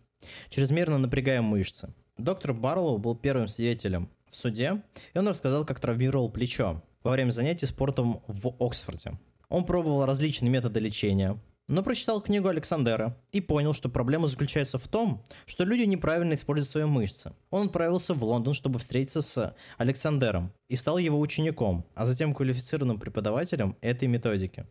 чрезмерно 0.50 0.98
напрягая 0.98 1.40
мышцы. 1.40 1.94
Доктор 2.18 2.52
Барлоу 2.52 2.98
был 2.98 3.16
первым 3.16 3.48
свидетелем 3.48 4.10
в 4.30 4.36
суде, 4.36 4.82
и 5.14 5.18
он 5.18 5.26
рассказал, 5.26 5.64
как 5.64 5.80
травмировал 5.80 6.30
плечо 6.30 6.82
во 7.02 7.12
время 7.12 7.30
занятий 7.30 7.66
спортом 7.66 8.20
в 8.26 8.54
Оксфорде. 8.60 9.18
Он 9.48 9.64
пробовал 9.64 10.04
различные 10.04 10.50
методы 10.50 10.78
лечения, 10.80 11.38
но 11.68 11.82
прочитал 11.82 12.20
книгу 12.20 12.48
Александера 12.48 13.16
и 13.32 13.40
понял, 13.40 13.72
что 13.72 13.88
проблема 13.88 14.26
заключается 14.26 14.78
в 14.78 14.86
том, 14.88 15.24
что 15.46 15.64
люди 15.64 15.82
неправильно 15.82 16.34
используют 16.34 16.68
свои 16.68 16.84
мышцы. 16.84 17.32
Он 17.50 17.66
отправился 17.66 18.14
в 18.14 18.22
Лондон, 18.22 18.54
чтобы 18.54 18.78
встретиться 18.78 19.22
с 19.22 19.56
Александером 19.78 20.52
и 20.68 20.76
стал 20.76 20.98
его 20.98 21.18
учеником, 21.18 21.86
а 21.94 22.06
затем 22.06 22.34
квалифицированным 22.34 22.98
преподавателем 22.98 23.76
этой 23.80 24.08
методики. 24.08 24.66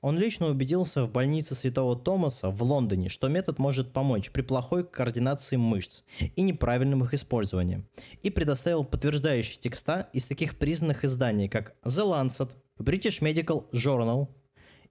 Он 0.00 0.18
лично 0.18 0.48
убедился 0.48 1.04
в 1.04 1.12
больнице 1.12 1.54
Святого 1.54 1.96
Томаса 1.96 2.50
в 2.50 2.62
Лондоне, 2.62 3.08
что 3.08 3.28
метод 3.28 3.58
может 3.58 3.92
помочь 3.92 4.30
при 4.30 4.42
плохой 4.42 4.84
координации 4.84 5.56
мышц 5.56 6.02
и 6.18 6.42
неправильном 6.42 7.04
их 7.04 7.14
использовании, 7.14 7.84
и 8.22 8.30
предоставил 8.30 8.84
подтверждающие 8.84 9.58
текста 9.60 10.08
из 10.12 10.24
таких 10.26 10.58
признанных 10.58 11.04
изданий, 11.04 11.48
как 11.48 11.74
The 11.84 12.04
Lancet, 12.04 12.50
British 12.78 13.20
Medical 13.20 13.70
Journal, 13.72 14.28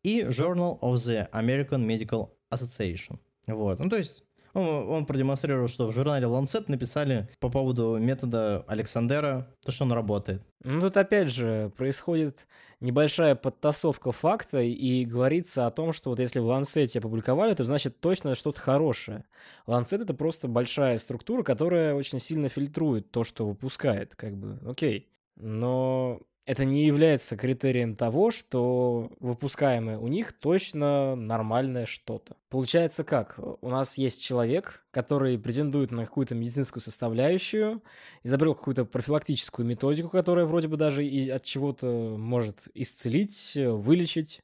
и 0.04 0.22
Journal 0.22 0.80
of 0.80 0.96
the 0.96 1.30
American 1.32 1.86
Medical 1.86 2.30
Association. 2.52 3.20
Вот, 3.48 3.80
ну 3.80 3.90
то 3.90 3.98
есть 3.98 4.24
он, 4.54 4.66
он 4.90 5.06
продемонстрировал, 5.06 5.68
что 5.68 5.88
в 5.88 5.92
журнале 5.92 6.28
Lancet 6.28 6.66
написали 6.68 7.30
по 7.40 7.50
поводу 7.50 7.98
метода 7.98 8.64
Александера, 8.68 9.48
то, 9.64 9.72
что 9.72 9.86
он 9.86 9.94
работает. 9.94 10.42
Ну, 10.64 10.82
тут 10.82 10.98
опять 10.98 11.30
же 11.30 11.72
происходит 11.78 12.48
небольшая 12.80 13.36
подтасовка 13.36 14.12
факта 14.12 14.60
и 14.60 15.06
говорится 15.06 15.68
о 15.68 15.72
том, 15.72 15.94
что 15.94 16.10
вот 16.10 16.20
если 16.20 16.40
в 16.40 16.50
Lancet 16.50 16.98
опубликовали, 16.98 17.54
то 17.54 17.64
значит 17.64 18.00
точно 18.00 18.36
что-то 18.36 18.60
хорошее. 18.60 19.26
Lancet— 19.68 20.02
это 20.04 20.14
просто 20.14 20.48
большая 20.48 20.98
структура, 20.98 21.44
которая 21.44 21.96
очень 21.96 22.20
сильно 22.20 22.50
фильтрует 22.50 23.12
то, 23.12 23.24
что 23.24 23.48
выпускает, 23.48 24.16
как 24.16 24.36
бы, 24.36 24.60
окей. 24.70 25.08
Но 25.38 26.20
это 26.46 26.66
не 26.66 26.86
является 26.86 27.38
критерием 27.38 27.96
того, 27.96 28.32
что 28.32 29.12
выпускаемое 29.20 30.00
у 30.00 30.08
них 30.08 30.34
точно 30.34 31.16
нормальное 31.16 31.86
что-то. 31.86 32.36
Получается 32.50 33.04
как? 33.04 33.40
У 33.62 33.70
нас 33.70 33.98
есть 33.98 34.24
человек, 34.24 34.84
который 34.92 35.38
претендует 35.38 35.92
на 35.92 36.06
какую-то 36.06 36.34
медицинскую 36.34 36.82
составляющую, 36.82 37.84
изобрел 38.24 38.56
какую-то 38.56 38.86
профилактическую 38.86 39.68
методику, 39.68 40.10
которая 40.10 40.46
вроде 40.46 40.68
бы 40.68 40.78
даже 40.78 41.06
и 41.06 41.30
от 41.30 41.44
чего-то 41.44 42.16
может 42.18 42.68
исцелить, 42.74 43.54
вылечить, 43.56 44.42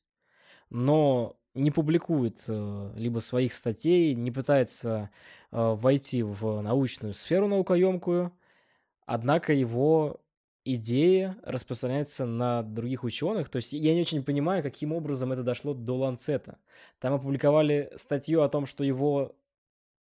но 0.69 1.35
не 1.55 1.71
публикует 1.71 2.43
э, 2.47 2.91
либо 2.95 3.19
своих 3.19 3.53
статей, 3.53 4.13
не 4.13 4.29
пытается 4.29 5.09
э, 5.51 5.75
войти 5.75 6.21
в 6.21 6.61
научную 6.61 7.15
сферу 7.15 7.47
наукоемкую, 7.47 8.31
однако 9.07 9.53
его 9.53 10.21
идеи 10.75 11.35
распространяются 11.43 12.25
на 12.25 12.63
других 12.63 13.03
ученых. 13.03 13.49
То 13.49 13.57
есть 13.57 13.73
я 13.73 13.93
не 13.93 14.01
очень 14.01 14.23
понимаю, 14.23 14.63
каким 14.63 14.93
образом 14.93 15.31
это 15.31 15.43
дошло 15.43 15.73
до 15.73 15.97
Ланцета. 15.97 16.57
Там 16.99 17.13
опубликовали 17.13 17.91
статью 17.95 18.41
о 18.41 18.49
том, 18.49 18.65
что 18.65 18.83
его 18.83 19.35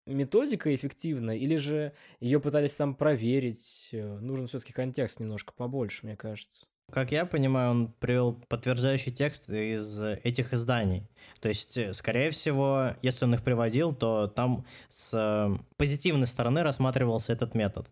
методика 0.05 0.73
эффективна, 0.73 1.31
или 1.31 1.55
же 1.57 1.93
ее 2.19 2.39
пытались 2.39 2.75
там 2.75 2.95
проверить. 2.95 3.89
Э, 3.91 4.19
нужен 4.19 4.47
все-таки 4.47 4.73
контекст 4.73 5.19
немножко 5.19 5.53
побольше, 5.53 6.05
мне 6.05 6.15
кажется. 6.15 6.67
Как 6.91 7.11
я 7.11 7.25
понимаю, 7.25 7.71
он 7.71 7.93
привел 7.93 8.33
подтверждающий 8.47 9.11
текст 9.11 9.49
из 9.49 10.01
этих 10.01 10.53
изданий. 10.53 11.07
То 11.39 11.49
есть, 11.49 11.77
э, 11.77 11.93
скорее 11.93 12.29
всего, 12.29 12.91
если 13.01 13.25
он 13.25 13.33
их 13.33 13.43
приводил, 13.43 13.93
то 13.93 14.27
там 14.27 14.65
с 14.89 15.13
э, 15.13 15.57
позитивной 15.77 16.27
стороны 16.27 16.61
рассматривался 16.63 17.33
этот 17.33 17.55
метод. 17.55 17.89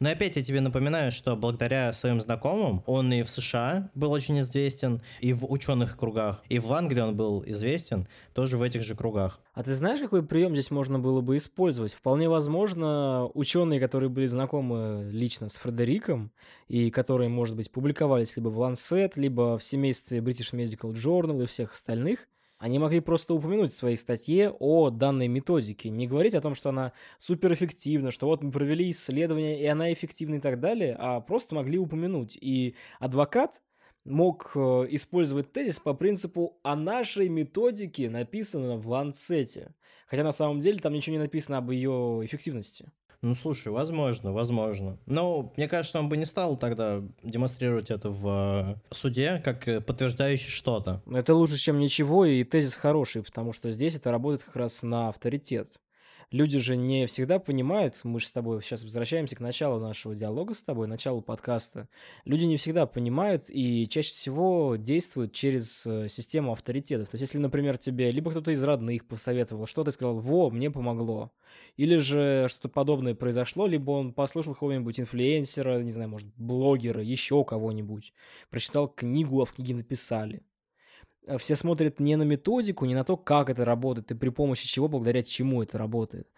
Но 0.00 0.10
опять 0.10 0.36
я 0.36 0.42
тебе 0.42 0.60
напоминаю, 0.60 1.12
что 1.12 1.36
благодаря 1.36 1.92
своим 1.92 2.20
знакомым 2.20 2.82
он 2.86 3.12
и 3.12 3.22
в 3.22 3.30
США 3.30 3.90
был 3.94 4.12
очень 4.12 4.40
известен, 4.40 5.02
и 5.20 5.32
в 5.32 5.50
ученых 5.50 5.96
кругах, 5.96 6.42
и 6.48 6.58
в 6.58 6.72
Англии 6.72 7.00
он 7.00 7.16
был 7.16 7.42
известен, 7.46 8.08
тоже 8.32 8.56
в 8.56 8.62
этих 8.62 8.82
же 8.82 8.94
кругах. 8.94 9.40
А 9.54 9.62
ты 9.62 9.72
знаешь, 9.74 10.00
какой 10.00 10.24
прием 10.24 10.52
здесь 10.52 10.70
можно 10.70 10.98
было 10.98 11.20
бы 11.20 11.36
использовать? 11.36 11.92
Вполне 11.92 12.28
возможно, 12.28 13.30
ученые, 13.34 13.78
которые 13.78 14.10
были 14.10 14.26
знакомы 14.26 15.08
лично 15.10 15.48
с 15.48 15.56
Фредериком, 15.56 16.32
и 16.66 16.90
которые, 16.90 17.28
может 17.28 17.54
быть, 17.54 17.70
публиковались 17.70 18.36
либо 18.36 18.48
в 18.48 18.60
Lancet, 18.60 19.12
либо 19.14 19.56
в 19.58 19.64
семействе 19.64 20.18
British 20.18 20.52
Medical 20.52 20.92
Journal 20.92 21.42
и 21.42 21.46
всех 21.46 21.72
остальных, 21.72 22.28
они 22.58 22.78
могли 22.78 23.00
просто 23.00 23.34
упомянуть 23.34 23.72
в 23.72 23.76
своей 23.76 23.96
статье 23.96 24.54
о 24.58 24.90
данной 24.90 25.28
методике, 25.28 25.90
не 25.90 26.06
говорить 26.06 26.34
о 26.34 26.40
том, 26.40 26.54
что 26.54 26.70
она 26.70 26.92
суперэффективна, 27.18 28.10
что 28.10 28.26
вот 28.26 28.42
мы 28.42 28.50
провели 28.50 28.90
исследование, 28.90 29.60
и 29.60 29.66
она 29.66 29.92
эффективна 29.92 30.36
и 30.36 30.40
так 30.40 30.60
далее, 30.60 30.96
а 30.98 31.20
просто 31.20 31.54
могли 31.54 31.78
упомянуть. 31.78 32.36
И 32.40 32.76
адвокат 33.00 33.60
мог 34.04 34.52
э, 34.54 34.58
использовать 34.90 35.52
тезис 35.52 35.80
по 35.80 35.94
принципу 35.94 36.58
«о 36.62 36.76
нашей 36.76 37.28
методике 37.28 38.08
написано 38.10 38.76
в 38.76 38.88
Ланцете». 38.88 39.74
Хотя 40.06 40.22
на 40.22 40.32
самом 40.32 40.60
деле 40.60 40.78
там 40.78 40.92
ничего 40.92 41.16
не 41.16 41.22
написано 41.22 41.58
об 41.58 41.70
ее 41.70 42.20
эффективности. 42.24 42.92
Ну, 43.24 43.34
слушай, 43.34 43.68
возможно, 43.68 44.34
возможно. 44.34 44.98
Но 45.06 45.50
мне 45.56 45.66
кажется, 45.66 45.98
он 45.98 46.10
бы 46.10 46.18
не 46.18 46.26
стал 46.26 46.58
тогда 46.58 47.00
демонстрировать 47.22 47.90
это 47.90 48.10
в 48.10 48.76
э, 48.90 48.94
суде, 48.94 49.40
как 49.42 49.66
э, 49.66 49.80
подтверждающий 49.80 50.50
что-то. 50.50 51.00
Это 51.10 51.34
лучше, 51.34 51.56
чем 51.56 51.78
ничего, 51.78 52.26
и 52.26 52.44
тезис 52.44 52.74
хороший, 52.74 53.22
потому 53.22 53.54
что 53.54 53.70
здесь 53.70 53.94
это 53.94 54.10
работает 54.10 54.42
как 54.42 54.56
раз 54.56 54.82
на 54.82 55.08
авторитет 55.08 55.74
люди 56.30 56.58
же 56.58 56.76
не 56.76 57.06
всегда 57.06 57.38
понимают, 57.38 58.00
мы 58.02 58.20
же 58.20 58.26
с 58.26 58.32
тобой 58.32 58.62
сейчас 58.62 58.82
возвращаемся 58.84 59.36
к 59.36 59.40
началу 59.40 59.80
нашего 59.80 60.14
диалога 60.14 60.54
с 60.54 60.62
тобой, 60.62 60.86
началу 60.86 61.20
подкаста, 61.20 61.88
люди 62.24 62.44
не 62.44 62.56
всегда 62.56 62.86
понимают 62.86 63.46
и 63.48 63.88
чаще 63.88 64.10
всего 64.10 64.76
действуют 64.76 65.32
через 65.32 65.86
э, 65.86 66.08
систему 66.08 66.52
авторитетов. 66.52 67.08
То 67.08 67.14
есть, 67.14 67.22
если, 67.22 67.38
например, 67.38 67.78
тебе 67.78 68.10
либо 68.10 68.30
кто-то 68.30 68.50
из 68.50 68.62
родных 68.62 69.06
посоветовал, 69.06 69.66
что 69.66 69.84
ты 69.84 69.90
сказал, 69.90 70.18
во, 70.18 70.50
мне 70.50 70.70
помогло, 70.70 71.32
или 71.76 71.96
же 71.96 72.46
что-то 72.48 72.68
подобное 72.68 73.14
произошло, 73.14 73.66
либо 73.66 73.92
он 73.92 74.12
послушал 74.12 74.54
какого-нибудь 74.54 75.00
инфлюенсера, 75.00 75.82
не 75.82 75.90
знаю, 75.90 76.10
может, 76.10 76.28
блогера, 76.36 77.02
еще 77.02 77.44
кого-нибудь, 77.44 78.12
прочитал 78.50 78.88
книгу, 78.88 79.42
а 79.42 79.44
в 79.44 79.52
книге 79.52 79.74
написали. 79.74 80.42
Э, 81.26 81.38
все 81.38 81.56
смотрят 81.56 82.00
не 82.00 82.16
на 82.16 82.22
методику, 82.22 82.84
не 82.84 82.94
на 82.94 83.04
то, 83.04 83.16
как 83.16 83.50
это 83.50 83.64
работает 83.64 84.10
и 84.10 84.14
при 84.14 84.30
помощи 84.30 84.66
чего, 84.66 84.88
благодаря 84.88 85.22
чему 85.22 85.62
это 85.62 85.78
работает. 85.78 86.28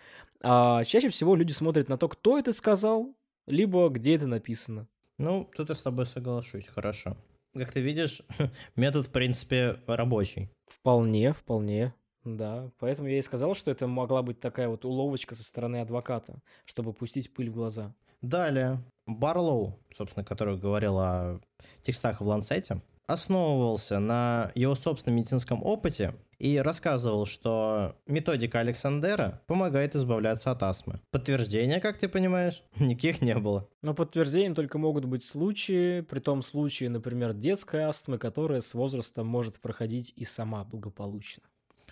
А 0.42 0.84
чаще 0.84 1.08
всего 1.08 1.34
люди 1.34 1.52
смотрят 1.52 1.88
на 1.88 1.98
то, 1.98 2.08
кто 2.08 2.38
это 2.38 2.52
сказал, 2.52 3.14
либо 3.46 3.88
где 3.88 4.16
это 4.16 4.26
написано. 4.26 4.88
Ну, 5.18 5.48
тут 5.56 5.68
я 5.68 5.74
с 5.74 5.82
тобой 5.82 6.06
соглашусь, 6.06 6.68
хорошо. 6.68 7.16
Как 7.54 7.72
ты 7.72 7.80
видишь, 7.80 8.22
метод, 8.76 9.06
в 9.06 9.10
принципе, 9.10 9.76
рабочий. 9.86 10.50
Вполне, 10.66 11.32
вполне. 11.32 11.94
Да, 12.24 12.70
поэтому 12.78 13.08
я 13.08 13.18
и 13.18 13.22
сказал, 13.22 13.54
что 13.54 13.70
это 13.70 13.86
могла 13.86 14.22
быть 14.22 14.40
такая 14.40 14.68
вот 14.68 14.84
уловочка 14.84 15.34
со 15.34 15.44
стороны 15.44 15.80
адвоката, 15.80 16.42
чтобы 16.64 16.92
пустить 16.92 17.32
пыль 17.32 17.50
в 17.50 17.54
глаза. 17.54 17.94
Далее, 18.20 18.82
Барлоу, 19.06 19.78
собственно, 19.96 20.24
который 20.24 20.58
говорил 20.58 20.98
о 20.98 21.40
текстах 21.82 22.20
в 22.20 22.26
Лансете, 22.26 22.82
основывался 23.06 23.98
на 23.98 24.50
его 24.54 24.74
собственном 24.74 25.18
медицинском 25.18 25.62
опыте 25.62 26.12
и 26.38 26.58
рассказывал, 26.58 27.26
что 27.26 27.96
методика 28.06 28.60
Александера 28.60 29.42
помогает 29.46 29.94
избавляться 29.94 30.50
от 30.50 30.62
астмы. 30.62 31.00
Подтверждения, 31.10 31.80
как 31.80 31.98
ты 31.98 32.08
понимаешь, 32.08 32.62
никаких 32.78 33.22
не 33.22 33.36
было. 33.36 33.68
Но 33.82 33.94
подтверждением 33.94 34.54
только 34.54 34.78
могут 34.78 35.04
быть 35.04 35.24
случаи, 35.24 36.02
при 36.02 36.20
том 36.20 36.42
случае, 36.42 36.90
например, 36.90 37.32
детской 37.32 37.82
астмы, 37.82 38.18
которая 38.18 38.60
с 38.60 38.74
возрастом 38.74 39.26
может 39.26 39.60
проходить 39.60 40.12
и 40.16 40.24
сама 40.24 40.64
благополучно. 40.64 41.42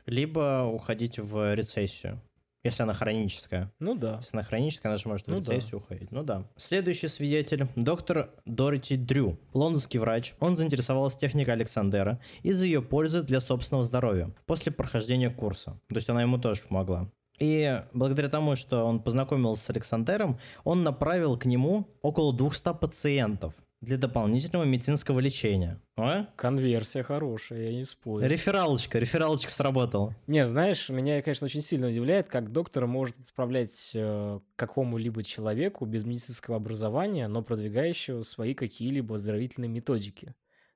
Либо 0.06 0.64
уходить 0.64 1.18
в 1.18 1.54
рецессию. 1.54 2.20
Если 2.64 2.82
она 2.82 2.94
хроническая. 2.94 3.70
Ну 3.78 3.94
да. 3.94 4.16
Если 4.16 4.36
она 4.36 4.42
хроническая, 4.42 4.90
она 4.90 4.96
же 4.96 5.08
может 5.08 5.26
в 5.26 5.30
Ну 5.30 5.36
рецессию 5.36 5.72
да. 5.72 5.76
уходить. 5.76 6.10
Ну 6.10 6.22
да. 6.22 6.48
Следующий 6.56 7.08
свидетель– 7.08 7.68
доктор 7.76 8.30
Дороти 8.46 8.96
Дрю. 8.96 9.38
Лондонский 9.52 10.00
врач. 10.00 10.34
Он 10.40 10.56
заинтересовался 10.56 11.18
техникой 11.18 11.52
Александера 11.52 12.18
из-за 12.42 12.64
ее 12.64 12.80
пользы 12.80 13.22
для 13.22 13.40
собственного 13.40 13.84
здоровья 13.84 14.30
после 14.46 14.72
прохождения 14.72 15.28
курса. 15.28 15.78
То 15.88 15.96
есть 15.96 16.08
она 16.08 16.22
ему 16.22 16.38
тоже 16.38 16.62
помогла. 16.66 17.10
И 17.38 17.82
благодаря 17.92 18.28
тому, 18.28 18.56
что 18.56 18.84
он 18.84 19.00
познакомился 19.00 19.64
с 19.64 19.70
Александером, 19.70 20.38
он 20.62 20.84
направил 20.84 21.36
к 21.36 21.46
нему 21.46 21.88
около 22.00 22.32
200 22.32 22.74
пациентов 22.74 23.54
для 23.84 23.98
дополнительного 23.98 24.64
медицинского 24.64 25.20
лечения. 25.20 25.80
А? 25.96 26.26
Конверсия 26.36 27.02
хорошая, 27.02 27.70
я 27.70 27.72
не 27.74 27.84
спорю. 27.84 28.26
Рефералочка, 28.26 28.98
рефералочка 28.98 29.50
сработала. 29.50 30.16
Не, 30.26 30.46
знаешь, 30.46 30.88
меня, 30.88 31.22
конечно, 31.22 31.44
очень 31.44 31.62
сильно 31.62 31.88
удивляет, 31.88 32.28
как 32.28 32.50
доктор 32.50 32.86
может 32.86 33.16
отправлять 33.20 33.92
э, 33.94 34.40
какому-либо 34.56 35.22
человеку 35.22 35.86
без 35.86 36.04
медицинского 36.04 36.56
образования, 36.56 37.28
но 37.28 37.42
продвигающего 37.42 38.22
свои 38.22 38.54
какие-либо 38.54 39.14
оздоровительные 39.16 39.68
методики. 39.68 40.34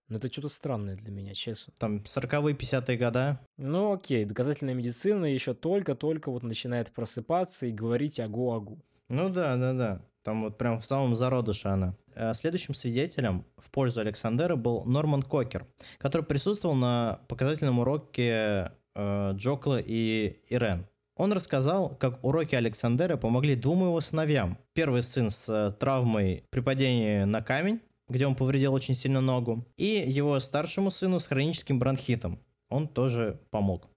Ну, 0.08 0.16
это 0.16 0.32
что-то 0.32 0.48
странное 0.48 0.96
для 0.96 1.10
меня, 1.10 1.34
честно. 1.34 1.74
Там 1.78 1.98
40-е, 1.98 2.54
50-е 2.54 2.96
года. 2.96 3.40
Ну, 3.58 3.92
окей, 3.92 4.24
доказательная 4.24 4.72
медицина 4.72 5.26
еще 5.26 5.52
только-только 5.52 6.30
вот 6.30 6.42
начинает 6.42 6.90
просыпаться 6.92 7.66
и 7.66 7.72
говорить 7.72 8.18
агу-агу. 8.18 8.78
Ну 9.10 9.28
да, 9.28 9.56
да, 9.56 9.74
да. 9.74 10.02
Там 10.22 10.42
вот 10.42 10.58
прям 10.58 10.80
в 10.80 10.86
самом 10.86 11.14
зародыше 11.14 11.68
она. 11.68 11.94
Э, 12.18 12.34
Следующим 12.34 12.74
свидетелем 12.74 13.44
в 13.56 13.70
пользу 13.70 14.00
Александера 14.00 14.56
был 14.56 14.84
Норман 14.84 15.22
Кокер, 15.22 15.66
который 15.98 16.22
присутствовал 16.22 16.74
на 16.74 17.20
показательном 17.28 17.78
уроке 17.78 18.72
э, 18.96 19.32
Джокла 19.34 19.78
и 19.78 20.40
Ирен. 20.50 20.86
Он 21.16 21.32
рассказал, 21.32 21.96
как 21.96 22.22
уроки 22.24 22.56
Александера 22.56 23.16
помогли 23.16 23.54
двум 23.54 23.84
его 23.84 24.00
сыновьям. 24.00 24.58
Первый 24.72 25.02
сын 25.02 25.30
с 25.30 25.48
э, 25.48 25.72
травмой 25.78 26.44
при 26.50 26.60
падении 26.60 27.22
на 27.22 27.40
камень, 27.40 27.80
где 28.08 28.26
он 28.26 28.34
повредил 28.34 28.74
очень 28.74 28.96
сильно 28.96 29.20
ногу, 29.20 29.64
и 29.76 30.04
его 30.06 30.40
старшему 30.40 30.90
сыну 30.90 31.20
с 31.20 31.26
хроническим 31.26 31.78
бронхитом. 31.78 32.40
Он 32.68 32.88
тоже 32.88 33.40
помог. 33.50 33.88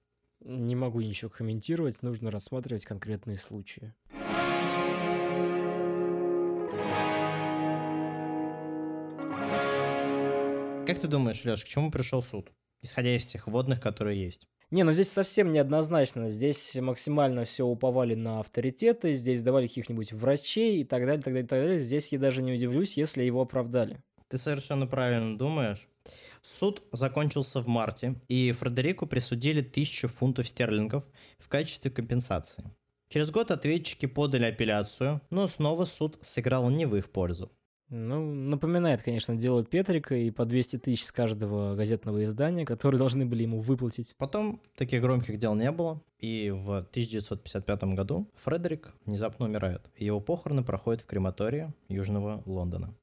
Не 0.44 0.76
могу 0.76 1.02
ничего 1.02 1.30
комментировать, 1.30 2.02
нужно 2.04 2.30
рассматривать 2.30 2.86
конкретные 2.86 3.38
случаи. 3.38 3.94
Как 10.86 11.00
ты 11.00 11.08
думаешь, 11.08 11.46
Леш, 11.46 11.64
к 11.64 11.68
чему 11.68 11.92
пришел 11.92 12.24
суд? 12.24 12.52
Исходя 12.82 13.16
из 13.16 13.24
всех 13.24 13.48
водных, 13.48 13.80
которые 13.80 14.22
есть. 14.22 14.48
Не, 14.72 14.84
ну 14.84 14.94
здесь 14.94 15.12
совсем 15.12 15.52
неоднозначно. 15.52 16.30
Здесь 16.32 16.76
максимально 16.76 17.46
все 17.46 17.66
уповали 17.66 18.16
на 18.16 18.40
авторитеты, 18.40 19.14
здесь 19.14 19.44
давали 19.44 19.68
каких-нибудь 19.68 20.12
врачей 20.12 20.82
и 20.82 20.84
так 20.84 21.06
далее, 21.06 21.22
так 21.22 21.34
далее, 21.34 21.48
так 21.48 21.60
далее. 21.60 21.80
Здесь 21.80 22.12
я 22.12 22.20
даже 22.20 22.42
не 22.42 22.54
удивлюсь, 22.54 22.98
если 22.98 23.24
его 23.24 23.42
оправдали. 23.42 24.02
Ты 24.28 24.38
совершенно 24.38 24.88
правильно 24.88 25.38
думаешь. 25.38 25.88
Суд 26.42 26.82
закончился 26.92 27.62
в 27.62 27.68
марте, 27.68 28.16
и 28.28 28.52
Фредерику 28.52 29.06
присудили 29.06 29.62
тысячу 29.62 30.08
фунтов 30.08 30.50
стерлингов 30.50 31.04
в 31.38 31.48
качестве 31.48 31.92
компенсации. 31.92 32.64
Через 33.10 33.30
год 33.30 33.52
ответчики 33.52 34.08
подали 34.08 34.46
апелляцию, 34.46 35.22
но 35.30 35.48
снова 35.48 35.86
суд 35.86 36.18
сыграл 36.22 36.70
не 36.70 36.86
в 36.86 36.96
их 36.96 37.12
пользу. 37.12 37.52
Ну, 37.92 38.34
напоминает, 38.34 39.02
конечно, 39.02 39.36
дело 39.36 39.66
Петрика 39.66 40.16
и 40.16 40.32
по 40.32 40.46
200 40.46 40.78
тысяч 40.78 41.04
с 41.04 41.12
каждого 41.12 41.76
газетного 41.76 42.24
издания, 42.24 42.66
которые 42.66 42.98
должны 43.00 43.26
были 43.26 43.44
ему 43.44 43.60
выплатить. 43.60 44.16
Потом 44.18 44.62
таких 44.76 45.02
громких 45.02 45.38
дел 45.38 45.54
не 45.56 45.70
было, 45.72 46.02
и 46.18 46.52
в 46.52 46.78
1955 46.78 47.84
году 47.96 48.30
Фредерик 48.36 48.94
внезапно 49.06 49.46
умирает, 49.46 49.82
его 49.98 50.22
похороны 50.22 50.64
проходят 50.64 51.02
в 51.02 51.06
крематории 51.06 51.74
Южного 51.90 52.42
Лондона. 52.46 52.96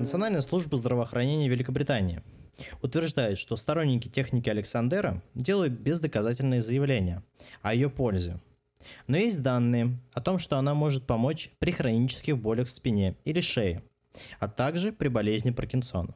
Национальная 0.00 0.40
служба 0.40 0.78
здравоохранения 0.78 1.46
Великобритании 1.46 2.22
утверждает, 2.80 3.38
что 3.38 3.58
сторонники 3.58 4.08
техники 4.08 4.48
Александера 4.48 5.22
делают 5.34 5.74
бездоказательные 5.74 6.62
заявления 6.62 7.22
о 7.60 7.74
ее 7.74 7.90
пользе. 7.90 8.40
Но 9.08 9.18
есть 9.18 9.42
данные 9.42 9.98
о 10.14 10.22
том, 10.22 10.38
что 10.38 10.56
она 10.56 10.72
может 10.72 11.06
помочь 11.06 11.50
при 11.58 11.72
хронических 11.72 12.38
болях 12.38 12.68
в 12.68 12.70
спине 12.70 13.14
или 13.26 13.42
шее, 13.42 13.82
а 14.38 14.48
также 14.48 14.90
при 14.90 15.08
болезни 15.08 15.50
Паркинсона. 15.50 16.14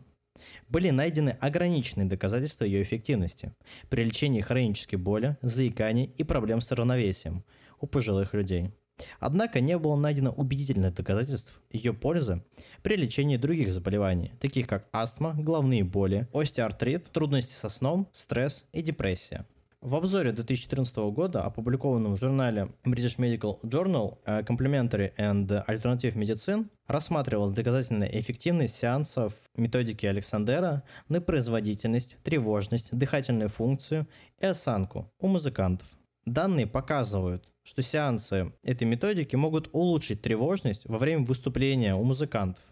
Были 0.70 0.88
найдены 0.88 1.36
ограниченные 1.38 2.08
доказательства 2.08 2.64
ее 2.64 2.82
эффективности 2.82 3.52
при 3.90 4.02
лечении 4.02 4.40
хронической 4.40 4.98
боли, 4.98 5.36
заиканий 5.42 6.10
и 6.16 6.24
проблем 6.24 6.62
с 6.62 6.72
равновесием 6.72 7.44
у 7.80 7.86
пожилых 7.86 8.32
людей. 8.32 8.70
Однако 9.18 9.60
не 9.60 9.76
было 9.78 9.96
найдено 9.96 10.30
убедительных 10.30 10.94
доказательств 10.94 11.60
ее 11.70 11.92
пользы 11.92 12.42
при 12.82 12.96
лечении 12.96 13.36
других 13.36 13.72
заболеваний, 13.72 14.32
таких 14.40 14.66
как 14.66 14.88
астма, 14.92 15.34
головные 15.36 15.84
боли, 15.84 16.28
остеоартрит, 16.32 17.10
трудности 17.10 17.54
со 17.54 17.68
сном, 17.68 18.08
стресс 18.12 18.66
и 18.72 18.82
депрессия. 18.82 19.46
В 19.84 19.96
обзоре 19.96 20.32
2014 20.32 20.96
года, 21.12 21.44
опубликованном 21.44 22.16
в 22.16 22.18
журнале 22.18 22.70
British 22.84 23.18
Medical 23.18 23.60
Journal 23.60 24.16
э, 24.24 24.40
Complementary 24.40 25.14
and 25.18 25.46
Alternative 25.66 26.14
Medicine, 26.14 26.70
рассматривалась 26.86 27.50
доказательная 27.50 28.08
эффективность 28.08 28.76
сеансов 28.76 29.34
методики 29.56 30.06
Александера 30.06 30.84
на 31.10 31.20
производительность, 31.20 32.16
тревожность, 32.22 32.96
дыхательную 32.96 33.50
функцию 33.50 34.08
и 34.40 34.46
осанку 34.46 35.12
у 35.20 35.26
музыкантов. 35.26 35.86
Данные 36.24 36.66
показывают, 36.66 37.52
что 37.64 37.82
сеансы 37.82 38.52
этой 38.62 38.84
методики 38.84 39.34
могут 39.36 39.68
улучшить 39.72 40.22
тревожность 40.22 40.86
во 40.86 40.98
время 40.98 41.24
выступления 41.24 41.94
у 41.94 42.04
музыкантов. 42.04 42.62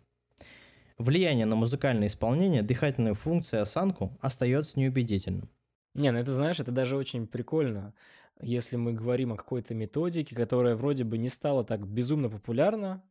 Влияние 0.98 1.46
на 1.46 1.56
музыкальное 1.56 2.06
исполнение, 2.06 2.62
дыхательную 2.62 3.14
функцию 3.14 3.62
осанку 3.62 4.16
остается 4.20 4.78
неубедительным. 4.78 5.48
Не, 5.94 6.12
ну 6.12 6.18
это, 6.18 6.32
знаешь, 6.32 6.60
это 6.60 6.70
даже 6.70 6.96
очень 6.96 7.26
прикольно, 7.26 7.94
если 8.40 8.76
мы 8.76 8.92
говорим 8.92 9.32
о 9.32 9.36
какой-то 9.36 9.74
методике, 9.74 10.36
которая 10.36 10.76
вроде 10.76 11.04
бы 11.04 11.18
не 11.18 11.28
стала 11.28 11.64
так 11.64 11.86
безумно 11.86 12.28
популярна. 12.28 13.02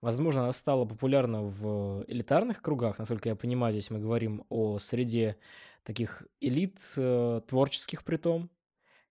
Возможно, 0.00 0.42
она 0.42 0.52
стала 0.52 0.84
популярна 0.84 1.42
в 1.42 2.04
элитарных 2.06 2.62
кругах, 2.62 2.98
насколько 2.98 3.28
я 3.28 3.34
понимаю, 3.34 3.72
здесь 3.74 3.90
мы 3.90 3.98
говорим 3.98 4.44
о 4.48 4.78
среде 4.78 5.36
таких 5.82 6.26
элит 6.40 6.78
э, 6.96 7.40
творческих 7.48 8.04
притом, 8.04 8.50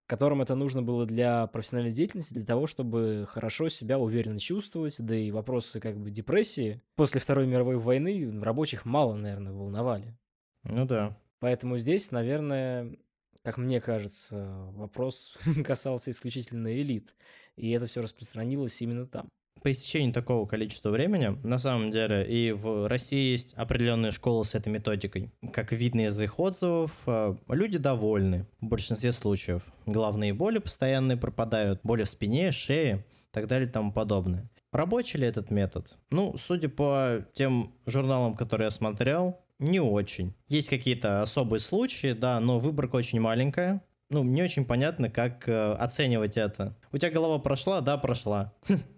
которым 0.08 0.42
это 0.42 0.56
нужно 0.56 0.84
было 0.84 1.06
для 1.06 1.48
профессиональной 1.48 1.92
деятельности, 1.92 2.34
для 2.34 2.46
того, 2.46 2.68
чтобы 2.68 3.26
хорошо 3.30 3.70
себя 3.70 3.98
уверенно 3.98 4.40
чувствовать, 4.40 4.96
да 5.00 5.16
и 5.16 5.32
вопросы 5.32 5.80
как 5.80 5.98
бы 5.98 6.12
депрессии 6.12 6.82
после 6.96 7.20
Второй 7.20 7.48
мировой 7.48 7.78
войны 7.78 8.40
рабочих 8.42 8.86
мало, 8.86 9.16
наверное, 9.16 9.54
волновали. 9.54 10.16
Ну 10.64 10.86
да. 10.86 11.18
Поэтому 11.40 11.78
здесь, 11.78 12.12
наверное, 12.12 12.98
как 13.44 13.58
мне 13.58 13.80
кажется, 13.82 14.70
вопрос 14.74 15.38
касался 15.66 16.12
исключительно 16.12 16.76
элит, 16.76 17.14
и 17.56 17.72
это 17.72 17.86
все 17.88 18.02
распространилось 18.02 18.82
именно 18.82 19.08
там. 19.08 19.30
По 19.66 19.72
истечении 19.72 20.12
такого 20.12 20.46
количества 20.46 20.92
времени, 20.92 21.40
на 21.42 21.58
самом 21.58 21.90
деле, 21.90 22.24
и 22.24 22.52
в 22.52 22.88
России 22.88 23.32
есть 23.32 23.56
определенные 23.56 24.12
школы 24.12 24.46
с 24.46 24.54
этой 24.54 24.72
методикой. 24.72 25.32
Как 25.52 25.72
видно 25.72 26.02
из 26.02 26.22
их 26.22 26.38
отзывов, 26.40 26.92
э, 27.08 27.36
люди 27.50 27.80
довольны 27.80 28.46
в 28.62 28.68
большинстве 28.68 29.12
случаев. 29.12 29.64
Головные 29.88 30.36
боли 30.36 30.60
постоянные 30.60 31.18
пропадают, 31.18 31.80
боли 31.82 32.04
в 32.04 32.10
спине, 32.12 32.52
шее 32.52 33.08
и 33.10 33.34
так 33.34 33.48
далее 33.48 33.68
и 33.68 33.72
тому 33.72 33.92
подобное. 33.92 34.52
Рабочий 34.72 35.18
ли 35.18 35.26
этот 35.26 35.50
метод? 35.50 35.98
Ну, 36.12 36.36
судя 36.38 36.70
по 36.70 37.26
тем 37.34 37.74
журналам, 37.88 38.36
которые 38.36 38.68
я 38.68 38.70
смотрел, 38.72 39.40
не 39.58 39.80
очень. 39.80 40.36
Есть 40.48 40.70
какие-то 40.70 41.24
особые 41.24 41.60
случаи, 41.60 42.14
да, 42.14 42.40
но 42.40 42.60
выборка 42.60 42.98
очень 42.98 43.20
маленькая. 43.20 43.82
Ну, 44.12 44.24
не 44.24 44.44
очень 44.44 44.66
понятно, 44.66 45.10
как 45.10 45.50
э, 45.50 45.74
оценивать 45.74 46.38
это. 46.38 46.78
У 46.92 47.00
тебя 47.00 47.10
голова 47.10 47.40
прошла? 47.40 47.82
Да, 47.82 47.98
прошла. 47.98 48.54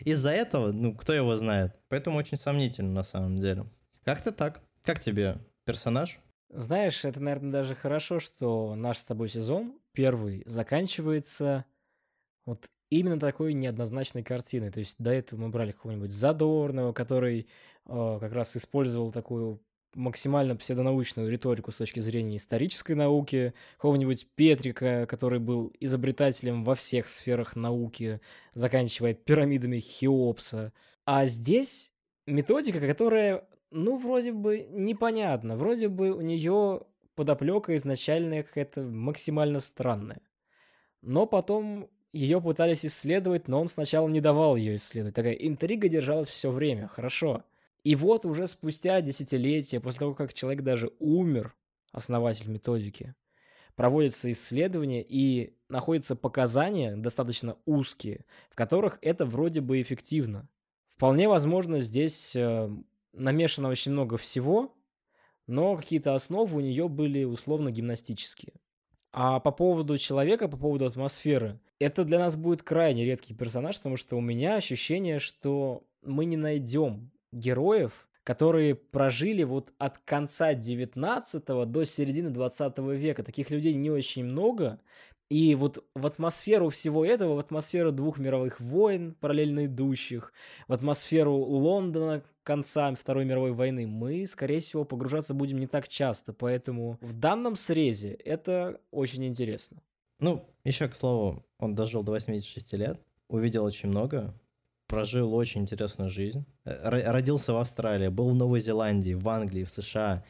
Из-за 0.00 0.30
этого, 0.30 0.72
ну, 0.72 0.94
кто 0.94 1.12
его 1.12 1.36
знает. 1.36 1.76
Поэтому 1.88 2.18
очень 2.18 2.36
сомнительно 2.36 2.92
на 2.92 3.02
самом 3.02 3.38
деле. 3.38 3.66
Как-то 4.04 4.32
так. 4.32 4.62
Как 4.82 5.00
тебе 5.00 5.38
персонаж? 5.64 6.18
Знаешь, 6.50 7.04
это, 7.04 7.20
наверное, 7.20 7.52
даже 7.52 7.74
хорошо, 7.74 8.20
что 8.20 8.74
наш 8.74 8.98
с 8.98 9.04
тобой 9.04 9.28
сезон 9.28 9.78
первый 9.92 10.42
заканчивается 10.46 11.66
вот 12.46 12.66
именно 12.90 13.20
такой 13.20 13.52
неоднозначной 13.52 14.22
картиной. 14.22 14.70
То 14.70 14.80
есть 14.80 14.96
до 14.98 15.12
этого 15.12 15.40
мы 15.40 15.48
брали 15.50 15.72
какого-нибудь 15.72 16.12
Задорного, 16.12 16.92
который 16.92 17.48
э, 17.86 18.18
как 18.20 18.32
раз 18.32 18.56
использовал 18.56 19.12
такую 19.12 19.60
максимально 19.94 20.56
псевдонаучную 20.56 21.30
риторику 21.30 21.72
с 21.72 21.76
точки 21.76 22.00
зрения 22.00 22.36
исторической 22.36 22.92
науки, 22.92 23.54
какого-нибудь 23.76 24.26
Петрика, 24.34 25.06
который 25.06 25.38
был 25.38 25.72
изобретателем 25.80 26.64
во 26.64 26.74
всех 26.74 27.08
сферах 27.08 27.56
науки, 27.56 28.20
заканчивая 28.54 29.14
пирамидами 29.14 29.78
Хеопса. 29.78 30.72
А 31.04 31.26
здесь 31.26 31.92
методика, 32.26 32.80
которая, 32.80 33.48
ну, 33.70 33.96
вроде 33.96 34.32
бы 34.32 34.66
непонятна, 34.70 35.56
вроде 35.56 35.88
бы 35.88 36.12
у 36.12 36.20
нее 36.20 36.82
подоплека 37.14 37.74
изначальная 37.76 38.42
какая-то 38.44 38.82
максимально 38.82 39.60
странная. 39.60 40.20
Но 41.02 41.26
потом 41.26 41.88
ее 42.12 42.40
пытались 42.40 42.84
исследовать, 42.86 43.48
но 43.48 43.60
он 43.60 43.68
сначала 43.68 44.08
не 44.08 44.20
давал 44.20 44.56
ее 44.56 44.76
исследовать. 44.76 45.14
Такая 45.14 45.32
интрига 45.32 45.88
держалась 45.88 46.28
все 46.28 46.50
время, 46.50 46.86
хорошо. 46.88 47.44
И 47.84 47.94
вот 47.94 48.26
уже 48.26 48.46
спустя 48.46 49.00
десятилетия, 49.00 49.80
после 49.80 50.00
того, 50.00 50.14
как 50.14 50.34
человек 50.34 50.62
даже 50.62 50.92
умер, 50.98 51.54
основатель 51.92 52.48
методики, 52.48 53.14
проводятся 53.76 54.30
исследования 54.32 55.02
и 55.02 55.56
находятся 55.68 56.16
показания 56.16 56.96
достаточно 56.96 57.56
узкие, 57.64 58.24
в 58.50 58.56
которых 58.56 58.98
это 59.02 59.24
вроде 59.24 59.60
бы 59.60 59.80
эффективно. 59.80 60.48
Вполне 60.96 61.28
возможно, 61.28 61.78
здесь 61.78 62.34
э, 62.34 62.68
намешано 63.12 63.68
очень 63.68 63.92
много 63.92 64.16
всего, 64.16 64.74
но 65.46 65.76
какие-то 65.76 66.14
основы 66.14 66.56
у 66.56 66.60
нее 66.60 66.88
были 66.88 67.22
условно 67.22 67.70
гимнастические. 67.70 68.54
А 69.12 69.40
по 69.40 69.52
поводу 69.52 69.96
человека, 69.96 70.48
по 70.48 70.56
поводу 70.56 70.84
атмосферы, 70.84 71.60
это 71.78 72.04
для 72.04 72.18
нас 72.18 72.36
будет 72.36 72.62
крайне 72.62 73.04
редкий 73.04 73.34
персонаж, 73.34 73.76
потому 73.76 73.96
что 73.96 74.16
у 74.16 74.20
меня 74.20 74.56
ощущение, 74.56 75.20
что 75.20 75.84
мы 76.02 76.24
не 76.24 76.36
найдем 76.36 77.12
героев, 77.32 78.08
которые 78.24 78.74
прожили 78.74 79.42
вот 79.42 79.72
от 79.78 79.98
конца 79.98 80.54
19 80.54 81.44
до 81.70 81.84
середины 81.84 82.30
20 82.30 82.78
века. 82.78 83.22
Таких 83.22 83.50
людей 83.50 83.74
не 83.74 83.90
очень 83.90 84.24
много. 84.24 84.80
И 85.30 85.54
вот 85.54 85.84
в 85.94 86.06
атмосферу 86.06 86.70
всего 86.70 87.04
этого, 87.04 87.34
в 87.34 87.38
атмосферу 87.38 87.92
двух 87.92 88.18
мировых 88.18 88.60
войн, 88.60 89.14
параллельно 89.20 89.66
идущих, 89.66 90.32
в 90.68 90.72
атмосферу 90.72 91.34
Лондона 91.34 92.22
конца 92.42 92.94
Второй 92.94 93.26
мировой 93.26 93.52
войны, 93.52 93.86
мы, 93.86 94.26
скорее 94.26 94.60
всего, 94.60 94.84
погружаться 94.84 95.34
будем 95.34 95.58
не 95.58 95.66
так 95.66 95.86
часто. 95.86 96.32
Поэтому 96.32 96.96
в 97.02 97.12
данном 97.12 97.56
срезе 97.56 98.12
это 98.12 98.80
очень 98.90 99.26
интересно. 99.26 99.82
Ну, 100.18 100.46
еще 100.64 100.88
к 100.88 100.94
слову, 100.94 101.44
он 101.58 101.74
дожил 101.74 102.02
до 102.02 102.12
86 102.12 102.72
лет, 102.74 102.98
увидел 103.28 103.64
очень 103.64 103.90
много, 103.90 104.34
прожил 104.88 105.34
очень 105.34 105.62
интересную 105.62 106.10
жизнь. 106.10 106.44
Э, 106.64 106.88
родился 107.10 107.52
в 107.52 107.58
Австралии, 107.58 108.08
был 108.08 108.30
в 108.30 108.34
Новой 108.34 108.60
Зеландии, 108.60 109.14
в 109.14 109.28
Англии, 109.28 109.64
в 109.64 109.70
США, 109.70 110.24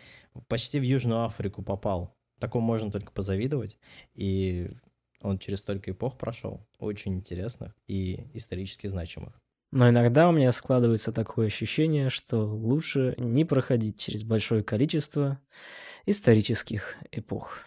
почти 0.48 0.78
в 0.78 0.82
Южную 0.82 1.24
Африку 1.24 1.62
попал. 1.62 2.14
Такому 2.38 2.66
можно 2.66 2.90
только 2.90 3.12
позавидовать. 3.12 3.78
И 4.14 4.70
он 5.22 5.38
через 5.38 5.60
столько 5.60 5.90
эпох 5.90 6.18
прошел, 6.18 6.66
очень 6.78 7.14
интересных 7.14 7.74
и 7.86 8.26
исторически 8.34 8.86
значимых. 8.86 9.40
Но 9.70 9.88
иногда 9.88 10.28
у 10.28 10.32
меня 10.32 10.50
складывается 10.52 11.12
такое 11.12 11.46
ощущение, 11.46 12.10
что 12.10 12.46
лучше 12.46 13.14
не 13.18 13.44
проходить 13.44 13.98
через 13.98 14.22
большое 14.22 14.62
количество 14.62 15.40
исторических 16.06 16.96
эпох. 17.12 17.58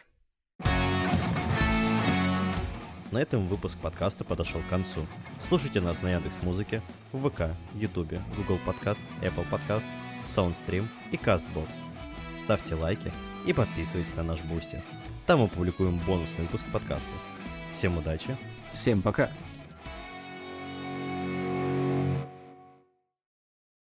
На 3.12 3.18
этом 3.18 3.50
выпуск 3.50 3.78
подкаста 3.78 4.24
подошел 4.24 4.62
к 4.62 4.70
концу. 4.70 5.06
Слушайте 5.46 5.82
нас 5.82 6.02
на 6.02 6.12
Яндекс 6.12 6.44
Музыке, 6.44 6.82
ВК, 7.12 7.58
Ютубе, 7.74 8.22
Google 8.38 8.58
Подкаст, 8.66 9.02
Apple 9.22 9.46
Подкаст, 9.52 9.86
Soundstream 10.26 10.86
и 11.12 11.18
CastBox. 11.18 11.68
Ставьте 12.40 12.76
лайки 12.76 13.12
и 13.46 13.52
подписывайтесь 13.52 14.16
на 14.16 14.24
наш 14.24 14.42
Boosty. 14.44 14.82
Там 15.26 15.42
мы 15.42 15.50
публикуем 15.50 16.00
бонусный 16.08 16.46
выпуск 16.46 16.66
подкаста. 16.72 17.10
Всем 17.70 17.98
удачи. 17.98 18.38
Всем 18.72 19.02
пока. 19.02 19.30